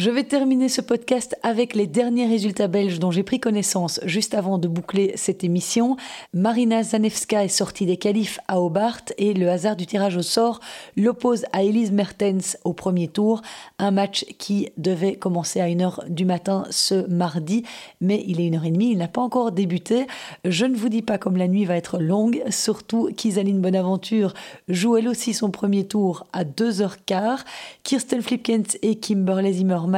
Je 0.00 0.08
vais 0.08 0.24
terminer 0.24 0.70
ce 0.70 0.80
podcast 0.80 1.36
avec 1.42 1.74
les 1.74 1.86
derniers 1.86 2.26
résultats 2.26 2.68
belges 2.68 2.98
dont 3.00 3.10
j'ai 3.10 3.22
pris 3.22 3.38
connaissance 3.38 4.00
juste 4.06 4.32
avant 4.32 4.56
de 4.56 4.66
boucler 4.66 5.12
cette 5.14 5.44
émission. 5.44 5.98
Marina 6.32 6.82
Zanevska 6.82 7.44
est 7.44 7.48
sortie 7.48 7.84
des 7.84 7.98
qualifs 7.98 8.40
à 8.48 8.62
Hobart 8.62 9.02
et 9.18 9.34
le 9.34 9.50
hasard 9.50 9.76
du 9.76 9.84
tirage 9.84 10.16
au 10.16 10.22
sort 10.22 10.60
l'oppose 10.96 11.44
à 11.52 11.64
Elise 11.64 11.92
Mertens 11.92 12.56
au 12.64 12.72
premier 12.72 13.08
tour. 13.08 13.42
Un 13.78 13.90
match 13.90 14.24
qui 14.38 14.70
devait 14.78 15.16
commencer 15.16 15.60
à 15.60 15.66
1h 15.66 16.08
du 16.08 16.24
matin 16.24 16.64
ce 16.70 17.06
mardi, 17.06 17.64
mais 18.00 18.24
il 18.26 18.40
est 18.40 18.48
1h30, 18.48 18.80
il 18.80 18.96
n'a 18.96 19.06
pas 19.06 19.20
encore 19.20 19.52
débuté. 19.52 20.06
Je 20.46 20.64
ne 20.64 20.76
vous 20.76 20.88
dis 20.88 21.02
pas 21.02 21.18
comme 21.18 21.36
la 21.36 21.46
nuit 21.46 21.66
va 21.66 21.76
être 21.76 21.98
longue, 21.98 22.42
surtout 22.48 23.10
qu'Isaline 23.14 23.60
Bonaventure 23.60 24.32
joue 24.66 24.96
elle 24.96 25.08
aussi 25.08 25.34
son 25.34 25.50
premier 25.50 25.86
tour 25.86 26.26
à 26.32 26.44
2h15. 26.44 27.40
Kirsten 27.82 28.22
Flipkens 28.22 28.78
et 28.80 28.94
Kimberley 28.94 29.52
Zimmerman 29.52 29.89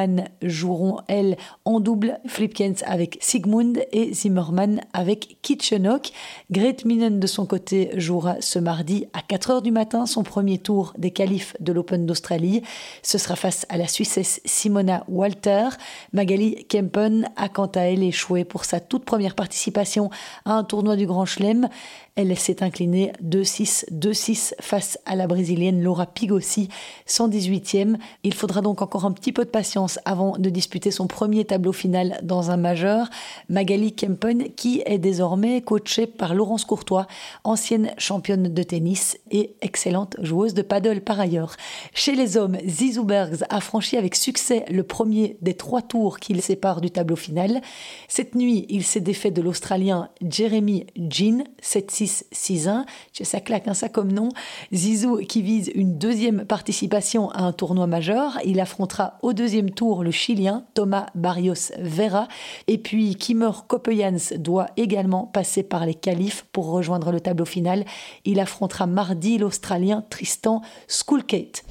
joueront, 0.43 0.99
elles, 1.09 1.37
en 1.65 1.81
double, 1.81 2.19
Flipkens 2.27 2.83
avec 2.87 3.19
Sigmund 3.21 3.85
et 3.93 4.13
Zimmerman 4.13 4.81
avec 4.93 5.39
Kitchenok. 5.43 6.11
Gret 6.51 6.77
Minen, 6.85 7.21
de 7.21 7.27
son 7.27 7.47
côté, 7.47 7.91
jouera 7.97 8.37
ce 8.41 8.59
mardi 8.59 9.07
à 9.13 9.21
4h 9.21 9.63
du 9.63 9.71
matin 9.71 10.07
son 10.07 10.23
premier 10.23 10.59
tour 10.59 10.93
des 10.99 11.11
qualifs 11.11 11.57
de 11.61 11.73
l'Open 11.73 12.07
d'Australie. 12.07 12.63
Ce 13.03 13.19
sera 13.19 13.37
face 13.37 13.67
à 13.69 13.77
la 13.77 13.89
Suissesse 13.89 14.41
Simona 14.45 15.05
Walter. 15.09 15.69
Magali 16.13 16.65
Kempen 16.67 17.29
a 17.37 17.49
quant 17.49 17.67
à 17.67 17.81
elle 17.81 18.03
échoué 18.03 18.45
pour 18.45 18.65
sa 18.65 18.81
toute 18.81 19.05
première 19.05 19.35
participation 19.35 20.11
à 20.45 20.53
un 20.55 20.65
tournoi 20.65 20.97
du 20.97 21.07
Grand 21.07 21.27
Chelem. 21.27 21.69
Elle 22.15 22.37
s'est 22.37 22.63
inclinée 22.63 23.11
2-6, 23.25 23.87
2-6 23.91 24.53
face 24.61 24.99
à 25.07 25.17
la 25.17 25.27
brésilienne 25.27 25.83
Laura 25.83 26.05
Pigossi, 26.05 26.69
118e. 27.09 27.97
Il 28.23 28.35
faudra 28.35 28.61
donc 28.61 28.83
encore 28.83 29.07
un 29.07 29.13
petit 29.13 29.33
peu 29.33 29.47
de 29.47 29.51
patience 29.51 29.99
avant 30.05 30.37
de 30.37 30.51
disputer 30.51 30.91
son 30.91 31.07
premier 31.07 31.47
tableau 31.47 31.73
final 31.73 32.21
dans 32.23 32.51
un 32.51 32.59
majeur. 32.59 33.09
Magali 33.49 33.95
Kempen, 33.95 34.53
qui 34.55 34.83
est 34.85 34.99
désormais 34.99 35.63
coachée 35.63 36.07
par 36.07 36.35
Laurence 36.35 36.67
Courtois, 36.67 37.07
ancienne 37.45 37.93
championne 37.97 38.53
de 38.53 38.63
tennis 38.63 39.17
et 39.31 39.55
excellente 39.63 40.17
joueuse 40.21 40.53
de 40.53 40.61
paddle 40.61 41.01
par 41.01 41.19
ailleurs. 41.19 41.57
Chez 41.95 42.15
les 42.15 42.37
hommes, 42.37 42.59
Zizou 42.67 43.05
Bergs 43.05 43.47
a 43.49 43.61
franchi 43.63 43.97
avec 43.97 44.17
succès 44.17 44.67
le 44.71 44.83
premier 44.83 45.39
des 45.41 45.55
trois 45.55 45.81
tours 45.81 46.19
qui 46.19 46.35
le 46.35 46.43
séparent 46.43 46.83
du 46.83 46.91
tableau 46.91 47.17
final. 47.17 47.63
Cette 48.07 48.35
nuit, 48.35 48.67
il 48.69 48.85
s'est 48.85 49.01
défait 49.01 49.31
de 49.31 49.41
l'Australien 49.41 50.11
Jeremy 50.21 50.85
Jean, 51.09 51.45
7 51.63 52.02
6-6-1. 52.07 52.85
Ça 53.23 53.41
claque, 53.41 53.69
un 53.69 53.73
hein, 53.73 53.75
ça 53.75 53.89
comme 53.89 54.13
nom. 54.13 54.29
Zizou 54.73 55.19
qui 55.19 55.43
vise 55.43 55.71
une 55.75 55.99
deuxième 55.99 56.45
participation 56.45 57.31
à 57.31 57.43
un 57.43 57.53
tournoi 57.53 57.87
majeur. 57.87 58.39
Il 58.45 58.61
affrontera 58.61 59.19
au 59.23 59.33
deuxième 59.33 59.71
tour 59.71 60.03
le 60.03 60.11
Chilien 60.11 60.65
Thomas 60.75 61.07
Barrios 61.15 61.73
Vera. 61.79 62.29
Et 62.67 62.79
puis 62.79 63.15
Kimmer 63.17 63.53
Kopejans 63.69 64.37
doit 64.39 64.69
également 64.77 65.27
passer 65.27 65.63
par 65.63 65.87
les 65.87 65.95
qualifs 65.95 66.47
pour 66.53 66.71
rejoindre 66.71 67.13
le 67.13 67.21
tableau 67.21 67.45
final. 67.45 67.85
Il 68.25 68.41
affrontera 68.41 68.87
mardi 68.87 69.39
l'Australien 69.39 70.05
Tristan 70.11 70.63
Skulkate. 70.89 71.65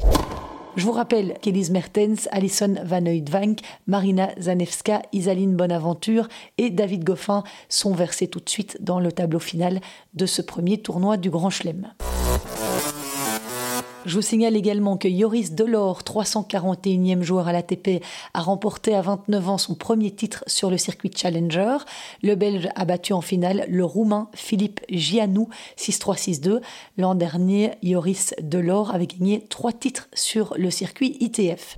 Je 0.78 0.86
vous 0.86 0.94
rappelle 0.94 1.38
qu'Elise 1.42 1.70
Mertens, 1.70 2.30
Alison 2.32 2.76
Van 2.86 3.06
Oudvank, 3.06 3.60
Marina 3.88 4.30
Zanevska, 4.40 5.02
Isaline 5.12 5.58
Bonaventure 5.58 6.30
et 6.58 6.70
David 6.70 7.04
Goffin 7.04 7.44
sont 7.68 7.94
versés 7.94 8.28
tout 8.28 8.40
de 8.40 8.50
suite 8.50 8.78
dans 8.80 9.02
le 9.02 9.12
tableau 9.12 9.40
final 9.40 9.82
de 10.14 10.26
ce 10.26 10.42
premier 10.42 10.82
tournoi 10.82 11.18
du 11.18 11.30
Grand 11.30 11.50
Chelem. 11.50 11.94
Je 14.06 14.16
vous 14.16 14.22
signale 14.22 14.56
également 14.56 14.98
que 14.98 15.08
Yoris 15.08 15.54
Delors, 15.54 16.02
341e 16.02 17.22
joueur 17.22 17.48
à 17.48 17.54
l'ATP, 17.54 18.04
a 18.34 18.42
remporté 18.42 18.96
à 18.96 19.02
29 19.02 19.50
ans 19.50 19.58
son 19.60 19.76
premier 19.76 20.10
titre 20.10 20.44
sur 20.48 20.72
le 20.72 20.78
circuit 20.78 21.12
Challenger. 21.16 21.78
Le 22.24 22.34
Belge 22.34 22.68
a 22.76 22.86
battu 22.86 23.14
en 23.14 23.22
finale 23.22 23.66
le 23.70 23.86
Roumain 23.86 24.30
Philippe 24.34 24.82
Gianou 24.90 25.50
6-3-6-2. 25.78 26.62
L'an 26.98 27.14
dernier, 27.14 27.72
Yoris 27.84 28.34
Delors 28.42 28.94
avait 28.94 29.08
gagné 29.08 29.46
trois 29.50 29.72
titres 29.72 30.10
sur 30.14 30.56
le 30.58 30.72
circuit 30.72 31.18
ITF. 31.20 31.78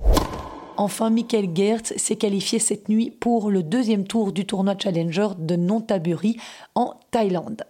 Enfin, 0.76 1.10
Michael 1.10 1.50
Gertz 1.54 1.92
s'est 1.96 2.16
qualifié 2.16 2.58
cette 2.58 2.88
nuit 2.88 3.10
pour 3.10 3.50
le 3.50 3.62
deuxième 3.62 4.06
tour 4.06 4.32
du 4.32 4.46
tournoi 4.46 4.74
Challenger 4.82 5.28
de 5.38 5.56
Nonthaburi 5.56 6.38
en 6.74 6.94
Thaïlande. 7.10 7.64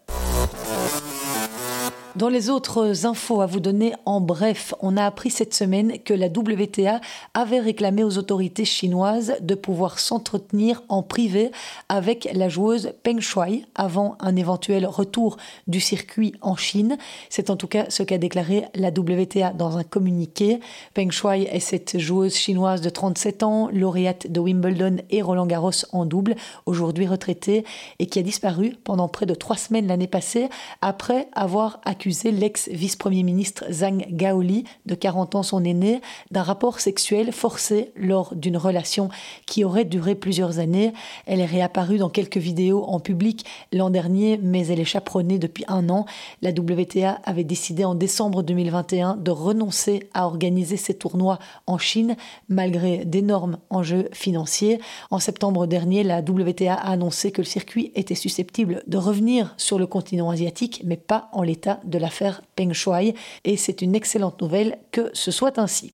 Dans 2.17 2.29
les 2.29 2.49
autres 2.49 3.07
infos 3.07 3.41
à 3.41 3.47
vous 3.47 3.59
donner 3.59 3.93
en 4.07 4.21
bref, 4.21 4.73
on 4.81 4.97
a 4.97 5.05
appris 5.05 5.31
cette 5.31 5.53
semaine 5.53 5.99
que 5.99 6.15
la 6.15 6.29
WTA 6.29 7.01
avait 7.35 7.59
réclamé 7.59 8.05
aux 8.05 8.19
autorités 8.19 8.65
chinoises 8.65 9.35
de 9.41 9.57
pouvoir 9.57 9.99
s'entretenir 9.99 10.85
en 10.89 11.03
privé 11.03 11.51
avec 11.89 12.29
la 12.33 12.49
joueuse 12.49 12.93
Peng 13.03 13.19
Shuai 13.19 13.65
avant 13.75 14.17
un 14.21 14.37
éventuel 14.37 14.87
retour 14.87 15.39
du 15.67 15.81
circuit 15.81 16.35
en 16.41 16.55
Chine. 16.55 16.99
C'est 17.31 17.51
en 17.51 17.57
tout 17.57 17.67
cas 17.67 17.87
ce 17.89 18.05
qu'a 18.05 18.17
déclaré 18.17 18.67
la 18.77 18.91
WTA 18.91 19.51
dans 19.51 19.77
un 19.77 19.83
communiqué. 19.83 20.61
Peng 20.95 21.11
Shuai 21.11 21.49
est 21.51 21.59
cette 21.59 21.99
joueuse 21.99 22.37
chinoise 22.37 22.81
de 22.81 22.91
37 22.91 23.43
ans, 23.43 23.69
lauréate 23.73 24.31
de 24.31 24.39
Wimbledon 24.39 24.99
et 25.11 25.21
Roland 25.21 25.47
Garros 25.47 25.73
en 25.91 26.05
double, 26.07 26.37
aujourd'hui 26.67 27.09
retraitée 27.09 27.65
et 27.99 28.07
qui 28.07 28.21
a 28.21 28.23
disparu 28.23 28.77
pendant 28.85 29.09
près 29.09 29.27
de 29.27 29.35
trois 29.35 29.57
semaines 29.57 29.89
l'année 29.89 30.07
passée 30.07 30.49
après 30.81 31.27
avoir 31.33 31.81
accusé 32.05 32.33
l'ex-vice-premier 32.33 33.23
ministre 33.23 33.65
Zhang 33.71 34.05
Gaoli, 34.11 34.65
de 34.85 34.95
40 34.95 35.37
ans 35.37 35.43
son 35.43 35.65
aîné, 35.65 36.03
d'un 36.31 36.43
rapport 36.43 36.79
sexuel 36.79 37.33
forcé 37.33 37.93
lors 37.97 38.35
d'une 38.35 38.59
relation 38.59 39.09
qui 39.47 39.65
aurait 39.65 39.87
duré 39.87 40.15
plusieurs 40.15 40.59
années. 40.59 40.93
Elle 41.25 41.41
est 41.41 41.47
réapparue 41.47 41.97
dans 41.97 42.11
quelques 42.11 42.37
vidéos 42.37 42.85
en 42.85 43.01
public 43.01 43.47
l'an 43.73 43.89
dernier, 43.89 44.39
mais 44.43 44.67
elle 44.67 44.81
est 44.81 44.85
chaperonnée 44.85 45.39
depuis 45.39 45.65
un 45.67 45.89
an. 45.89 46.05
La 46.43 46.51
WTA 46.51 47.21
avait 47.25 47.43
décidé 47.43 47.87
en 47.87 47.95
décembre 47.95 48.43
2021 48.43 49.17
de 49.17 49.31
renoncer 49.31 50.11
à 50.13 50.27
organiser 50.27 50.77
ses 50.77 50.93
tournois 50.93 51.39
en 51.67 51.79
Chine, 51.79 52.17
malgré 52.51 53.07
d'énormes 53.07 53.57
enjeux 53.71 54.11
financiers. 54.13 54.79
En 55.11 55.21
septembre 55.21 55.67
dernier, 55.67 56.03
la 56.03 56.19
WTA 56.19 56.75
a 56.75 56.91
annoncé 56.91 57.33
que 57.33 57.41
le 57.41 57.47
circuit 57.47 57.93
était 57.95 58.15
susceptible 58.15 58.83
de 58.87 58.99
revenir 58.99 59.55
sur 59.57 59.79
le 59.79 59.87
continent 59.87 60.29
asiatique, 60.29 60.83
mais 60.85 60.99
pas 60.99 61.31
en 61.33 61.43
l'état 61.43 61.81
de 61.85 61.94
l'affaire 61.99 62.43
Peng 62.57 62.73
Shuai 62.73 63.15
et 63.45 63.57
c'est 63.57 63.83
une 63.83 63.95
excellente 63.95 64.41
nouvelle 64.41 64.79
que 64.93 65.11
ce 65.13 65.31
soit 65.31 65.59
ainsi. 65.59 65.93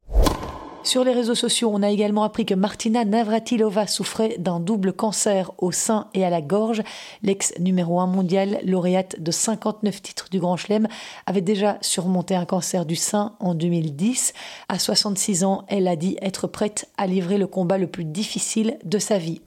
Sur 0.83 1.05
les 1.05 1.13
réseaux 1.13 1.35
sociaux, 1.35 1.71
on 1.73 1.83
a 1.83 1.91
également 1.91 2.25
appris 2.25 2.47
que 2.47 2.55
Martina 2.55 3.05
Navratilova 3.05 3.87
souffrait 3.87 4.37
d'un 4.39 4.61
double 4.61 4.95
cancer 4.95 5.53
au 5.59 5.73
sein 5.73 6.09
et 6.15 6.25
à 6.25 6.31
la 6.31 6.41
gorge. 6.41 6.83
L'ex 7.23 7.53
numéro 7.59 8.01
1 8.01 8.07
mondial, 8.07 8.61
lauréate 8.65 9.21
de 9.21 9.31
59 9.31 10.01
titres 10.01 10.29
du 10.31 10.41
Grand 10.41 10.57
Chelem, 10.57 10.89
avait 11.27 11.43
déjà 11.43 11.77
surmonté 11.83 12.35
un 12.35 12.47
cancer 12.47 12.87
du 12.87 12.97
sein 12.97 13.35
en 13.41 13.55
2010. 13.55 14.33
À 14.71 14.79
66 14.79 15.45
ans, 15.45 15.65
elle 15.69 15.87
a 15.87 15.97
dit 15.97 16.17
être 16.23 16.47
prête 16.47 16.89
à 16.97 17.07
livrer 17.07 17.37
le 17.37 17.47
combat 17.47 17.77
le 17.77 17.87
plus 17.87 18.05
difficile 18.05 18.79
de 18.83 18.99
sa 18.99 19.19
vie. 19.19 19.43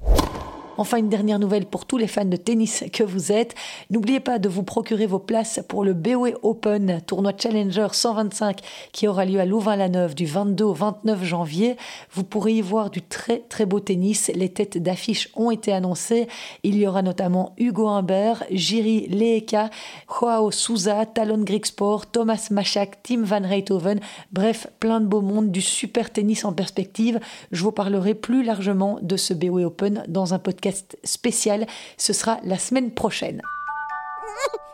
Enfin, 0.75 0.97
une 0.97 1.09
dernière 1.09 1.37
nouvelle 1.37 1.67
pour 1.67 1.85
tous 1.85 1.97
les 1.97 2.07
fans 2.07 2.25
de 2.25 2.35
tennis 2.35 2.83
que 2.91 3.03
vous 3.03 3.31
êtes. 3.31 3.53
N'oubliez 3.91 4.19
pas 4.19 4.39
de 4.39 4.49
vous 4.49 4.63
procurer 4.63 5.05
vos 5.05 5.19
places 5.19 5.59
pour 5.67 5.85
le 5.85 5.93
BOE 5.93 6.39
Open, 6.41 6.99
tournoi 7.05 7.33
Challenger 7.37 7.89
125 7.91 8.59
qui 8.91 9.07
aura 9.07 9.25
lieu 9.25 9.39
à 9.39 9.45
Louvain-la-Neuve 9.45 10.15
du 10.15 10.25
22 10.25 10.63
au 10.63 10.73
29 10.73 11.23
janvier. 11.23 11.77
Vous 12.11 12.23
pourrez 12.23 12.53
y 12.53 12.61
voir 12.61 12.89
du 12.89 13.03
très 13.03 13.39
très 13.49 13.67
beau 13.67 13.79
tennis. 13.79 14.31
Les 14.33 14.49
têtes 14.49 14.79
d'affiche 14.79 15.29
ont 15.35 15.51
été 15.51 15.71
annoncées. 15.71 16.27
Il 16.63 16.75
y 16.75 16.87
aura 16.87 17.03
notamment 17.03 17.53
Hugo 17.59 17.87
Humbert, 17.87 18.43
Jiri 18.49 19.07
Leeka, 19.09 19.69
Joao 20.09 20.49
Souza, 20.49 21.05
Talon 21.05 21.43
Grigsport, 21.43 22.07
Thomas 22.07 22.47
Machak, 22.49 23.03
Tim 23.03 23.21
Van 23.21 23.45
Rijthoven. 23.45 23.99
Bref, 24.31 24.65
plein 24.79 25.01
de 25.01 25.05
beau 25.05 25.21
monde, 25.21 25.51
du 25.51 25.61
super 25.61 26.11
tennis 26.11 26.45
en 26.45 26.53
perspective. 26.53 27.19
Je 27.51 27.61
vous 27.61 27.71
parlerai 27.71 28.15
plus 28.15 28.43
largement 28.43 28.97
de 29.03 29.17
ce 29.17 29.35
BOE 29.35 29.65
Open 29.65 30.03
dans 30.07 30.33
un 30.33 30.39
podcast 30.39 30.62
spécial. 31.03 31.67
Ce 31.97 32.13
sera 32.13 32.39
la 32.43 32.57
semaine 32.57 32.93
prochaine. 32.93 33.41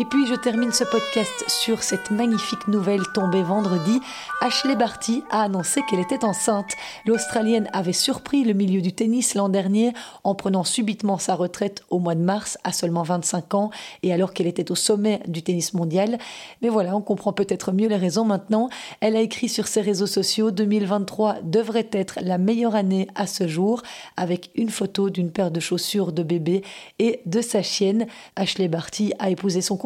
Et 0.00 0.04
puis 0.04 0.28
je 0.28 0.36
termine 0.36 0.70
ce 0.70 0.84
podcast 0.84 1.44
sur 1.48 1.82
cette 1.82 2.12
magnifique 2.12 2.68
nouvelle 2.68 3.02
tombée 3.14 3.42
vendredi. 3.42 3.98
Ashley 4.40 4.76
Barty 4.76 5.24
a 5.28 5.42
annoncé 5.42 5.80
qu'elle 5.82 5.98
était 5.98 6.24
enceinte. 6.24 6.74
L'Australienne 7.04 7.68
avait 7.72 7.92
surpris 7.92 8.44
le 8.44 8.52
milieu 8.52 8.80
du 8.80 8.92
tennis 8.92 9.34
l'an 9.34 9.48
dernier 9.48 9.92
en 10.22 10.36
prenant 10.36 10.62
subitement 10.62 11.18
sa 11.18 11.34
retraite 11.34 11.82
au 11.90 11.98
mois 11.98 12.14
de 12.14 12.20
mars 12.20 12.58
à 12.62 12.70
seulement 12.70 13.02
25 13.02 13.54
ans 13.54 13.70
et 14.04 14.12
alors 14.12 14.34
qu'elle 14.34 14.46
était 14.46 14.70
au 14.70 14.76
sommet 14.76 15.20
du 15.26 15.42
tennis 15.42 15.74
mondial. 15.74 16.18
Mais 16.62 16.68
voilà, 16.68 16.94
on 16.94 17.00
comprend 17.00 17.32
peut-être 17.32 17.72
mieux 17.72 17.88
les 17.88 17.96
raisons 17.96 18.24
maintenant. 18.24 18.68
Elle 19.00 19.16
a 19.16 19.20
écrit 19.20 19.48
sur 19.48 19.66
ses 19.66 19.80
réseaux 19.80 20.06
sociaux 20.06 20.52
2023 20.52 21.38
devrait 21.42 21.88
être 21.90 22.20
la 22.22 22.38
meilleure 22.38 22.76
année 22.76 23.08
à 23.16 23.26
ce 23.26 23.48
jour 23.48 23.82
avec 24.16 24.52
une 24.54 24.70
photo 24.70 25.10
d'une 25.10 25.32
paire 25.32 25.50
de 25.50 25.58
chaussures 25.58 26.12
de 26.12 26.22
bébé 26.22 26.62
et 27.00 27.20
de 27.26 27.40
sa 27.40 27.62
chienne. 27.62 28.06
Ashley 28.36 28.68
Barty 28.68 29.12
a 29.18 29.30
épousé 29.30 29.60
son 29.60 29.76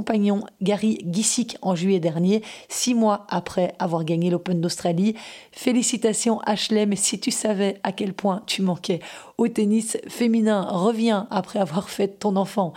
Gary 0.61 0.99
Gissick 1.11 1.57
en 1.63 1.75
juillet 1.75 2.01
dernier, 2.01 2.43
six 2.69 2.95
mois 2.95 3.27
après 3.29 3.75
avoir 3.79 4.05
gagné 4.05 4.31
l'Open 4.31 4.61
d'Australie. 4.61 5.15
Félicitations 5.53 6.41
Ashley, 6.41 6.87
mais 6.87 6.97
si 6.97 7.19
tu 7.19 7.31
savais 7.31 7.79
à 7.83 7.93
quel 7.93 8.13
point 8.13 8.43
tu 8.47 8.63
manquais 8.63 9.01
au 9.39 9.49
tennis 9.49 9.97
féminin, 10.09 10.67
reviens 10.69 11.27
après 11.31 11.59
avoir 11.59 11.89
fait 11.89 12.09
ton 12.09 12.37
enfant. 12.37 12.73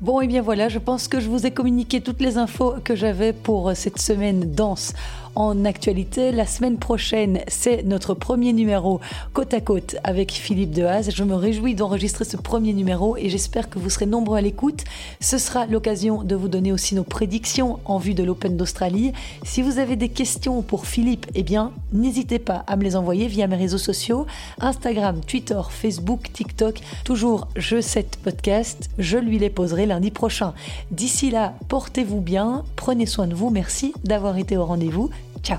Bon, 0.00 0.20
et 0.20 0.26
bien 0.26 0.42
voilà, 0.42 0.68
je 0.68 0.78
pense 0.78 1.08
que 1.08 1.20
je 1.20 1.28
vous 1.28 1.46
ai 1.46 1.50
communiqué 1.50 2.00
toutes 2.00 2.20
les 2.20 2.36
infos 2.36 2.74
que 2.84 2.94
j'avais 2.94 3.32
pour 3.32 3.72
cette 3.74 3.98
semaine 3.98 4.52
danse 4.52 4.92
en 5.34 5.64
actualité. 5.64 6.32
La 6.32 6.46
semaine 6.46 6.78
prochaine, 6.78 7.40
c'est 7.48 7.82
notre 7.84 8.14
premier 8.14 8.52
numéro 8.52 9.00
côte 9.32 9.54
à 9.54 9.60
côte 9.60 9.96
avec 10.04 10.32
Philippe 10.32 10.72
Dehaze. 10.72 11.10
Je 11.10 11.24
me 11.24 11.34
réjouis 11.34 11.74
d'enregistrer 11.74 12.24
ce 12.24 12.36
premier 12.36 12.72
numéro 12.72 13.16
et 13.16 13.28
j'espère 13.28 13.68
que 13.68 13.78
vous 13.78 13.90
serez 13.90 14.06
nombreux 14.06 14.38
à 14.38 14.40
l'écoute. 14.40 14.84
Ce 15.20 15.38
sera 15.38 15.66
l'occasion 15.66 16.22
de 16.22 16.34
vous 16.34 16.48
donner 16.48 16.72
aussi 16.72 16.94
nos 16.94 17.04
prédictions 17.04 17.78
en 17.84 17.98
vue 17.98 18.14
de 18.14 18.22
l'Open 18.22 18.56
d'Australie. 18.56 19.12
Si 19.42 19.62
vous 19.62 19.78
avez 19.78 19.96
des 19.96 20.08
questions 20.08 20.62
pour 20.62 20.86
Philippe, 20.86 21.26
eh 21.34 21.42
bien, 21.42 21.72
n'hésitez 21.92 22.38
pas 22.38 22.64
à 22.66 22.76
me 22.76 22.84
les 22.84 22.96
envoyer 22.96 23.28
via 23.28 23.46
mes 23.46 23.56
réseaux 23.56 23.78
sociaux 23.78 24.26
Instagram, 24.60 25.20
Twitter, 25.26 25.60
Facebook, 25.68 26.32
TikTok. 26.32 26.80
Toujours 27.04 27.48
Je 27.56 27.80
7 27.80 28.18
podcast. 28.22 28.90
Je 28.98 29.18
lui 29.18 29.38
les 29.38 29.50
poserai 29.50 29.86
lundi 29.86 30.10
prochain. 30.10 30.54
D'ici 30.90 31.30
là, 31.30 31.54
portez-vous 31.68 32.20
bien, 32.20 32.64
prenez 32.76 33.06
soin 33.06 33.26
de 33.26 33.34
vous. 33.34 33.50
Merci 33.50 33.92
d'avoir 34.04 34.38
été 34.38 34.56
au 34.56 34.64
rendez-vous. 34.64 35.10
瞧。 35.42 35.58